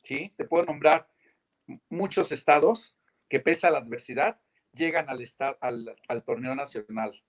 ¿sí? 0.03 0.31
Te 0.37 0.45
puedo 0.45 0.65
nombrar 0.65 1.09
muchos 1.89 2.31
estados 2.31 2.95
que 3.27 3.39
pese 3.39 3.65
a 3.65 3.71
la 3.71 3.79
adversidad 3.79 4.39
llegan 4.71 5.09
al, 5.09 5.25
al, 5.61 5.95
al 6.07 6.23
torneo 6.23 6.53
nacional. 6.53 7.23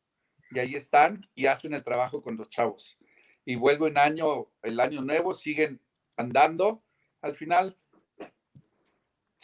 Y 0.51 0.59
ahí 0.59 0.75
están 0.75 1.29
y 1.35 1.47
hacen 1.47 1.75
el 1.75 1.83
trabajo 1.83 2.23
con 2.23 2.37
los 2.37 2.49
chavos. 2.49 2.99
Y 3.45 3.57
vuelvo 3.57 3.87
en 3.87 3.99
año, 3.99 4.49
el 4.63 4.81
año 4.81 5.03
nuevo, 5.03 5.35
siguen 5.35 5.81
andando. 6.17 6.83
Al 7.21 7.35
final, 7.35 7.77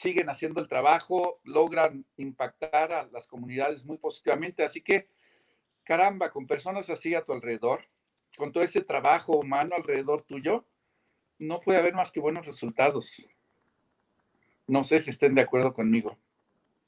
siguen 0.00 0.30
haciendo 0.30 0.60
el 0.60 0.68
trabajo, 0.68 1.40
logran 1.44 2.06
impactar 2.16 2.92
a 2.92 3.06
las 3.12 3.26
comunidades 3.26 3.84
muy 3.84 3.98
positivamente. 3.98 4.62
Así 4.62 4.80
que, 4.80 5.08
caramba, 5.84 6.30
con 6.30 6.46
personas 6.46 6.88
así 6.88 7.14
a 7.14 7.22
tu 7.22 7.32
alrededor, 7.32 7.84
con 8.36 8.52
todo 8.52 8.62
ese 8.62 8.80
trabajo 8.80 9.36
humano 9.36 9.74
alrededor 9.76 10.22
tuyo, 10.22 10.64
no 11.38 11.60
puede 11.60 11.78
haber 11.78 11.94
más 11.94 12.12
que 12.12 12.20
buenos 12.20 12.46
resultados. 12.46 13.26
No 14.66 14.84
sé 14.84 15.00
si 15.00 15.10
estén 15.10 15.34
de 15.34 15.42
acuerdo 15.42 15.74
conmigo. 15.74 16.16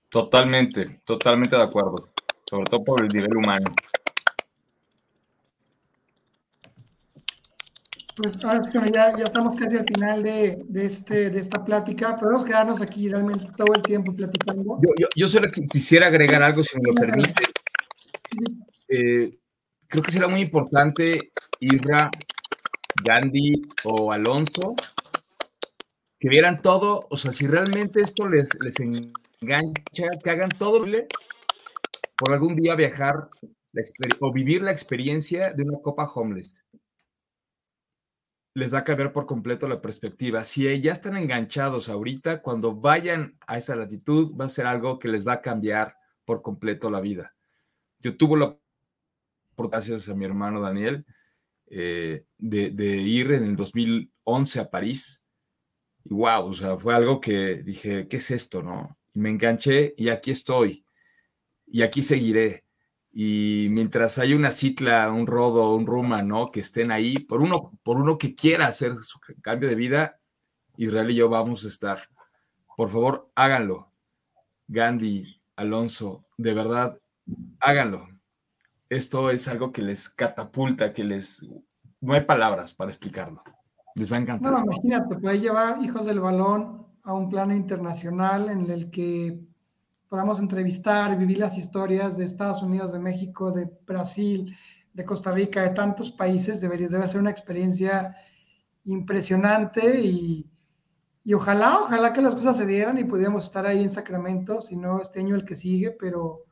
Totalmente, 0.09 1.01
totalmente 1.05 1.57
de 1.57 1.63
acuerdo, 1.63 2.13
sobre 2.49 2.65
todo 2.65 2.85
por 2.85 3.03
el 3.03 3.09
nivel 3.09 3.37
humano. 3.37 3.75
Pues 8.17 8.37
ahora 8.45 8.61
sí, 8.63 8.71
ya, 8.93 9.17
ya 9.17 9.25
estamos 9.25 9.57
casi 9.57 9.79
al 9.79 9.87
final 9.87 10.23
de, 10.23 10.63
de, 10.69 10.85
este, 10.85 11.31
de 11.31 11.41
esta 11.41 11.65
plática. 11.65 12.17
Podemos 12.17 12.45
quedarnos 12.45 12.81
aquí 12.83 13.09
realmente 13.09 13.47
todo 13.57 13.75
el 13.75 13.83
tiempo 13.83 14.15
platicando. 14.15 14.79
Yo, 14.83 14.91
yo, 14.99 15.09
yo 15.17 15.29
solo 15.29 15.49
quisiera 15.51 16.09
agregar 16.09 16.43
algo, 16.43 16.63
si 16.63 16.79
me 16.79 16.89
lo 16.89 16.95
permite. 16.95 17.43
Eh, 18.89 19.39
creo 19.89 20.03
que 20.03 20.13
será 20.13 20.29
muy 20.29 20.43
importante, 20.43 21.33
Isra, 21.61 22.11
Gandhi 23.03 23.63
o 23.85 24.13
Alonso, 24.13 24.75
que 26.21 26.29
vieran 26.29 26.61
todo, 26.61 27.07
o 27.09 27.17
sea, 27.17 27.33
si 27.33 27.47
realmente 27.47 28.03
esto 28.03 28.29
les, 28.29 28.51
les 28.61 28.79
engancha, 28.81 30.09
que 30.23 30.31
hagan 30.31 30.51
todo 30.51 30.85
por 32.19 32.33
algún 32.33 32.57
día 32.57 32.75
viajar 32.75 33.29
o 34.21 34.33
vivir 34.33 34.63
la 34.63 34.71
experiencia 34.71 35.53
de 35.53 35.63
una 35.63 35.79
Copa 35.81 36.05
Homeless 36.05 36.62
les 38.55 38.73
va 38.73 38.79
a 38.79 38.85
cambiar 38.85 39.13
por 39.13 39.27
completo 39.27 39.69
la 39.69 39.81
perspectiva. 39.81 40.45
Si 40.45 40.81
ya 40.81 40.93
están 40.93 41.17
enganchados 41.17 41.89
ahorita, 41.89 42.43
cuando 42.43 42.75
vayan 42.75 43.39
a 43.47 43.59
esa 43.59 43.77
latitud, 43.77 44.35
va 44.37 44.47
a 44.47 44.51
ser 44.51 44.67
algo 44.67 44.99
que 44.99 45.09
les 45.09 45.27
va 45.27 45.35
a 45.35 45.43
cambiar 45.43 45.97
por 46.25 46.43
completo 46.43 46.91
la 46.91 47.01
vida. 47.01 47.35
Yo 48.01 48.17
tuve 48.17 48.39
la 48.39 48.57
gracias 49.57 50.09
a 50.09 50.15
mi 50.15 50.25
hermano 50.25 50.61
Daniel, 50.61 51.05
eh, 51.67 52.25
de, 52.39 52.97
ir 52.97 53.33
en 53.33 53.45
el 53.45 53.57
2011 53.57 54.61
a 54.61 54.71
París. 54.71 55.25
Y 56.05 56.15
wow, 56.15 56.47
o 56.47 56.53
sea, 56.53 56.77
fue 56.77 56.95
algo 56.95 57.21
que 57.21 57.63
dije, 57.63 58.09
¿qué 58.09 58.17
es 58.17 58.31
esto, 58.31 58.63
no? 58.63 58.97
Y 59.15 59.21
me 59.21 59.31
enganché 59.31 59.95
y 59.97 60.09
aquí 60.09 60.31
estoy. 60.31 60.85
Y 61.67 61.83
aquí 61.83 62.03
seguiré. 62.03 62.65
Y 63.13 63.69
mientras 63.71 64.19
hay 64.19 64.33
una 64.33 64.51
cicla, 64.51 65.11
un 65.13 65.27
rodo, 65.27 65.77
un 65.77 65.87
ruma, 65.87 66.23
¿no? 66.23 66.51
Que 66.51 66.61
estén 66.61 66.91
ahí, 66.91 67.19
por 67.19 67.43
uno, 67.43 67.73
por 67.83 67.99
uno 67.99 68.17
que 68.17 68.35
quiera 68.35 68.67
hacer 68.67 68.97
su 68.97 69.21
cambio 69.43 69.69
de 69.69 69.75
vida, 69.75 70.19
Israel 70.79 71.11
y 71.11 71.17
yo 71.17 71.29
vamos 71.29 71.65
a 71.67 71.69
estar. 71.69 72.09
Por 72.75 72.89
favor, 72.89 73.31
háganlo. 73.35 73.93
Gandhi, 74.67 75.43
Alonso, 75.57 76.25
de 76.39 76.55
verdad, 76.55 76.99
háganlo. 77.61 78.09
Esto 78.89 79.31
es 79.31 79.47
algo 79.47 79.73
que 79.73 79.83
les 79.83 80.09
catapulta, 80.09 80.93
que 80.93 81.05
les... 81.05 81.47
No 82.01 82.15
hay 82.15 82.23
palabras 82.23 82.73
para 82.73 82.91
explicarlo. 82.91 83.43
Les 83.95 84.11
va 84.11 84.17
a 84.17 84.21
encantar. 84.21 84.53
No, 84.53 84.65
imagínate, 84.65 85.17
puede 85.17 85.39
llevar 85.39 85.83
hijos 85.83 86.07
del 86.07 86.21
balón 86.21 86.87
a 87.03 87.13
un 87.13 87.29
plano 87.29 87.55
internacional 87.55 88.49
en 88.49 88.71
el 88.71 88.91
que 88.91 89.39
podamos 90.13 90.41
entrevistar, 90.41 91.17
vivir 91.17 91.39
las 91.39 91.57
historias 91.57 92.19
de 92.19 92.27
Estados 92.27 92.63
Unidos, 92.63 92.93
de 92.93 92.99
México, 92.99 93.51
de 93.51 93.71
Brasil, 93.87 94.55
de 94.93 95.07
Costa 95.07 95.33
Rica, 95.33 95.63
de 95.63 95.71
tantos 95.71 96.11
países, 96.11 96.61
debería, 96.61 96.91
debe 96.91 97.09
ser 97.09 97.19
una 97.19 97.31
experiencia 97.31 98.15
impresionante 98.85 100.03
y, 100.03 100.51
y 101.25 101.33
ojalá, 101.33 101.79
ojalá 101.85 102.13
que 102.13 102.21
las 102.21 102.35
cosas 102.35 102.59
se 102.59 102.67
dieran 102.67 102.99
y 102.99 103.05
pudiéramos 103.05 103.47
estar 103.47 103.65
ahí 103.65 103.83
en 103.83 103.89
Sacramento, 103.91 104.61
si 104.61 104.77
no 104.77 105.01
este 105.01 105.21
año 105.21 105.35
el 105.35 105.47
que 105.47 105.57
sigue, 105.57 105.93
pero, 105.93 106.45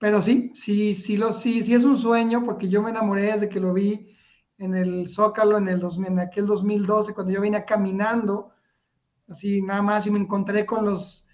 pero 0.00 0.20
sí, 0.20 0.50
sí, 0.56 0.96
sí, 0.96 1.16
lo, 1.16 1.32
sí, 1.32 1.62
sí 1.62 1.74
es 1.74 1.84
un 1.84 1.96
sueño 1.96 2.44
porque 2.44 2.68
yo 2.68 2.82
me 2.82 2.90
enamoré 2.90 3.34
desde 3.34 3.48
que 3.48 3.60
lo 3.60 3.72
vi 3.72 4.16
en 4.58 4.74
el 4.74 5.08
Zócalo 5.08 5.58
en, 5.58 5.68
el 5.68 5.80
en 5.80 6.18
aquel 6.18 6.48
2012, 6.48 7.14
cuando 7.14 7.32
yo 7.32 7.40
vine 7.40 7.64
caminando, 7.64 8.50
así 9.28 9.62
nada 9.62 9.80
más, 9.80 10.08
y 10.08 10.10
me 10.10 10.18
encontré 10.18 10.66
con, 10.66 10.84
los, 10.84 11.28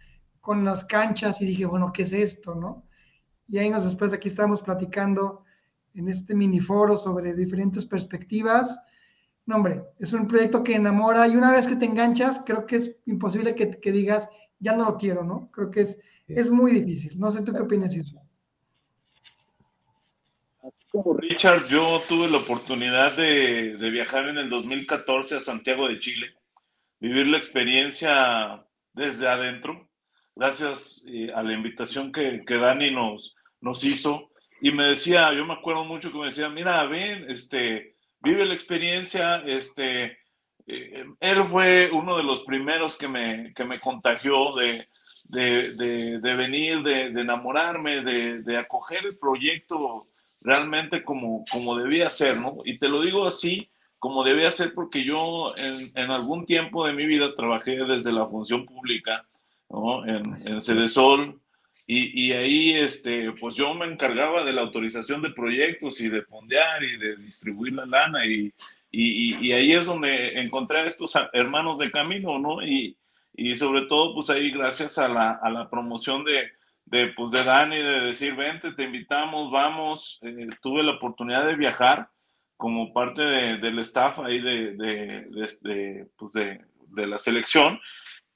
con 0.47 0.65
las 0.65 0.85
canchas 0.85 1.43
y 1.43 1.45
dije, 1.45 1.67
bueno, 1.67 1.93
¿qué 1.93 2.05
es 2.05 2.13
esto? 2.13 2.55
¿no? 2.55 2.85
Y 3.49 3.59
años 3.59 3.85
después 3.85 4.13
aquí 4.13 4.29
estamos 4.29 4.63
platicando 4.63 5.43
en 5.93 6.09
este 6.09 6.37
mini 6.37 6.61
foro 6.61 6.97
sobre 6.97 7.35
diferentes 7.35 7.85
perspectivas. 7.85 8.81
No, 9.45 9.57
hombre, 9.57 9.83
es 9.99 10.13
un 10.13 10.29
proyecto 10.29 10.63
que 10.63 10.77
enamora 10.77 11.27
y 11.27 11.35
una 11.35 11.51
vez 11.51 11.67
que 11.67 11.75
te 11.75 11.85
enganchas, 11.85 12.43
creo 12.47 12.65
que 12.65 12.77
es 12.77 12.97
imposible 13.07 13.57
que, 13.57 13.81
que 13.81 13.91
digas, 13.91 14.29
ya 14.61 14.77
no 14.77 14.85
lo 14.85 14.97
quiero, 14.97 15.25
¿no? 15.25 15.51
Creo 15.51 15.69
que 15.69 15.81
es, 15.81 15.99
es 16.29 16.49
muy 16.49 16.71
difícil. 16.71 17.19
No 17.19 17.33
sé 17.33 17.43
tú 17.43 17.53
qué 17.53 17.63
opinas, 17.63 17.93
eso. 17.93 18.17
Así 20.63 20.87
como 20.93 21.15
Richard, 21.15 21.67
yo 21.67 22.03
tuve 22.09 22.31
la 22.31 22.39
oportunidad 22.39 23.17
de, 23.17 23.77
de, 23.77 23.91
viajar 23.91 24.29
en 24.29 24.39
el 24.39 24.49
2014 24.49 25.35
a 25.35 25.41
Santiago 25.41 25.89
de 25.89 25.99
Chile, 25.99 26.29
vivir 27.01 27.27
la 27.27 27.37
experiencia 27.37 28.65
desde 28.93 29.27
adentro, 29.27 29.86
gracias 30.37 31.03
eh, 31.07 31.33
a 31.35 31.43
la 31.43 31.55
invitación 31.55 32.13
que, 32.13 32.45
que, 32.47 32.59
Dani 32.59 32.91
nos, 32.91 33.35
nos 33.61 33.83
hizo. 33.83 34.31
Y 34.61 34.71
me 34.71 34.85
decía, 34.85 35.33
yo 35.33 35.45
me 35.45 35.55
acuerdo 35.55 35.85
mucho 35.85 36.13
que 36.13 36.19
me 36.19 36.27
decía, 36.27 36.49
mira, 36.49 36.85
ven, 36.85 37.29
este, 37.31 37.97
vive 38.21 38.45
la 38.45 38.55
experiencia, 38.55 39.39
este, 39.39 40.19
eh, 40.67 41.05
él 41.21 41.45
fue 41.45 41.91
uno 41.93 42.17
de 42.17 42.23
los 42.23 42.43
primeros 42.43 42.97
que 42.97 43.09
me, 43.09 43.53
que 43.55 43.65
me 43.65 43.81
contagió 43.81 44.55
de, 44.55 44.89
de, 45.25 45.73
de, 45.75 46.21
de 46.21 46.35
venir, 46.37 46.83
de, 46.83 47.07
enamorarme, 47.07 48.03
de, 48.03 48.59
acoger 48.59 49.05
el 49.05 49.19
proyecto 49.19 50.09
realmente 50.41 51.03
como, 51.03 51.45
como 51.51 51.77
debía 51.77 52.09
ser, 52.11 52.39
¿no? 52.39 52.59
Y 52.65 52.79
te 52.79 52.89
lo 52.89 53.01
digo 53.03 53.27
así, 53.27 53.69
como 53.99 54.23
debía 54.23 54.51
ser, 54.51 54.75
porque 54.75 55.05
yo 55.05 55.57
en, 55.57 55.93
en 55.95 56.11
algún 56.11 56.47
tiempo 56.47 56.87
de 56.87 56.93
mi 56.93 57.07
vida 57.07 57.35
trabajé 57.35 57.77
desde 57.85 58.13
la 58.13 58.27
función 58.27 58.65
pública, 58.65 59.27
¿no? 59.69 60.07
En, 60.07 60.27
en 60.27 60.63
Cedesol, 60.63 61.41
y, 61.89 62.27
y, 62.27 62.33
ahí, 62.33 62.73
este, 62.75 63.31
pues 63.33 63.55
yo 63.55 63.73
me 63.75 63.87
encargaba 63.87 64.43
de 64.43 64.53
la 64.53 64.63
autorización 64.63 65.23
de 65.23 65.31
proyectos 65.31 66.01
y 66.01 66.09
de 66.09 66.23
fondear 66.23 66.83
y 66.83 66.97
de 66.97 67.17
distribuir 67.17 67.75
la 67.75 67.87
lana, 67.87 68.27
y, 68.27 68.53
y, 68.91 69.37
y 69.47 69.53
ahí 69.53 69.73
es 69.73 69.87
donde 69.87 70.41
encontré 70.41 70.79
a 70.79 70.87
estos 70.87 71.13
hermanos 71.33 71.79
de 71.79 71.91
camino, 71.91 72.39
¿no? 72.39 72.65
Y, 72.67 72.97
sobre 73.57 73.83
todo, 73.83 74.15
pues 74.15 74.31
ahí 74.31 74.51
gracias 74.51 74.97
a 74.99 75.09
la, 75.09 75.33
a 75.43 75.51
la 75.51 75.69
promoción 75.69 76.25
de, 76.25 76.51
de, 76.87 77.09
pues 77.09 77.31
de 77.33 77.45
Dani, 77.45 77.77
de 77.77 78.01
decir, 78.01 78.35
vente, 78.35 78.73
te 78.73 78.85
invitamos, 78.85 79.53
vamos. 79.53 80.19
Eh, 80.23 80.49
tuve 80.63 80.83
la 80.83 80.93
oportunidad 80.93 81.47
de 81.47 81.57
viajar 81.57 82.09
como 82.57 82.93
parte 82.93 83.23
de, 83.23 83.59
del 83.59 83.79
staff 83.81 84.21
ahí 84.21 84.41
de, 84.41 84.73
de, 84.75 86.07
pues 86.17 86.33
de, 86.33 86.65
de, 86.89 87.07
la 87.07 87.19
selección. 87.19 87.79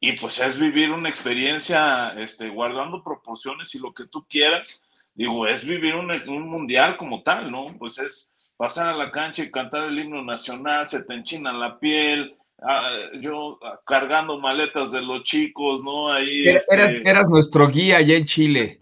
Y 0.01 0.13
pues 0.13 0.41
es 0.41 0.59
vivir 0.59 0.91
una 0.91 1.11
experiencia 1.11 2.15
este, 2.19 2.49
guardando 2.49 3.05
proporciones 3.05 3.75
y 3.75 3.79
lo 3.79 3.93
que 3.93 4.07
tú 4.07 4.27
quieras. 4.29 4.83
Digo, 5.15 5.47
es 5.47 5.65
vivir 5.65 5.95
un, 5.95 6.11
un 6.11 6.49
mundial 6.49 6.97
como 6.97 7.23
tal, 7.23 7.51
¿no? 7.51 7.77
Pues 7.79 7.99
es 7.99 8.33
pasar 8.57 8.89
a 8.89 8.97
la 8.97 9.11
cancha 9.11 9.43
y 9.43 9.51
cantar 9.51 9.85
el 9.85 9.99
himno 9.99 10.23
nacional, 10.23 10.89
se 10.89 11.03
te 11.03 11.15
enchina 11.15 11.53
la 11.53 11.79
piel, 11.79 12.37
Ah, 12.63 13.09
yo 13.21 13.59
ah, 13.63 13.81
cargando 13.87 14.39
maletas 14.39 14.93
de 14.93 15.01
los 15.01 15.23
chicos, 15.25 15.83
¿no? 15.83 16.13
Ahí. 16.13 16.47
Eras, 16.47 16.67
este... 16.69 17.09
eras 17.09 17.29
nuestro 17.29 17.67
guía 17.69 17.99
allá 17.99 18.17
en 18.17 18.27
Chile. 18.27 18.81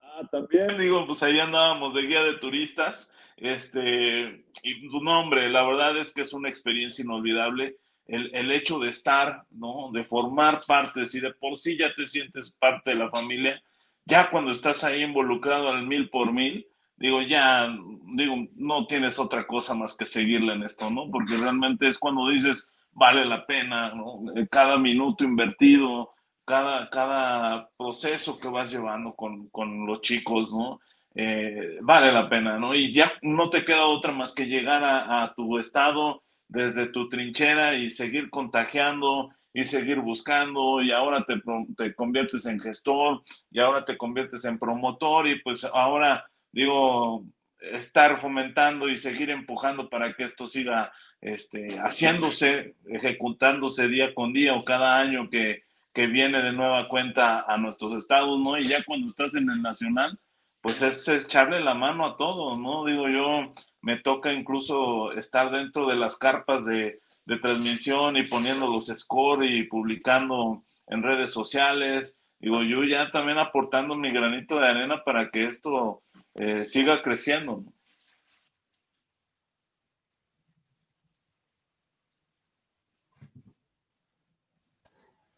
Ah, 0.00 0.22
también 0.30 0.78
digo, 0.78 1.04
pues 1.06 1.22
ahí 1.22 1.38
andábamos 1.38 1.94
de 1.94 2.02
guía 2.02 2.22
de 2.22 2.34
turistas. 2.34 3.12
Este, 3.36 4.44
y 4.62 4.88
tu 4.88 5.02
nombre, 5.02 5.50
la 5.50 5.62
verdad 5.64 5.98
es 5.98 6.12
que 6.12 6.22
es 6.22 6.32
una 6.32 6.48
experiencia 6.48 7.04
inolvidable. 7.04 7.76
El, 8.06 8.34
el, 8.34 8.52
hecho 8.52 8.78
de 8.78 8.88
estar, 8.88 9.44
¿no? 9.50 9.90
De 9.92 10.04
formar 10.04 10.62
parte, 10.66 11.04
si 11.06 11.20
de 11.20 11.32
por 11.34 11.58
sí 11.58 11.76
ya 11.76 11.92
te 11.94 12.06
sientes 12.06 12.52
parte 12.52 12.90
de 12.90 12.96
la 12.96 13.10
familia, 13.10 13.60
ya 14.04 14.30
cuando 14.30 14.52
estás 14.52 14.84
ahí 14.84 15.02
involucrado 15.02 15.68
al 15.68 15.86
mil 15.86 16.08
por 16.08 16.32
mil, 16.32 16.66
digo, 16.96 17.20
ya, 17.22 17.68
digo, 18.14 18.36
no 18.54 18.86
tienes 18.86 19.18
otra 19.18 19.46
cosa 19.46 19.74
más 19.74 19.96
que 19.96 20.06
seguirle 20.06 20.54
en 20.54 20.62
esto, 20.62 20.90
¿no? 20.90 21.10
Porque 21.10 21.36
realmente 21.36 21.88
es 21.88 21.98
cuando 21.98 22.28
dices, 22.28 22.72
vale 22.92 23.24
la 23.24 23.46
pena, 23.46 23.94
¿no? 23.94 24.20
Eh, 24.36 24.46
cada 24.50 24.78
minuto 24.78 25.24
invertido, 25.24 26.10
cada, 26.44 26.88
cada 26.90 27.68
proceso 27.76 28.38
que 28.38 28.48
vas 28.48 28.70
llevando 28.70 29.14
con, 29.14 29.48
con 29.48 29.86
los 29.86 30.00
chicos, 30.00 30.52
¿no? 30.52 30.80
Eh, 31.14 31.78
vale 31.82 32.12
la 32.12 32.28
pena, 32.28 32.58
¿no? 32.58 32.74
Y 32.74 32.92
ya 32.92 33.12
no 33.22 33.50
te 33.50 33.64
queda 33.64 33.86
otra 33.86 34.12
más 34.12 34.32
que 34.34 34.46
llegar 34.46 34.84
a, 34.84 35.24
a 35.24 35.34
tu 35.34 35.58
estado 35.58 36.22
desde 36.48 36.86
tu 36.86 37.08
trinchera 37.08 37.74
y 37.74 37.90
seguir 37.90 38.30
contagiando 38.30 39.30
y 39.52 39.64
seguir 39.64 40.00
buscando 40.00 40.82
y 40.82 40.92
ahora 40.92 41.24
te, 41.24 41.42
te, 41.76 41.94
conviertes 41.94 42.44
en 42.46 42.60
gestor 42.60 43.22
y 43.50 43.58
ahora 43.58 43.84
te 43.84 43.96
conviertes 43.96 44.44
en 44.44 44.58
promotor 44.58 45.26
y 45.26 45.40
pues 45.40 45.64
ahora 45.64 46.26
digo 46.52 47.24
estar 47.58 48.20
fomentando 48.20 48.88
y 48.88 48.96
seguir 48.96 49.30
empujando 49.30 49.88
para 49.88 50.14
que 50.14 50.24
esto 50.24 50.46
siga 50.46 50.92
este, 51.20 51.78
haciéndose, 51.78 52.74
ejecutándose 52.86 53.88
día 53.88 54.14
con 54.14 54.32
día 54.32 54.54
o 54.54 54.62
cada 54.62 54.98
año 54.98 55.30
que, 55.30 55.62
que 55.92 56.06
viene 56.06 56.42
de 56.42 56.52
nueva 56.52 56.86
cuenta 56.88 57.40
a 57.40 57.56
nuestros 57.56 57.96
estados, 57.96 58.38
¿no? 58.38 58.58
Y 58.58 58.64
ya 58.64 58.84
cuando 58.84 59.08
estás 59.08 59.34
en 59.34 59.48
el 59.48 59.62
nacional, 59.62 60.18
pues 60.66 60.82
es 60.82 61.06
echarle 61.06 61.60
la 61.60 61.74
mano 61.74 62.04
a 62.04 62.16
todos, 62.16 62.58
¿no? 62.58 62.84
Digo 62.84 63.08
yo, 63.08 63.52
me 63.82 63.98
toca 63.98 64.32
incluso 64.32 65.12
estar 65.12 65.52
dentro 65.52 65.86
de 65.86 65.94
las 65.94 66.16
carpas 66.16 66.64
de, 66.66 66.96
transmisión 67.40 68.16
y 68.16 68.24
poniendo 68.24 68.66
los 68.66 68.86
scores 68.86 69.48
y 69.52 69.62
publicando 69.62 70.64
en 70.88 71.04
redes 71.04 71.30
sociales. 71.30 72.18
Digo, 72.40 72.64
yo 72.64 72.82
ya 72.82 73.12
también 73.12 73.38
aportando 73.38 73.94
mi 73.94 74.10
granito 74.10 74.58
de 74.58 74.66
arena 74.66 75.04
para 75.04 75.30
que 75.30 75.44
esto 75.44 76.02
eh, 76.34 76.64
siga 76.64 77.00
creciendo. 77.00 77.62
¿no? 77.64 77.72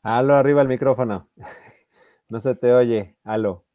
Halo, 0.02 0.36
arriba 0.36 0.62
el 0.62 0.68
micrófono. 0.68 1.28
No 2.30 2.40
se 2.40 2.54
te 2.54 2.74
oye. 2.74 3.16
Halo. 3.24 3.67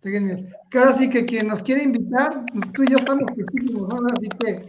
Que 0.00 0.78
ahora 0.78 0.94
sí 0.94 1.10
que 1.10 1.24
quien 1.24 1.48
nos 1.48 1.62
quiere 1.62 1.82
invitar, 1.82 2.44
pues 2.52 2.72
tú 2.72 2.82
y 2.84 2.90
yo 2.90 2.98
estamos 2.98 3.24
¿no? 3.24 3.96
Así 4.14 4.28
que, 4.38 4.66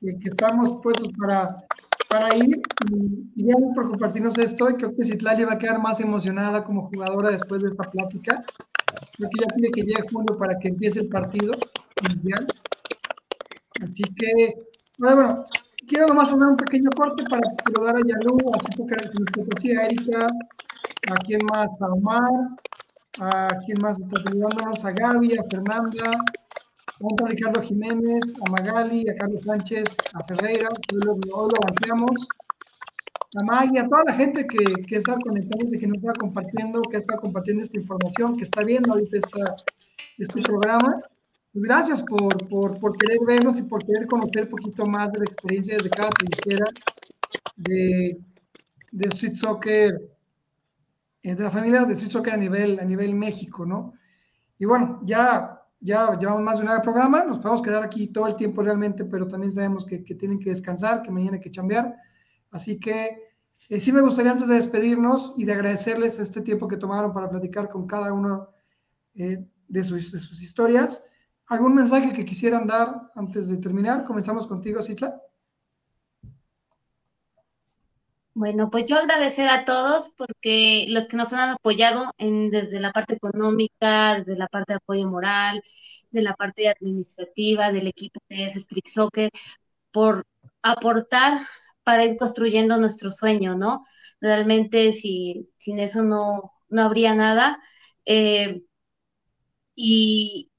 que, 0.00 0.28
estamos 0.28 0.80
puestos 0.82 1.08
para, 1.18 1.56
para 2.08 2.36
ir. 2.36 2.60
Y, 3.34 3.46
ya 3.46 3.54
por 3.74 3.88
compartirnos 3.88 4.38
esto, 4.38 4.70
y 4.70 4.74
creo 4.74 4.94
que 4.94 5.04
Citlali 5.04 5.44
va 5.44 5.54
a 5.54 5.58
quedar 5.58 5.80
más 5.80 6.00
emocionada 6.00 6.62
como 6.62 6.88
jugadora 6.88 7.30
después 7.30 7.62
de 7.62 7.70
esta 7.70 7.90
plática. 7.90 8.34
Creo 9.16 9.30
que 9.30 9.40
ya 9.40 9.48
tiene 9.56 9.72
que 9.72 9.82
llegar 9.82 10.10
junio 10.12 10.38
para 10.38 10.58
que 10.58 10.68
empiece 10.68 11.00
el 11.00 11.08
partido 11.08 11.52
inicial. 12.08 12.46
Así 13.82 14.02
que, 14.14 14.54
bueno, 14.98 15.16
bueno, 15.16 15.46
quiero 15.88 16.06
nomás 16.08 16.28
hacer 16.28 16.42
un 16.42 16.56
pequeño 16.56 16.90
corte 16.96 17.24
para 17.24 17.42
saludar 17.64 17.96
a 17.96 18.00
Yalú, 18.06 18.38
a 18.54 18.72
su 18.72 18.86
que 18.86 19.76
a 19.76 19.86
Erika, 19.86 20.26
a 21.10 21.14
quien 21.26 21.40
más, 21.46 21.68
a 21.80 21.86
Omar, 21.86 22.22
a 23.18 23.48
quien 23.64 23.80
más 23.80 23.98
está 23.98 24.22
saludándonos, 24.22 24.84
a 24.84 24.90
Gaby, 24.92 25.38
a 25.38 25.44
Fernanda, 25.44 26.10
a 26.12 27.28
Ricardo 27.28 27.62
Jiménez, 27.62 28.34
a 28.46 28.50
Magali, 28.50 29.08
a 29.08 29.14
Carlos 29.14 29.42
Sánchez, 29.44 29.96
a 30.14 30.24
Ferreira, 30.24 30.68
que 30.88 30.96
lo, 30.96 31.16
lo 31.16 31.48
avanzamos, 31.62 32.28
a 33.36 33.44
Maggie, 33.44 33.80
a 33.80 33.88
toda 33.88 34.04
la 34.06 34.14
gente 34.14 34.46
que, 34.46 34.64
que 34.86 34.96
está 34.96 35.16
conectando, 35.18 35.78
que 35.78 35.86
nos 35.86 35.98
está 35.98 36.12
compartiendo, 36.14 36.82
que 36.82 36.96
está 36.96 37.16
compartiendo 37.16 37.62
esta 37.62 37.78
información, 37.78 38.36
que 38.36 38.44
está 38.44 38.62
viendo 38.62 38.92
ahorita 38.92 39.16
esta, 39.16 39.56
este 40.18 40.42
programa. 40.42 41.00
Pues 41.52 41.64
gracias 41.64 42.02
por, 42.02 42.48
por, 42.48 42.78
por, 42.80 42.96
querer 42.96 43.18
vernos 43.26 43.58
y 43.58 43.62
por 43.62 43.84
querer 43.84 44.06
conocer 44.06 44.44
un 44.44 44.50
poquito 44.50 44.86
más 44.86 45.12
de 45.12 45.20
la 45.20 45.24
experiencia 45.26 45.76
desde 45.76 45.90
cada 45.90 46.10
trinchera 46.10 46.66
de, 47.56 48.18
de 48.90 49.08
Street 49.08 49.34
Soccer, 49.34 50.00
de 51.24 51.42
la 51.42 51.50
familia 51.50 51.84
de 51.84 51.94
Street 51.94 52.12
Soccer 52.12 52.34
a 52.34 52.36
nivel, 52.36 52.78
a 52.78 52.84
nivel 52.84 53.14
México, 53.14 53.64
¿no? 53.64 53.94
Y 54.58 54.66
bueno, 54.66 55.00
ya, 55.04 55.62
ya 55.80 56.16
llevamos 56.18 56.42
más 56.42 56.56
de 56.56 56.62
una 56.62 56.72
hora 56.72 56.80
de 56.80 56.84
programa, 56.84 57.24
nos 57.24 57.38
podemos 57.38 57.62
quedar 57.62 57.82
aquí 57.82 58.08
todo 58.08 58.26
el 58.26 58.36
tiempo 58.36 58.62
realmente, 58.62 59.04
pero 59.04 59.26
también 59.26 59.50
sabemos 59.50 59.86
que, 59.86 60.04
que 60.04 60.14
tienen 60.14 60.38
que 60.38 60.50
descansar, 60.50 61.02
que 61.02 61.10
mañana 61.10 61.36
hay 61.36 61.40
que 61.40 61.50
chambear. 61.50 61.96
Así 62.50 62.78
que 62.78 63.24
eh, 63.68 63.80
sí 63.80 63.92
me 63.92 64.02
gustaría 64.02 64.32
antes 64.32 64.46
de 64.46 64.56
despedirnos 64.56 65.32
y 65.36 65.44
de 65.44 65.54
agradecerles 65.54 66.18
este 66.18 66.42
tiempo 66.42 66.68
que 66.68 66.76
tomaron 66.76 67.14
para 67.14 67.30
platicar 67.30 67.70
con 67.70 67.86
cada 67.86 68.12
uno 68.12 68.50
eh, 69.14 69.46
de, 69.68 69.84
sus, 69.84 70.12
de, 70.12 70.20
sus, 70.20 70.42
historias. 70.42 71.02
¿Algún 71.46 71.74
mensaje 71.74 72.12
que 72.12 72.24
quisieran 72.24 72.66
dar 72.66 73.10
antes 73.14 73.48
de 73.48 73.56
terminar? 73.56 74.04
Comenzamos 74.04 74.46
contigo, 74.46 74.82
Citla. 74.82 75.18
Bueno, 78.34 78.68
pues 78.70 78.86
yo 78.86 78.96
agradecer 78.98 79.48
a 79.48 79.64
todos 79.64 80.12
porque 80.16 80.86
los 80.88 81.06
que 81.08 81.16
nos 81.16 81.32
han 81.32 81.50
apoyado 81.50 82.12
en, 82.18 82.50
desde 82.50 82.80
la 82.80 82.92
parte 82.92 83.14
económica, 83.14 84.16
desde 84.18 84.36
la 84.36 84.48
parte 84.48 84.72
de 84.72 84.76
apoyo 84.78 85.08
moral, 85.08 85.62
de 86.10 86.22
la 86.22 86.34
parte 86.34 86.68
administrativa, 86.68 87.70
del 87.72 87.86
equipo 87.88 88.20
que 88.28 88.46
es 88.46 88.66
por 89.92 90.24
aportar 90.62 91.40
para 91.84 92.04
ir 92.04 92.16
construyendo 92.16 92.76
nuestro 92.78 93.10
sueño, 93.10 93.54
¿no? 93.56 93.84
Realmente 94.20 94.92
si, 94.92 95.50
sin 95.56 95.78
eso 95.78 96.02
no, 96.02 96.52
no 96.68 96.82
habría 96.82 97.14
nada. 97.14 97.62
Eh, 98.06 98.62
y, 99.74 100.50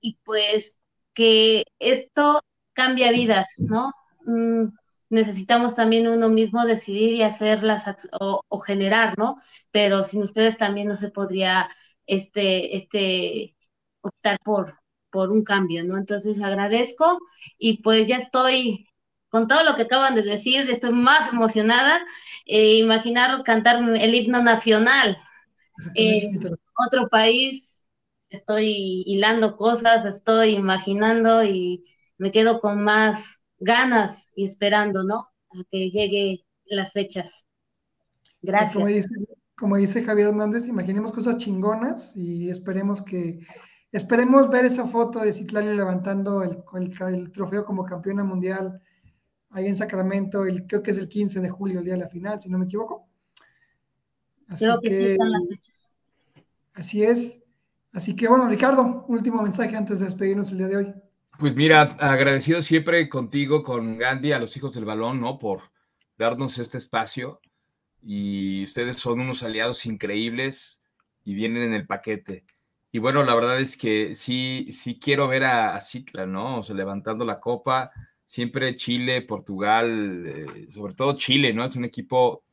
y, 0.00 0.18
pues 0.24 0.78
que 1.14 1.64
esto 1.78 2.42
cambia 2.74 3.12
vidas, 3.12 3.48
¿no? 3.58 3.92
Mm, 4.26 4.68
necesitamos 5.10 5.74
también 5.74 6.08
uno 6.08 6.28
mismo 6.28 6.64
decidir 6.64 7.12
y 7.14 7.22
hacerlas 7.22 7.84
o, 8.20 8.42
o, 8.48 8.58
generar, 8.60 9.18
¿no? 9.18 9.36
Pero 9.70 10.04
sin 10.04 10.22
ustedes 10.22 10.56
también 10.56 10.88
no 10.88 10.94
se 10.96 11.10
podría 11.10 11.68
este, 12.06 12.76
este, 12.76 13.56
optar 14.00 14.38
por, 14.44 14.80
por 15.10 15.30
un 15.30 15.44
cambio, 15.44 15.84
¿no? 15.84 15.98
Entonces 15.98 16.42
agradezco 16.42 17.18
y 17.58 17.82
pues 17.82 18.06
ya 18.06 18.16
estoy 18.16 18.86
con 19.28 19.48
todo 19.48 19.62
lo 19.64 19.76
que 19.76 19.82
acaban 19.82 20.14
de 20.14 20.22
decir, 20.22 20.68
estoy 20.70 20.92
más 20.92 21.32
emocionada. 21.32 22.00
Eh, 22.46 22.76
imaginar 22.78 23.42
cantar 23.44 23.76
el 23.96 24.14
himno 24.14 24.42
nacional 24.42 25.18
en 25.94 26.40
otro 26.86 27.08
país, 27.08 27.84
estoy 28.30 29.02
hilando 29.06 29.56
cosas, 29.56 30.04
estoy 30.04 30.50
imaginando 30.56 31.44
y 31.44 31.84
me 32.18 32.32
quedo 32.32 32.60
con 32.60 32.82
más 32.84 33.39
ganas 33.60 34.30
y 34.34 34.44
esperando, 34.44 35.04
¿no? 35.04 35.28
A 35.50 35.64
que 35.70 35.90
llegue 35.90 36.44
las 36.66 36.92
fechas. 36.92 37.46
Gracias. 38.42 38.74
Como 38.74 38.86
dice, 38.86 39.08
como 39.56 39.76
dice 39.76 40.02
Javier 40.02 40.28
Hernández, 40.28 40.66
imaginemos 40.66 41.12
cosas 41.12 41.36
chingonas 41.36 42.16
y 42.16 42.48
esperemos 42.50 43.02
que 43.02 43.40
esperemos 43.92 44.48
ver 44.48 44.64
esa 44.64 44.86
foto 44.86 45.20
de 45.20 45.32
Citlali 45.32 45.76
levantando 45.76 46.42
el, 46.42 46.62
el, 46.74 47.14
el 47.14 47.32
trofeo 47.32 47.64
como 47.64 47.84
campeona 47.84 48.24
mundial 48.24 48.80
ahí 49.50 49.66
en 49.66 49.76
Sacramento, 49.76 50.46
el, 50.46 50.66
creo 50.66 50.82
que 50.82 50.92
es 50.92 50.98
el 50.98 51.08
15 51.08 51.40
de 51.40 51.50
julio, 51.50 51.80
el 51.80 51.84
día 51.84 51.94
de 51.94 52.00
la 52.00 52.08
final, 52.08 52.40
si 52.40 52.48
no 52.48 52.58
me 52.58 52.64
equivoco. 52.64 53.08
Así 54.48 54.64
creo 54.64 54.80
que, 54.80 54.88
que, 54.88 54.96
sí 54.96 55.12
están 55.12 55.30
las 55.30 55.48
fechas. 55.48 55.92
Así 56.74 57.02
es. 57.02 57.36
Así 57.92 58.14
que 58.14 58.28
bueno, 58.28 58.48
Ricardo, 58.48 59.04
último 59.08 59.42
mensaje 59.42 59.76
antes 59.76 59.98
de 59.98 60.06
despedirnos 60.06 60.50
el 60.50 60.58
día 60.58 60.68
de 60.68 60.76
hoy. 60.76 60.94
Pues 61.40 61.56
mira, 61.56 61.82
agradecido 62.00 62.60
siempre 62.60 63.08
contigo, 63.08 63.62
con 63.62 63.96
Gandhi, 63.96 64.32
a 64.32 64.38
los 64.38 64.54
hijos 64.58 64.74
del 64.74 64.84
balón, 64.84 65.22
¿no? 65.22 65.38
Por 65.38 65.62
darnos 66.18 66.58
este 66.58 66.76
espacio. 66.76 67.40
Y 68.02 68.64
ustedes 68.64 68.98
son 68.98 69.20
unos 69.20 69.42
aliados 69.42 69.86
increíbles 69.86 70.82
y 71.24 71.32
vienen 71.34 71.62
en 71.62 71.72
el 71.72 71.86
paquete. 71.86 72.44
Y 72.92 72.98
bueno, 72.98 73.24
la 73.24 73.34
verdad 73.34 73.58
es 73.58 73.78
que 73.78 74.14
sí, 74.14 74.70
sí 74.74 74.98
quiero 75.00 75.28
ver 75.28 75.44
a, 75.44 75.76
a 75.76 76.26
¿no? 76.26 76.58
O 76.58 76.62
sea, 76.62 76.76
levantando 76.76 77.24
la 77.24 77.40
copa, 77.40 77.90
siempre 78.26 78.76
Chile, 78.76 79.22
Portugal, 79.22 80.24
eh, 80.26 80.68
sobre 80.74 80.92
todo 80.94 81.16
Chile, 81.16 81.54
¿no? 81.54 81.64
Es 81.64 81.74
un 81.74 81.86
equipo 81.86 82.44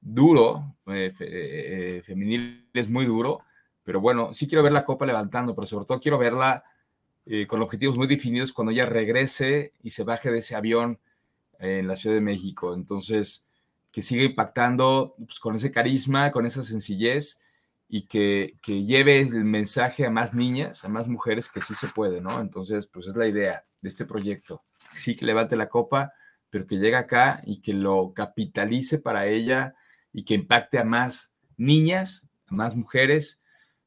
duro, 0.00 0.76
eh, 0.86 1.10
fe, 1.12 1.96
eh, 1.98 2.02
femenil 2.02 2.68
es 2.74 2.88
muy 2.88 3.06
duro, 3.06 3.40
pero 3.82 4.00
bueno, 4.00 4.32
sí 4.32 4.46
quiero 4.46 4.62
ver 4.62 4.72
la 4.72 4.84
Copa 4.84 5.04
levantando, 5.04 5.54
pero 5.54 5.66
sobre 5.66 5.86
todo 5.86 5.98
quiero 6.00 6.18
verla 6.18 6.62
eh, 7.26 7.46
con 7.46 7.60
objetivos 7.62 7.96
muy 7.96 8.06
definidos 8.06 8.52
cuando 8.52 8.72
ella 8.72 8.86
regrese 8.86 9.72
y 9.82 9.90
se 9.90 10.04
baje 10.04 10.30
de 10.30 10.38
ese 10.38 10.54
avión 10.54 10.98
en 11.58 11.86
la 11.88 11.96
Ciudad 11.96 12.16
de 12.16 12.22
México. 12.22 12.74
Entonces, 12.74 13.44
que 13.92 14.02
siga 14.02 14.24
impactando 14.24 15.14
pues, 15.18 15.38
con 15.38 15.56
ese 15.56 15.70
carisma, 15.72 16.30
con 16.32 16.46
esa 16.46 16.62
sencillez 16.62 17.40
y 17.88 18.02
que, 18.02 18.56
que, 18.62 18.84
lleve 18.84 19.20
el 19.20 19.44
mensaje 19.44 20.06
a 20.06 20.10
más 20.10 20.34
niñas, 20.34 20.84
a 20.84 20.88
más 20.88 21.06
mujeres 21.08 21.48
que 21.48 21.62
sí 21.62 21.74
se 21.74 21.88
puede, 21.88 22.20
¿no? 22.20 22.40
Entonces, 22.40 22.86
pues 22.86 23.06
es 23.06 23.14
la 23.14 23.28
idea 23.28 23.64
de 23.80 23.88
este 23.88 24.04
proyecto 24.04 24.62
sí 24.96 25.16
que 25.16 25.24
levante 25.24 25.56
la 25.56 25.68
copa, 25.68 26.12
pero 26.50 26.66
que 26.66 26.76
llegue 26.76 26.96
acá 26.96 27.40
y 27.44 27.60
que 27.60 27.72
lo 27.72 28.12
capitalice 28.14 28.98
para 28.98 29.26
ella 29.26 29.74
y 30.12 30.24
que 30.24 30.34
impacte 30.34 30.78
a 30.78 30.84
más 30.84 31.32
niñas, 31.56 32.26
a 32.46 32.54
más 32.54 32.74
mujeres, 32.74 33.40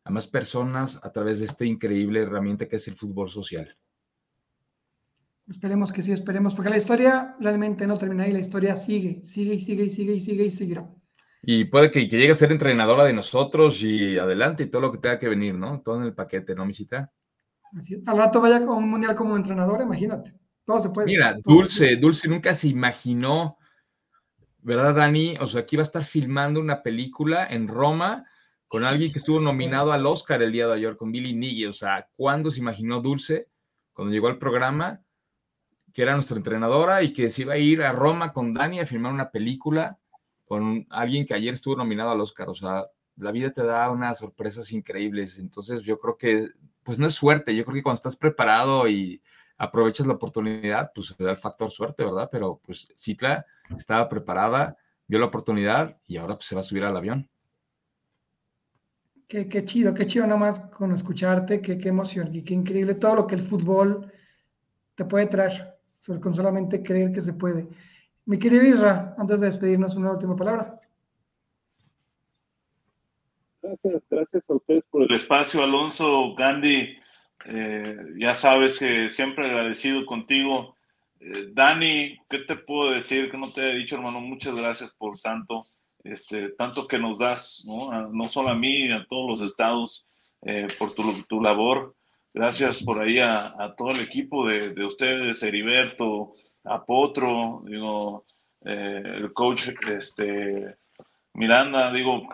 a 0.09 0.11
más 0.11 0.27
personas 0.27 0.99
a 1.03 1.11
través 1.11 1.37
de 1.37 1.45
esta 1.45 1.65
increíble 1.65 2.21
herramienta 2.21 2.67
que 2.67 2.77
es 2.77 2.87
el 2.87 2.95
fútbol 2.95 3.29
social. 3.29 3.77
Esperemos 5.47 5.91
que 5.91 6.01
sí, 6.01 6.11
esperemos, 6.11 6.55
porque 6.55 6.71
la 6.71 6.77
historia 6.77 7.35
realmente 7.39 7.85
no 7.85 7.95
termina 7.95 8.23
ahí, 8.23 8.33
la 8.33 8.39
historia 8.39 8.75
sigue, 8.75 9.23
sigue 9.23 9.53
y 9.53 9.61
sigue 9.61 9.83
y 9.83 9.89
sigue 9.91 10.13
y 10.13 10.19
sigue 10.19 10.45
y 10.45 10.51
sigue. 10.51 10.83
Y 11.43 11.65
puede 11.65 11.91
que, 11.91 12.07
que, 12.07 12.17
llegue 12.17 12.31
a 12.31 12.35
ser 12.35 12.51
entrenadora 12.51 13.03
de 13.03 13.13
nosotros 13.13 13.83
y 13.83 14.17
adelante 14.17 14.63
y 14.63 14.67
todo 14.67 14.81
lo 14.81 14.91
que 14.91 14.97
tenga 14.97 15.19
que 15.19 15.29
venir, 15.29 15.53
¿no? 15.53 15.81
Todo 15.81 15.97
en 15.97 16.07
el 16.07 16.15
paquete, 16.15 16.55
¿no, 16.55 16.65
Misita? 16.65 17.11
Así 17.77 17.93
es. 17.93 18.07
Al 18.07 18.17
rato 18.17 18.41
vaya 18.41 18.65
con 18.65 18.77
un 18.77 18.89
mundial 18.89 19.15
como 19.15 19.37
entrenadora, 19.37 19.83
imagínate. 19.83 20.33
Mira, 21.05 21.37
Dulce, 21.43 21.95
Dulce 21.97 22.27
nunca 22.27 22.53
se 22.53 22.67
imaginó, 22.67 23.57
¿verdad, 24.59 24.95
Dani? 24.95 25.35
O 25.39 25.47
sea, 25.47 25.61
aquí 25.61 25.75
va 25.75 25.83
a 25.83 25.85
estar 25.85 26.03
filmando 26.03 26.59
una 26.59 26.81
película 26.83 27.47
en 27.47 27.67
Roma 27.67 28.23
con 28.69 28.85
alguien 28.85 29.11
que 29.11 29.17
estuvo 29.17 29.41
nominado 29.41 29.91
al 29.91 30.05
Oscar 30.05 30.43
el 30.43 30.51
día 30.51 30.67
de 30.67 30.75
ayer, 30.75 30.95
con 30.95 31.11
Billy 31.11 31.33
Nighy. 31.33 31.65
O 31.65 31.73
sea, 31.73 32.07
¿cuándo 32.15 32.51
se 32.51 32.59
imaginó 32.59 33.01
Dulce, 33.01 33.49
cuando 33.93 34.13
llegó 34.13 34.27
al 34.27 34.37
programa, 34.37 35.01
que 35.91 36.03
era 36.03 36.13
nuestra 36.13 36.37
entrenadora 36.37 37.01
y 37.01 37.11
que 37.11 37.31
se 37.31 37.41
iba 37.41 37.53
a 37.53 37.57
ir 37.57 37.81
a 37.81 37.91
Roma 37.91 38.31
con 38.31 38.53
Dani 38.53 38.79
a 38.79 38.85
filmar 38.85 39.11
una 39.11 39.31
película 39.31 39.97
con 40.45 40.85
alguien 40.91 41.25
que 41.25 41.33
ayer 41.33 41.55
estuvo 41.55 41.75
nominado 41.75 42.11
al 42.11 42.21
Oscar? 42.21 42.47
O 42.47 42.53
sea, 42.53 42.85
la 43.17 43.31
vida 43.31 43.51
te 43.51 43.63
da 43.63 43.89
unas 43.89 44.19
sorpresas 44.19 44.71
increíbles. 44.71 45.39
Entonces, 45.39 45.81
yo 45.81 45.99
creo 45.99 46.15
que, 46.15 46.47
pues 46.83 46.99
no 46.99 47.07
es 47.07 47.15
suerte. 47.15 47.55
Yo 47.55 47.65
creo 47.65 47.73
que 47.73 47.83
cuando 47.83 47.95
estás 47.95 48.17
preparado 48.17 48.87
y 48.87 49.19
aprovechas 49.57 50.05
la 50.05 50.13
oportunidad, 50.13 50.91
pues 50.93 51.07
se 51.07 51.23
da 51.23 51.31
el 51.31 51.37
factor 51.37 51.71
suerte, 51.71 52.05
¿verdad? 52.05 52.29
Pero 52.31 52.61
pues 52.63 52.87
Citla 52.95 53.47
estaba 53.75 54.07
preparada, 54.07 54.77
vio 55.07 55.17
la 55.17 55.25
oportunidad 55.25 55.97
y 56.05 56.17
ahora 56.17 56.35
pues, 56.35 56.45
se 56.45 56.53
va 56.53 56.61
a 56.61 56.63
subir 56.63 56.83
al 56.83 56.95
avión. 56.95 57.27
Qué, 59.29 59.63
chido, 59.63 59.93
qué 59.93 60.07
chido 60.07 60.25
nomás 60.25 60.59
con 60.71 60.91
escucharte, 60.91 61.61
qué, 61.61 61.77
qué 61.77 61.89
emoción 61.89 62.33
y 62.33 62.43
qué 62.43 62.55
increíble 62.55 62.95
todo 62.95 63.15
lo 63.15 63.27
que 63.27 63.35
el 63.35 63.43
fútbol 63.43 64.11
te 64.95 65.05
puede 65.05 65.27
traer, 65.27 65.77
con 66.19 66.33
solamente 66.33 66.81
creer 66.81 67.13
que 67.13 67.21
se 67.21 67.33
puede. 67.33 67.67
Mi 68.25 68.39
querido 68.39 68.63
Isra, 68.63 69.13
antes 69.19 69.39
de 69.39 69.45
despedirnos, 69.45 69.95
una 69.95 70.13
última 70.13 70.35
palabra. 70.35 70.81
Gracias, 73.61 74.03
gracias 74.09 74.49
a 74.49 74.55
ustedes 74.55 74.83
por 74.89 75.03
el 75.03 75.13
espacio, 75.13 75.63
Alonso, 75.63 76.33
Gandhi. 76.33 76.97
Eh, 77.45 77.97
ya 78.17 78.33
sabes 78.33 78.79
que 78.79 79.09
siempre 79.09 79.45
agradecido 79.45 80.07
contigo. 80.07 80.75
Eh, 81.19 81.49
Dani, 81.53 82.17
¿qué 82.27 82.39
te 82.39 82.55
puedo 82.55 82.93
decir 82.93 83.29
que 83.29 83.37
no 83.37 83.53
te 83.53 83.61
he 83.61 83.75
dicho, 83.75 83.95
hermano? 83.95 84.21
Muchas 84.21 84.55
gracias 84.55 84.91
por 84.91 85.19
tanto, 85.19 85.67
este, 86.11 86.49
tanto 86.49 86.87
que 86.87 86.97
nos 86.97 87.19
das, 87.19 87.63
¿no? 87.67 88.09
no 88.09 88.27
solo 88.27 88.49
a 88.49 88.55
mí, 88.55 88.91
a 88.91 89.05
todos 89.07 89.29
los 89.29 89.51
estados, 89.51 90.07
eh, 90.41 90.67
por 90.77 90.93
tu, 90.93 91.23
tu, 91.23 91.41
labor. 91.41 91.95
Gracias 92.33 92.83
por 92.83 93.01
ahí 93.01 93.19
a, 93.19 93.73
todo 93.77 93.91
el 93.91 94.01
equipo 94.01 94.47
de, 94.47 94.73
de, 94.73 94.85
ustedes, 94.85 95.41
Heriberto, 95.43 96.33
a 96.63 96.85
Potro, 96.85 97.63
digo, 97.65 98.25
eh, 98.65 99.01
el 99.03 99.33
coach 99.33 99.69
este, 99.87 100.67
Miranda, 101.33 101.91
digo, 101.91 102.27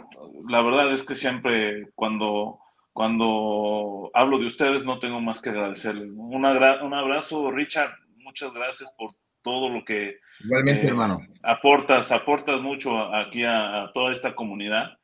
la 0.47 0.61
verdad 0.61 0.91
es 0.91 1.03
que 1.03 1.15
siempre 1.15 1.89
cuando 1.95 2.59
cuando 2.93 4.09
hablo 4.13 4.39
de 4.39 4.45
ustedes 4.45 4.85
no 4.85 4.99
tengo 4.99 5.19
más 5.19 5.41
que 5.41 5.49
agradecerles. 5.49 6.11
un 6.11 6.45
abrazo, 6.45 7.51
Richard. 7.51 7.91
Muchas 8.15 8.53
gracias 8.53 8.89
por 8.97 9.13
todo 9.45 9.69
lo 9.69 9.85
que 9.85 10.17
Igualmente, 10.43 10.81
eh, 10.81 10.89
hermano. 10.89 11.21
aportas, 11.43 12.11
aportas 12.11 12.59
mucho 12.59 13.13
aquí 13.13 13.43
a, 13.43 13.83
a, 13.83 13.93
toda 13.93 14.11
esta 14.11 14.35
comunidad. 14.35 14.97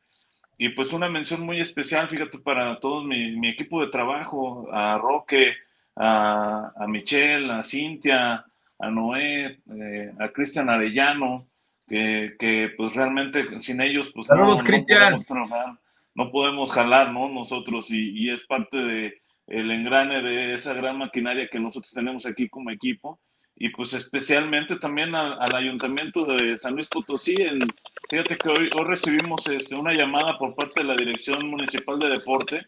y 0.57 0.69
pues 0.69 0.91
una 0.93 1.09
mención 1.09 1.41
muy 1.41 1.59
especial, 1.61 2.09
fíjate, 2.09 2.39
para 2.39 2.79
todo 2.79 3.03
mi, 3.03 3.47
equipo 3.47 3.81
de 3.81 3.91
trabajo, 3.91 4.67
a 4.71 4.97
Roque, 4.97 5.55
a, 5.95 6.71
a 6.75 6.87
Michelle, 6.87 7.51
a 7.51 7.63
Cintia, 7.63 8.45
a 8.79 8.89
Noé, 8.89 9.59
eh, 9.75 10.11
a 10.19 10.29
Cristian 10.29 10.69
Arellano, 10.69 11.47
que, 11.87 12.35
que, 12.39 12.73
pues 12.75 12.93
realmente 12.93 13.59
sin 13.59 13.81
ellos 13.81 14.11
pues 14.13 14.27
no, 14.29 14.35
podemos 14.37 14.63
trabajar, 15.25 15.79
no 16.15 16.31
podemos 16.31 16.71
jalar, 16.71 17.11
¿no? 17.11 17.29
Nosotros 17.29 17.91
y, 17.91 18.11
y 18.11 18.31
es 18.31 18.45
parte 18.45 18.77
de 18.77 19.21
el 19.47 19.69
engrane 19.71 20.21
de 20.21 20.53
esa 20.53 20.73
gran 20.73 20.97
maquinaria 20.97 21.49
que 21.49 21.59
nosotros 21.59 21.91
tenemos 21.91 22.25
aquí 22.25 22.47
como 22.47 22.71
equipo 22.71 23.19
y 23.63 23.69
pues 23.69 23.93
especialmente 23.93 24.77
también 24.77 25.13
al, 25.13 25.55
ayuntamiento 25.55 26.25
de 26.25 26.57
San 26.57 26.73
Luis 26.73 26.87
Potosí. 26.87 27.35
En, 27.37 27.59
fíjate 28.09 28.35
que 28.35 28.49
hoy, 28.49 28.71
hoy 28.75 28.85
recibimos 28.85 29.45
este, 29.45 29.75
una 29.75 29.93
llamada 29.93 30.39
por 30.39 30.55
parte 30.55 30.79
de 30.79 30.87
la 30.87 30.95
Dirección 30.95 31.47
Municipal 31.47 31.99
de 31.99 32.09
Deporte, 32.09 32.65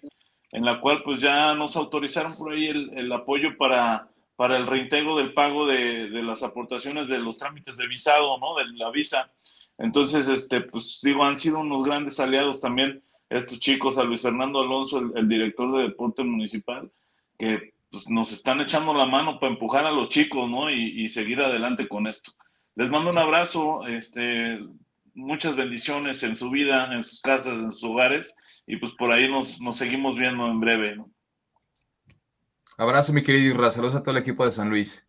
en 0.51 0.63
la 0.63 0.79
cual 0.79 1.01
pues 1.01 1.19
ya 1.19 1.55
nos 1.55 1.75
autorizaron 1.77 2.37
por 2.37 2.53
ahí 2.53 2.67
el, 2.67 2.91
el 2.95 3.11
apoyo 3.11 3.57
para, 3.57 4.07
para 4.35 4.55
el 4.55 4.67
reintegro 4.67 5.17
del 5.17 5.33
pago 5.33 5.65
de, 5.65 6.11
de, 6.11 6.21
las 6.21 6.43
aportaciones 6.43 7.09
de 7.09 7.17
los 7.17 7.39
trámites 7.39 7.75
de 7.75 7.87
visado, 7.87 8.37
¿no? 8.37 8.53
De 8.57 8.65
la 8.77 8.91
visa. 8.91 9.31
Entonces, 9.79 10.27
este, 10.27 10.61
pues 10.61 10.99
digo, 11.01 11.25
han 11.25 11.37
sido 11.37 11.57
unos 11.57 11.83
grandes 11.83 12.19
aliados 12.19 12.61
también 12.61 13.01
estos 13.31 13.59
chicos, 13.59 13.97
a 13.97 14.03
Luis 14.03 14.21
Fernando 14.21 14.61
Alonso, 14.61 14.99
el, 14.99 15.11
el 15.15 15.27
director 15.27 15.75
de 15.75 15.87
deporte 15.87 16.23
municipal, 16.23 16.91
que 17.39 17.72
pues, 17.93 18.09
nos 18.09 18.31
están 18.31 18.59
echando 18.59 18.91
la 18.91 19.05
mano 19.05 19.39
para 19.39 19.53
empujar 19.53 19.85
a 19.85 19.91
los 19.91 20.09
chicos, 20.09 20.49
¿no? 20.49 20.71
Y, 20.71 21.07
seguir 21.09 21.39
adelante 21.39 21.87
con 21.87 22.07
esto. 22.07 22.31
Les 22.73 22.89
mando 22.89 23.11
un 23.11 23.19
abrazo, 23.19 23.85
este, 23.85 24.59
muchas 25.13 25.55
bendiciones 25.55 26.23
en 26.23 26.35
su 26.35 26.49
vida, 26.49 26.91
en 26.91 27.03
sus 27.03 27.21
casas, 27.21 27.53
en 27.53 27.71
sus 27.71 27.83
hogares, 27.83 28.35
y 28.65 28.77
pues 28.77 28.93
por 28.93 29.11
ahí 29.11 29.29
nos, 29.29 29.61
nos 29.61 29.77
seguimos 29.77 30.15
viendo 30.15 30.47
en 30.47 30.59
breve, 30.59 30.95
¿no? 30.95 31.11
Abrazo, 32.79 33.13
mi 33.13 33.21
querido 33.21 33.53
Irra. 33.53 33.69
Saludos 33.69 33.93
a 33.93 34.01
todo 34.01 34.15
el 34.15 34.23
equipo 34.23 34.43
de 34.43 34.51
San 34.51 34.71
Luis. 34.71 35.07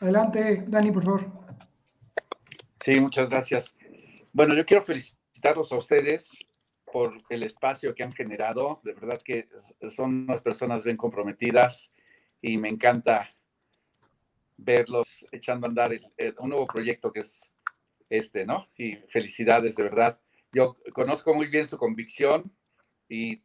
Adelante, 0.00 0.64
Dani, 0.66 0.90
por 0.90 1.04
favor. 1.04 1.37
Sí, 2.84 3.00
muchas 3.00 3.28
gracias. 3.28 3.74
Bueno, 4.32 4.54
yo 4.54 4.64
quiero 4.64 4.82
felicitarlos 4.82 5.72
a 5.72 5.76
ustedes 5.76 6.38
por 6.92 7.20
el 7.28 7.42
espacio 7.42 7.94
que 7.94 8.04
han 8.04 8.12
generado. 8.12 8.80
De 8.84 8.94
verdad 8.94 9.20
que 9.20 9.48
son 9.88 10.24
unas 10.24 10.42
personas 10.42 10.84
bien 10.84 10.96
comprometidas 10.96 11.90
y 12.40 12.56
me 12.56 12.68
encanta 12.68 13.28
verlos 14.56 15.26
echando 15.32 15.66
a 15.66 15.70
andar 15.70 15.90
un 16.38 16.48
nuevo 16.48 16.66
proyecto 16.66 17.12
que 17.12 17.20
es 17.20 17.50
este, 18.08 18.46
¿no? 18.46 18.66
Y 18.76 18.94
felicidades, 19.08 19.74
de 19.74 19.82
verdad. 19.82 20.20
Yo 20.52 20.76
conozco 20.94 21.34
muy 21.34 21.48
bien 21.48 21.66
su 21.66 21.78
convicción 21.78 22.52
y 23.08 23.42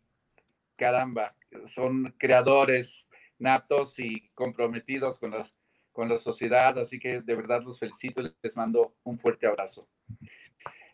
caramba, 0.75 1.35
son 1.65 2.13
creadores 2.17 3.07
natos 3.39 3.99
y 3.99 4.29
comprometidos 4.35 5.17
con 5.17 5.31
la 5.31 5.51
con 5.93 6.09
la 6.09 6.17
sociedad, 6.17 6.77
así 6.79 6.99
que 6.99 7.21
de 7.21 7.35
verdad 7.35 7.61
los 7.61 7.79
felicito 7.79 8.21
y 8.21 8.35
les 8.41 8.57
mando 8.57 8.95
un 9.03 9.17
fuerte 9.17 9.45
abrazo. 9.47 9.87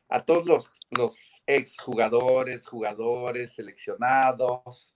A 0.10 0.24
todos 0.24 0.46
los, 0.46 0.80
los 0.90 1.42
ex 1.48 1.80
jugadores, 1.80 2.68
jugadores, 2.68 3.54
seleccionados, 3.54 4.94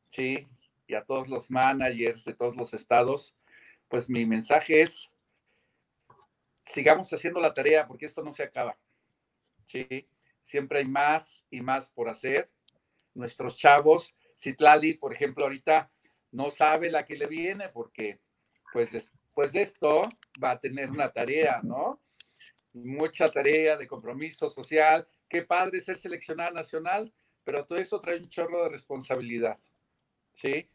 ¿sí? 0.00 0.46
Y 0.86 0.94
a 0.94 1.04
todos 1.04 1.28
los 1.28 1.50
managers 1.50 2.24
de 2.24 2.34
todos 2.34 2.56
los 2.56 2.74
estados, 2.74 3.36
pues 3.88 4.10
mi 4.10 4.26
mensaje 4.26 4.82
es, 4.82 5.08
sigamos 6.64 7.12
haciendo 7.12 7.40
la 7.40 7.54
tarea 7.54 7.86
porque 7.86 8.06
esto 8.06 8.22
no 8.22 8.32
se 8.32 8.42
acaba, 8.42 8.76
¿sí? 9.66 10.08
Siempre 10.42 10.80
hay 10.80 10.86
más 10.86 11.44
y 11.48 11.60
más 11.60 11.90
por 11.92 12.08
hacer. 12.08 12.50
Nuestros 13.14 13.56
chavos, 13.56 14.16
Citlali, 14.36 14.94
por 14.94 15.12
ejemplo, 15.12 15.44
ahorita 15.44 15.92
no 16.32 16.50
sabe 16.50 16.90
la 16.90 17.04
que 17.04 17.16
le 17.16 17.26
viene 17.26 17.68
porque 17.68 18.18
pues 18.72 18.92
pues 19.34 19.54
esto 19.54 20.08
va 20.42 20.52
a 20.52 20.60
tener 20.60 20.90
una 20.90 21.12
tarea, 21.12 21.60
¿no? 21.62 22.00
Mucha 22.72 23.30
tarea 23.30 23.76
de 23.76 23.86
compromiso 23.86 24.48
social. 24.48 25.06
Qué 25.28 25.42
padre 25.42 25.80
ser 25.80 25.98
seleccionada 25.98 26.50
nacional, 26.50 27.12
pero 27.42 27.64
todo 27.64 27.78
eso 27.78 28.00
trae 28.00 28.18
un 28.18 28.28
chorro 28.28 28.64
de 28.64 28.70
responsabilidad, 28.70 29.58
¿sí? 30.32 30.68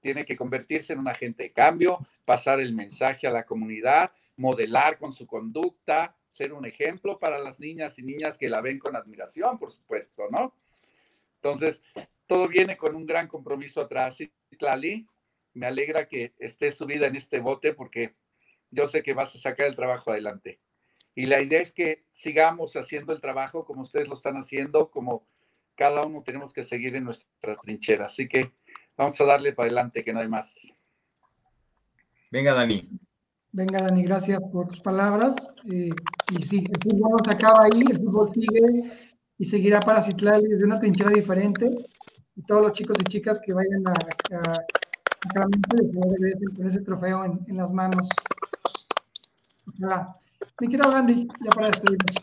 Tiene 0.00 0.24
que 0.24 0.36
convertirse 0.36 0.92
en 0.92 1.00
un 1.00 1.08
agente 1.08 1.44
de 1.44 1.52
cambio, 1.52 1.98
pasar 2.24 2.60
el 2.60 2.74
mensaje 2.74 3.26
a 3.26 3.30
la 3.30 3.44
comunidad, 3.44 4.12
modelar 4.36 4.98
con 4.98 5.12
su 5.12 5.26
conducta, 5.26 6.14
ser 6.30 6.52
un 6.52 6.66
ejemplo 6.66 7.16
para 7.16 7.38
las 7.38 7.58
niñas 7.58 7.98
y 7.98 8.02
niñas 8.02 8.38
que 8.38 8.48
la 8.48 8.60
ven 8.60 8.78
con 8.78 8.94
admiración, 8.94 9.58
por 9.58 9.72
supuesto, 9.72 10.24
¿no? 10.30 10.54
Entonces, 11.36 11.82
todo 12.26 12.48
viene 12.48 12.76
con 12.76 12.94
un 12.94 13.06
gran 13.06 13.26
compromiso 13.26 13.80
atrás. 13.80 14.16
¿sí, 14.16 14.30
Tlali? 14.58 15.06
Me 15.56 15.66
alegra 15.66 16.06
que 16.06 16.34
estés 16.38 16.76
subida 16.76 17.06
en 17.06 17.16
este 17.16 17.40
bote 17.40 17.72
porque 17.72 18.14
yo 18.70 18.88
sé 18.88 19.02
que 19.02 19.14
vas 19.14 19.34
a 19.34 19.38
sacar 19.38 19.66
el 19.66 19.74
trabajo 19.74 20.10
adelante. 20.10 20.60
Y 21.14 21.24
la 21.24 21.40
idea 21.40 21.62
es 21.62 21.72
que 21.72 22.04
sigamos 22.10 22.76
haciendo 22.76 23.14
el 23.14 23.22
trabajo 23.22 23.64
como 23.64 23.80
ustedes 23.80 24.06
lo 24.06 24.14
están 24.14 24.36
haciendo, 24.36 24.90
como 24.90 25.26
cada 25.74 26.04
uno 26.04 26.22
tenemos 26.22 26.52
que 26.52 26.62
seguir 26.62 26.94
en 26.94 27.04
nuestra 27.04 27.56
trinchera. 27.56 28.04
Así 28.04 28.28
que 28.28 28.52
vamos 28.98 29.18
a 29.18 29.24
darle 29.24 29.54
para 29.54 29.68
adelante, 29.68 30.04
que 30.04 30.12
no 30.12 30.20
hay 30.20 30.28
más. 30.28 30.54
Venga, 32.30 32.52
Dani. 32.52 32.86
Venga, 33.52 33.80
Dani, 33.80 34.04
gracias 34.04 34.42
por 34.52 34.68
tus 34.68 34.80
palabras. 34.80 35.54
Eh, 35.70 35.88
y 36.32 36.44
sí, 36.44 36.64
el 36.68 36.82
fútbol 36.82 37.12
no 37.12 37.24
se 37.24 37.30
acaba 37.30 37.64
ahí, 37.64 37.80
el 37.80 37.98
fútbol 37.98 38.30
sigue 38.30 38.92
y 39.38 39.46
seguirá 39.46 39.80
para 39.80 40.02
Citlali 40.02 40.48
desde 40.48 40.64
una 40.64 40.78
trinchera 40.78 41.10
diferente. 41.10 41.70
Y 42.34 42.42
todos 42.42 42.60
los 42.60 42.72
chicos 42.72 42.98
y 43.00 43.04
chicas 43.04 43.40
que 43.40 43.54
vayan 43.54 43.88
a 43.88 44.66
con 45.34 46.66
ese 46.66 46.80
trofeo 46.80 47.24
en, 47.24 47.56
las 47.56 47.70
manos. 47.70 48.08
Me 49.78 50.68
quiero, 50.68 50.90
Gandhi, 50.90 51.28
ya 51.44 51.50
para 51.50 51.68
despedirnos. 51.68 52.14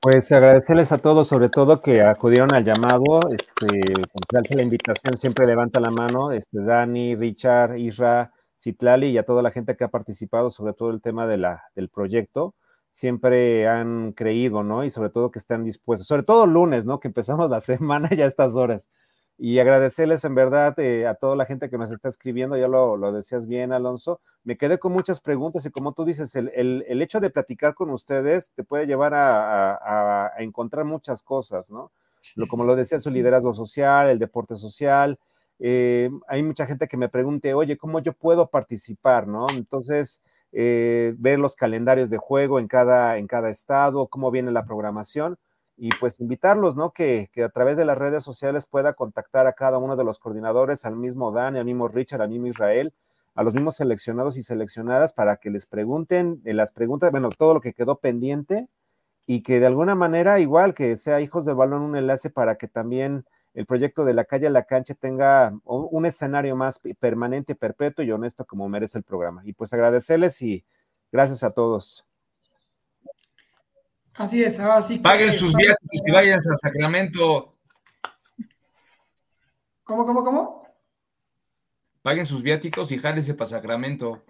Pues 0.00 0.30
agradecerles 0.32 0.92
a 0.92 0.98
todos, 0.98 1.28
sobre 1.28 1.48
todo 1.48 1.80
que 1.80 2.02
acudieron 2.02 2.54
al 2.54 2.62
llamado, 2.62 3.20
este, 3.30 4.54
la 4.54 4.62
invitación, 4.62 5.16
siempre 5.16 5.46
levanta 5.46 5.80
la 5.80 5.90
mano, 5.90 6.30
este, 6.30 6.60
Dani, 6.60 7.16
Richard, 7.16 7.78
Isra, 7.78 8.30
Citlali 8.58 9.08
y 9.08 9.18
a 9.18 9.24
toda 9.24 9.42
la 9.42 9.50
gente 9.50 9.76
que 9.76 9.84
ha 9.84 9.88
participado 9.88 10.50
sobre 10.50 10.74
todo 10.74 10.90
el 10.90 11.00
tema 11.00 11.26
de 11.26 11.38
la, 11.38 11.64
del 11.74 11.88
proyecto, 11.88 12.54
siempre 12.90 13.66
han 13.66 14.12
creído, 14.12 14.62
¿no? 14.62 14.84
Y 14.84 14.90
sobre 14.90 15.08
todo 15.08 15.30
que 15.30 15.38
están 15.38 15.64
dispuestos, 15.64 16.06
sobre 16.06 16.22
todo 16.22 16.46
lunes, 16.46 16.84
¿no? 16.84 17.00
Que 17.00 17.08
empezamos 17.08 17.48
la 17.48 17.60
semana 17.62 18.10
ya 18.10 18.24
a 18.24 18.28
estas 18.28 18.56
horas 18.56 18.90
y 19.36 19.58
agradecerles 19.58 20.24
en 20.24 20.34
verdad 20.34 20.78
eh, 20.78 21.06
a 21.06 21.14
toda 21.14 21.34
la 21.34 21.44
gente 21.44 21.68
que 21.68 21.78
nos 21.78 21.90
está 21.90 22.08
escribiendo, 22.08 22.56
ya 22.56 22.68
lo, 22.68 22.96
lo, 22.96 23.12
decías 23.12 23.46
bien, 23.46 23.72
Alonso. 23.72 24.20
Me 24.44 24.56
quedé 24.56 24.78
con 24.78 24.92
muchas 24.92 25.20
preguntas 25.20 25.66
y 25.66 25.70
como 25.70 25.92
tú 25.92 26.04
dices, 26.04 26.36
el, 26.36 26.52
el, 26.54 27.02
hecho 27.02 27.18
de 27.18 27.30
platicar 27.30 27.74
con 27.74 27.90
ustedes 27.90 28.52
te 28.54 28.62
puede 28.62 28.86
llevar 28.86 29.12
a, 29.14 30.26
a, 30.26 30.32
encontrar 30.38 30.84
muchas 30.84 31.22
cosas, 31.22 31.70
¿no? 31.70 31.90
Lo, 32.36 32.46
como 32.46 32.64
lo 32.64 32.76
decía, 32.76 33.00
su 33.00 33.10
liderazgo 33.10 33.52
social, 33.52 34.08
el 34.08 34.18
deporte 34.18 34.56
social. 34.56 35.18
Eh, 35.58 36.10
hay 36.28 36.42
mucha 36.42 36.66
gente 36.66 36.86
que 36.88 36.96
me 36.96 37.08
pregunte, 37.08 37.54
oye, 37.54 37.76
¿cómo 37.76 37.98
yo 38.00 38.12
puedo 38.12 38.48
participar, 38.48 39.26
no? 39.26 39.48
Entonces, 39.50 40.22
eh, 40.52 41.14
ver 41.18 41.38
los 41.38 41.56
calendarios 41.56 42.08
de 42.08 42.18
juego 42.18 42.60
en 42.60 42.68
cada, 42.68 43.18
en 43.18 43.26
cada 43.26 43.50
estado, 43.50 44.06
cómo 44.06 44.30
viene 44.30 44.52
la 44.52 44.64
programación 44.64 45.38
y 45.76 45.90
pues 45.98 46.20
invitarlos, 46.20 46.76
¿no? 46.76 46.92
Que, 46.92 47.30
a 47.44 47.48
través 47.48 47.76
de 47.76 47.84
las 47.84 47.98
redes 47.98 48.22
sociales 48.22 48.66
pueda 48.66 48.94
contactar 48.94 49.46
a 49.46 49.54
cada 49.54 49.78
uno 49.78 49.96
de 49.96 50.04
los 50.04 50.18
coordinadores, 50.18 50.84
al 50.84 50.96
mismo 50.96 51.32
Dan, 51.32 51.56
al 51.56 51.64
mismo 51.64 51.88
Richard, 51.88 52.22
al 52.22 52.28
mismo 52.28 52.46
Israel, 52.46 52.94
a 53.34 53.42
los 53.42 53.54
mismos 53.54 53.76
seleccionados 53.76 54.36
y 54.36 54.42
seleccionadas 54.42 55.12
para 55.12 55.36
que 55.36 55.50
les 55.50 55.66
pregunten 55.66 56.40
en 56.44 56.56
las 56.56 56.72
preguntas, 56.72 57.10
bueno, 57.10 57.30
todo 57.30 57.54
lo 57.54 57.60
que 57.60 57.72
quedó 57.74 57.98
pendiente 57.98 58.68
y 59.26 59.42
que 59.42 59.60
de 59.60 59.66
alguna 59.66 59.94
manera, 59.94 60.38
igual 60.40 60.74
que 60.74 60.96
sea 60.96 61.20
Hijos 61.20 61.44
del 61.44 61.56
Balón, 61.56 61.82
un 61.82 61.96
enlace 61.96 62.30
para 62.30 62.56
que 62.56 62.68
también 62.68 63.24
el 63.54 63.66
proyecto 63.66 64.04
de 64.04 64.14
la 64.14 64.24
calle 64.24 64.48
a 64.48 64.50
la 64.50 64.64
cancha 64.64 64.94
tenga 64.94 65.50
un 65.64 66.06
escenario 66.06 66.56
más 66.56 66.80
permanente, 66.98 67.54
perpetuo 67.54 68.04
y 68.04 68.10
honesto 68.10 68.44
como 68.44 68.68
merece 68.68 68.98
el 68.98 69.04
programa. 69.04 69.42
Y 69.44 69.52
pues 69.52 69.72
agradecerles 69.72 70.42
y 70.42 70.64
gracias 71.12 71.44
a 71.44 71.52
todos. 71.52 72.04
Así 74.16 74.42
es, 74.42 74.58
así 74.60 74.96
que. 74.96 75.02
Paguen 75.02 75.32
sus 75.32 75.54
viáticos 75.54 76.00
y 76.06 76.10
vayan 76.12 76.38
a 76.38 76.56
Sacramento. 76.56 77.56
¿Cómo, 79.82 80.06
cómo, 80.06 80.24
cómo? 80.24 80.68
Paguen 82.02 82.26
sus 82.26 82.42
viáticos 82.42 82.92
y 82.92 82.98
jálense 82.98 83.34
para 83.34 83.48
Sacramento. 83.48 84.24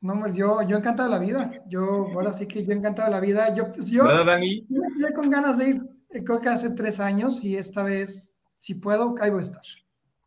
No, 0.00 0.26
yo, 0.28 0.62
yo 0.62 0.76
encantado 0.76 1.08
de 1.08 1.14
la 1.14 1.20
vida. 1.20 1.52
Yo, 1.68 2.08
ahora 2.14 2.32
sí 2.32 2.46
que 2.46 2.64
yo 2.64 2.72
encantado 2.72 3.08
de 3.08 3.14
la 3.14 3.20
vida. 3.20 3.54
Yo, 3.54 3.72
yo, 3.72 4.04
¿Verdad, 4.04 4.26
Dani? 4.26 4.66
Yo 4.68 4.82
me 4.82 4.96
quedé 4.96 5.14
con 5.14 5.30
ganas 5.30 5.58
de 5.58 5.68
ir, 5.68 5.82
eh, 6.10 6.24
creo 6.24 6.40
que 6.40 6.48
hace 6.48 6.70
tres 6.70 6.98
años, 7.00 7.44
y 7.44 7.56
esta 7.56 7.82
vez, 7.82 8.34
si 8.58 8.74
puedo, 8.74 9.14
ahí 9.20 9.30
voy 9.30 9.40
a 9.40 9.42
estar. 9.42 9.62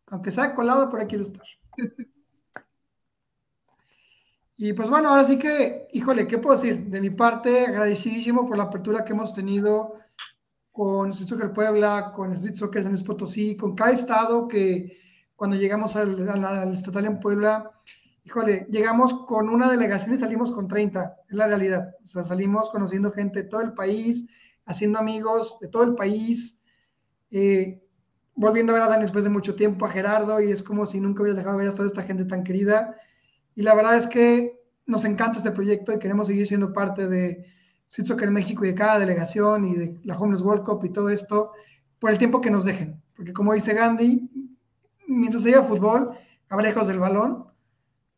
Aunque 0.06 0.30
sea 0.30 0.54
colado, 0.54 0.88
por 0.88 1.00
ahí 1.00 1.06
quiero 1.06 1.24
estar. 1.24 1.44
Y 4.58 4.72
pues 4.72 4.88
bueno, 4.88 5.10
ahora 5.10 5.24
sí 5.24 5.38
que, 5.38 5.86
híjole, 5.92 6.26
¿qué 6.26 6.38
puedo 6.38 6.56
decir? 6.56 6.86
De 6.86 7.00
mi 7.00 7.10
parte, 7.10 7.66
agradecidísimo 7.66 8.46
por 8.48 8.56
la 8.56 8.64
apertura 8.64 9.04
que 9.04 9.12
hemos 9.12 9.34
tenido 9.34 9.96
con 10.72 11.10
Street 11.10 11.28
Soccer 11.28 11.52
Puebla, 11.52 12.12
con 12.14 12.32
Street 12.32 12.54
Soccer 12.54 12.82
San 12.82 12.92
Luis 12.92 13.04
Potosí, 13.04 13.56
con 13.56 13.74
cada 13.74 13.92
estado 13.92 14.48
que 14.48 14.98
cuando 15.34 15.56
llegamos 15.56 15.94
al, 15.94 16.26
al, 16.28 16.74
estatal 16.74 17.04
en 17.04 17.20
Puebla, 17.20 17.70
híjole, 18.24 18.66
llegamos 18.70 19.12
con 19.26 19.50
una 19.50 19.70
delegación 19.70 20.14
y 20.14 20.18
salimos 20.18 20.50
con 20.50 20.68
30, 20.68 21.16
es 21.28 21.36
la 21.36 21.46
realidad. 21.46 21.94
O 22.02 22.06
sea, 22.06 22.24
salimos 22.24 22.70
conociendo 22.70 23.12
gente 23.12 23.42
de 23.42 23.48
todo 23.48 23.60
el 23.60 23.74
país, 23.74 24.26
haciendo 24.64 24.98
amigos 24.98 25.58
de 25.60 25.68
todo 25.68 25.84
el 25.84 25.94
país, 25.94 26.62
eh, 27.30 27.82
volviendo 28.34 28.72
a 28.72 28.76
ver 28.76 28.84
a 28.84 28.88
Dan 28.88 29.02
después 29.02 29.24
de 29.24 29.30
mucho 29.30 29.54
tiempo, 29.54 29.84
a 29.84 29.90
Gerardo, 29.90 30.40
y 30.40 30.50
es 30.50 30.62
como 30.62 30.86
si 30.86 30.98
nunca 30.98 31.22
hubieras 31.22 31.36
dejado 31.36 31.58
de 31.58 31.64
ver 31.64 31.72
a 31.72 31.76
toda 31.76 31.88
esta 31.88 32.04
gente 32.04 32.24
tan 32.24 32.42
querida. 32.42 32.96
Y 33.56 33.62
la 33.62 33.74
verdad 33.74 33.96
es 33.96 34.06
que 34.06 34.60
nos 34.84 35.04
encanta 35.04 35.38
este 35.38 35.50
proyecto 35.50 35.92
y 35.92 35.98
queremos 35.98 36.28
seguir 36.28 36.46
siendo 36.46 36.74
parte 36.74 37.08
de 37.08 37.46
Street 37.88 38.06
Soccer 38.06 38.30
México 38.30 38.64
y 38.64 38.68
de 38.68 38.74
cada 38.74 38.98
delegación 38.98 39.64
y 39.64 39.74
de 39.74 39.98
la 40.04 40.16
Homeless 40.16 40.42
World 40.42 40.62
Cup 40.62 40.84
y 40.84 40.92
todo 40.92 41.08
esto 41.08 41.52
por 41.98 42.10
el 42.10 42.18
tiempo 42.18 42.42
que 42.42 42.50
nos 42.50 42.66
dejen. 42.66 43.02
Porque 43.16 43.32
como 43.32 43.54
dice 43.54 43.72
Gandhi, 43.72 44.28
mientras 45.08 45.46
haya 45.46 45.62
fútbol, 45.62 46.10
habrá 46.50 46.68
lejos 46.68 46.86
del 46.86 47.00
balón. 47.00 47.46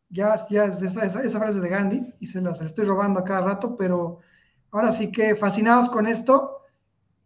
Ya, 0.09 0.35
ya 0.49 0.65
es 0.65 0.81
esa, 0.81 1.05
esa, 1.05 1.39
frase 1.39 1.61
de 1.61 1.69
Gandhi 1.69 2.13
y 2.19 2.27
se 2.27 2.41
la, 2.41 2.51
estoy 2.51 2.85
robando 2.85 3.21
a 3.21 3.23
cada 3.23 3.41
rato, 3.41 3.77
pero 3.77 4.19
ahora 4.71 4.91
sí 4.91 5.09
que 5.09 5.35
fascinados 5.35 5.89
con 5.89 6.05
esto 6.05 6.63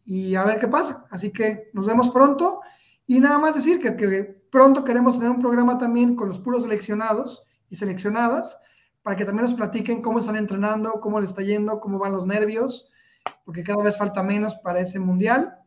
y 0.05 0.35
a 0.35 0.43
ver 0.43 0.59
qué 0.59 0.67
pasa. 0.67 1.07
Así 1.09 1.31
que 1.31 1.71
nos 1.73 1.87
vemos 1.87 2.11
pronto 2.11 2.61
y 3.07 3.19
nada 3.19 3.39
más 3.39 3.55
decir 3.55 3.81
que 3.81 4.43
pronto 4.51 4.83
queremos 4.83 5.15
tener 5.15 5.31
un 5.31 5.39
programa 5.39 5.79
también 5.79 6.15
con 6.15 6.29
los 6.29 6.39
puros 6.41 6.61
seleccionados 6.61 7.43
y 7.73 7.75
seleccionadas 7.75 8.55
para 9.01 9.17
que 9.17 9.25
también 9.25 9.47
nos 9.47 9.55
platiquen 9.55 10.03
cómo 10.03 10.19
están 10.19 10.35
entrenando, 10.35 11.01
cómo 11.01 11.19
les 11.19 11.31
está 11.31 11.41
yendo, 11.41 11.79
cómo 11.79 11.97
van 11.97 12.13
los 12.13 12.27
nervios, 12.27 12.91
porque 13.45 13.63
cada 13.63 13.81
vez 13.81 13.97
falta 13.97 14.21
menos 14.21 14.55
para 14.57 14.79
ese 14.79 14.99
mundial. 14.99 15.57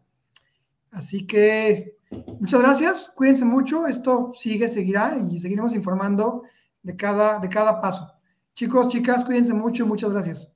Así 0.92 1.26
que 1.26 1.98
muchas 2.38 2.62
gracias, 2.62 3.12
cuídense 3.16 3.44
mucho, 3.44 3.88
esto 3.88 4.30
sigue, 4.36 4.68
seguirá 4.68 5.18
y 5.18 5.40
seguiremos 5.40 5.74
informando 5.74 6.44
de 6.84 6.96
cada, 6.96 7.40
de 7.40 7.48
cada 7.48 7.80
paso. 7.80 8.12
Chicos, 8.54 8.86
chicas, 8.86 9.24
cuídense 9.24 9.52
mucho 9.52 9.82
y 9.82 9.86
muchas 9.88 10.12
gracias. 10.12 10.54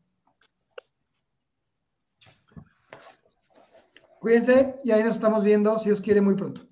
Cuídense 4.21 4.77
y 4.85 4.93
ahí 4.93 5.03
nos 5.03 5.17
estamos 5.17 5.43
viendo, 5.43 5.77
si 5.81 5.87
Dios 5.87 6.01
quiere, 6.01 6.21
muy 6.21 6.37
pronto. 6.37 6.70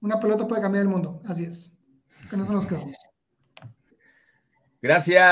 Una 0.00 0.18
pelota 0.18 0.46
puede 0.46 0.62
cambiar 0.62 0.82
el 0.82 0.88
mundo, 0.88 1.20
así 1.26 1.44
es. 1.44 1.72
Con 2.30 2.40
eso 2.40 2.52
nos 2.52 2.66
quedamos. 2.66 2.96
Gracias. 4.80 5.18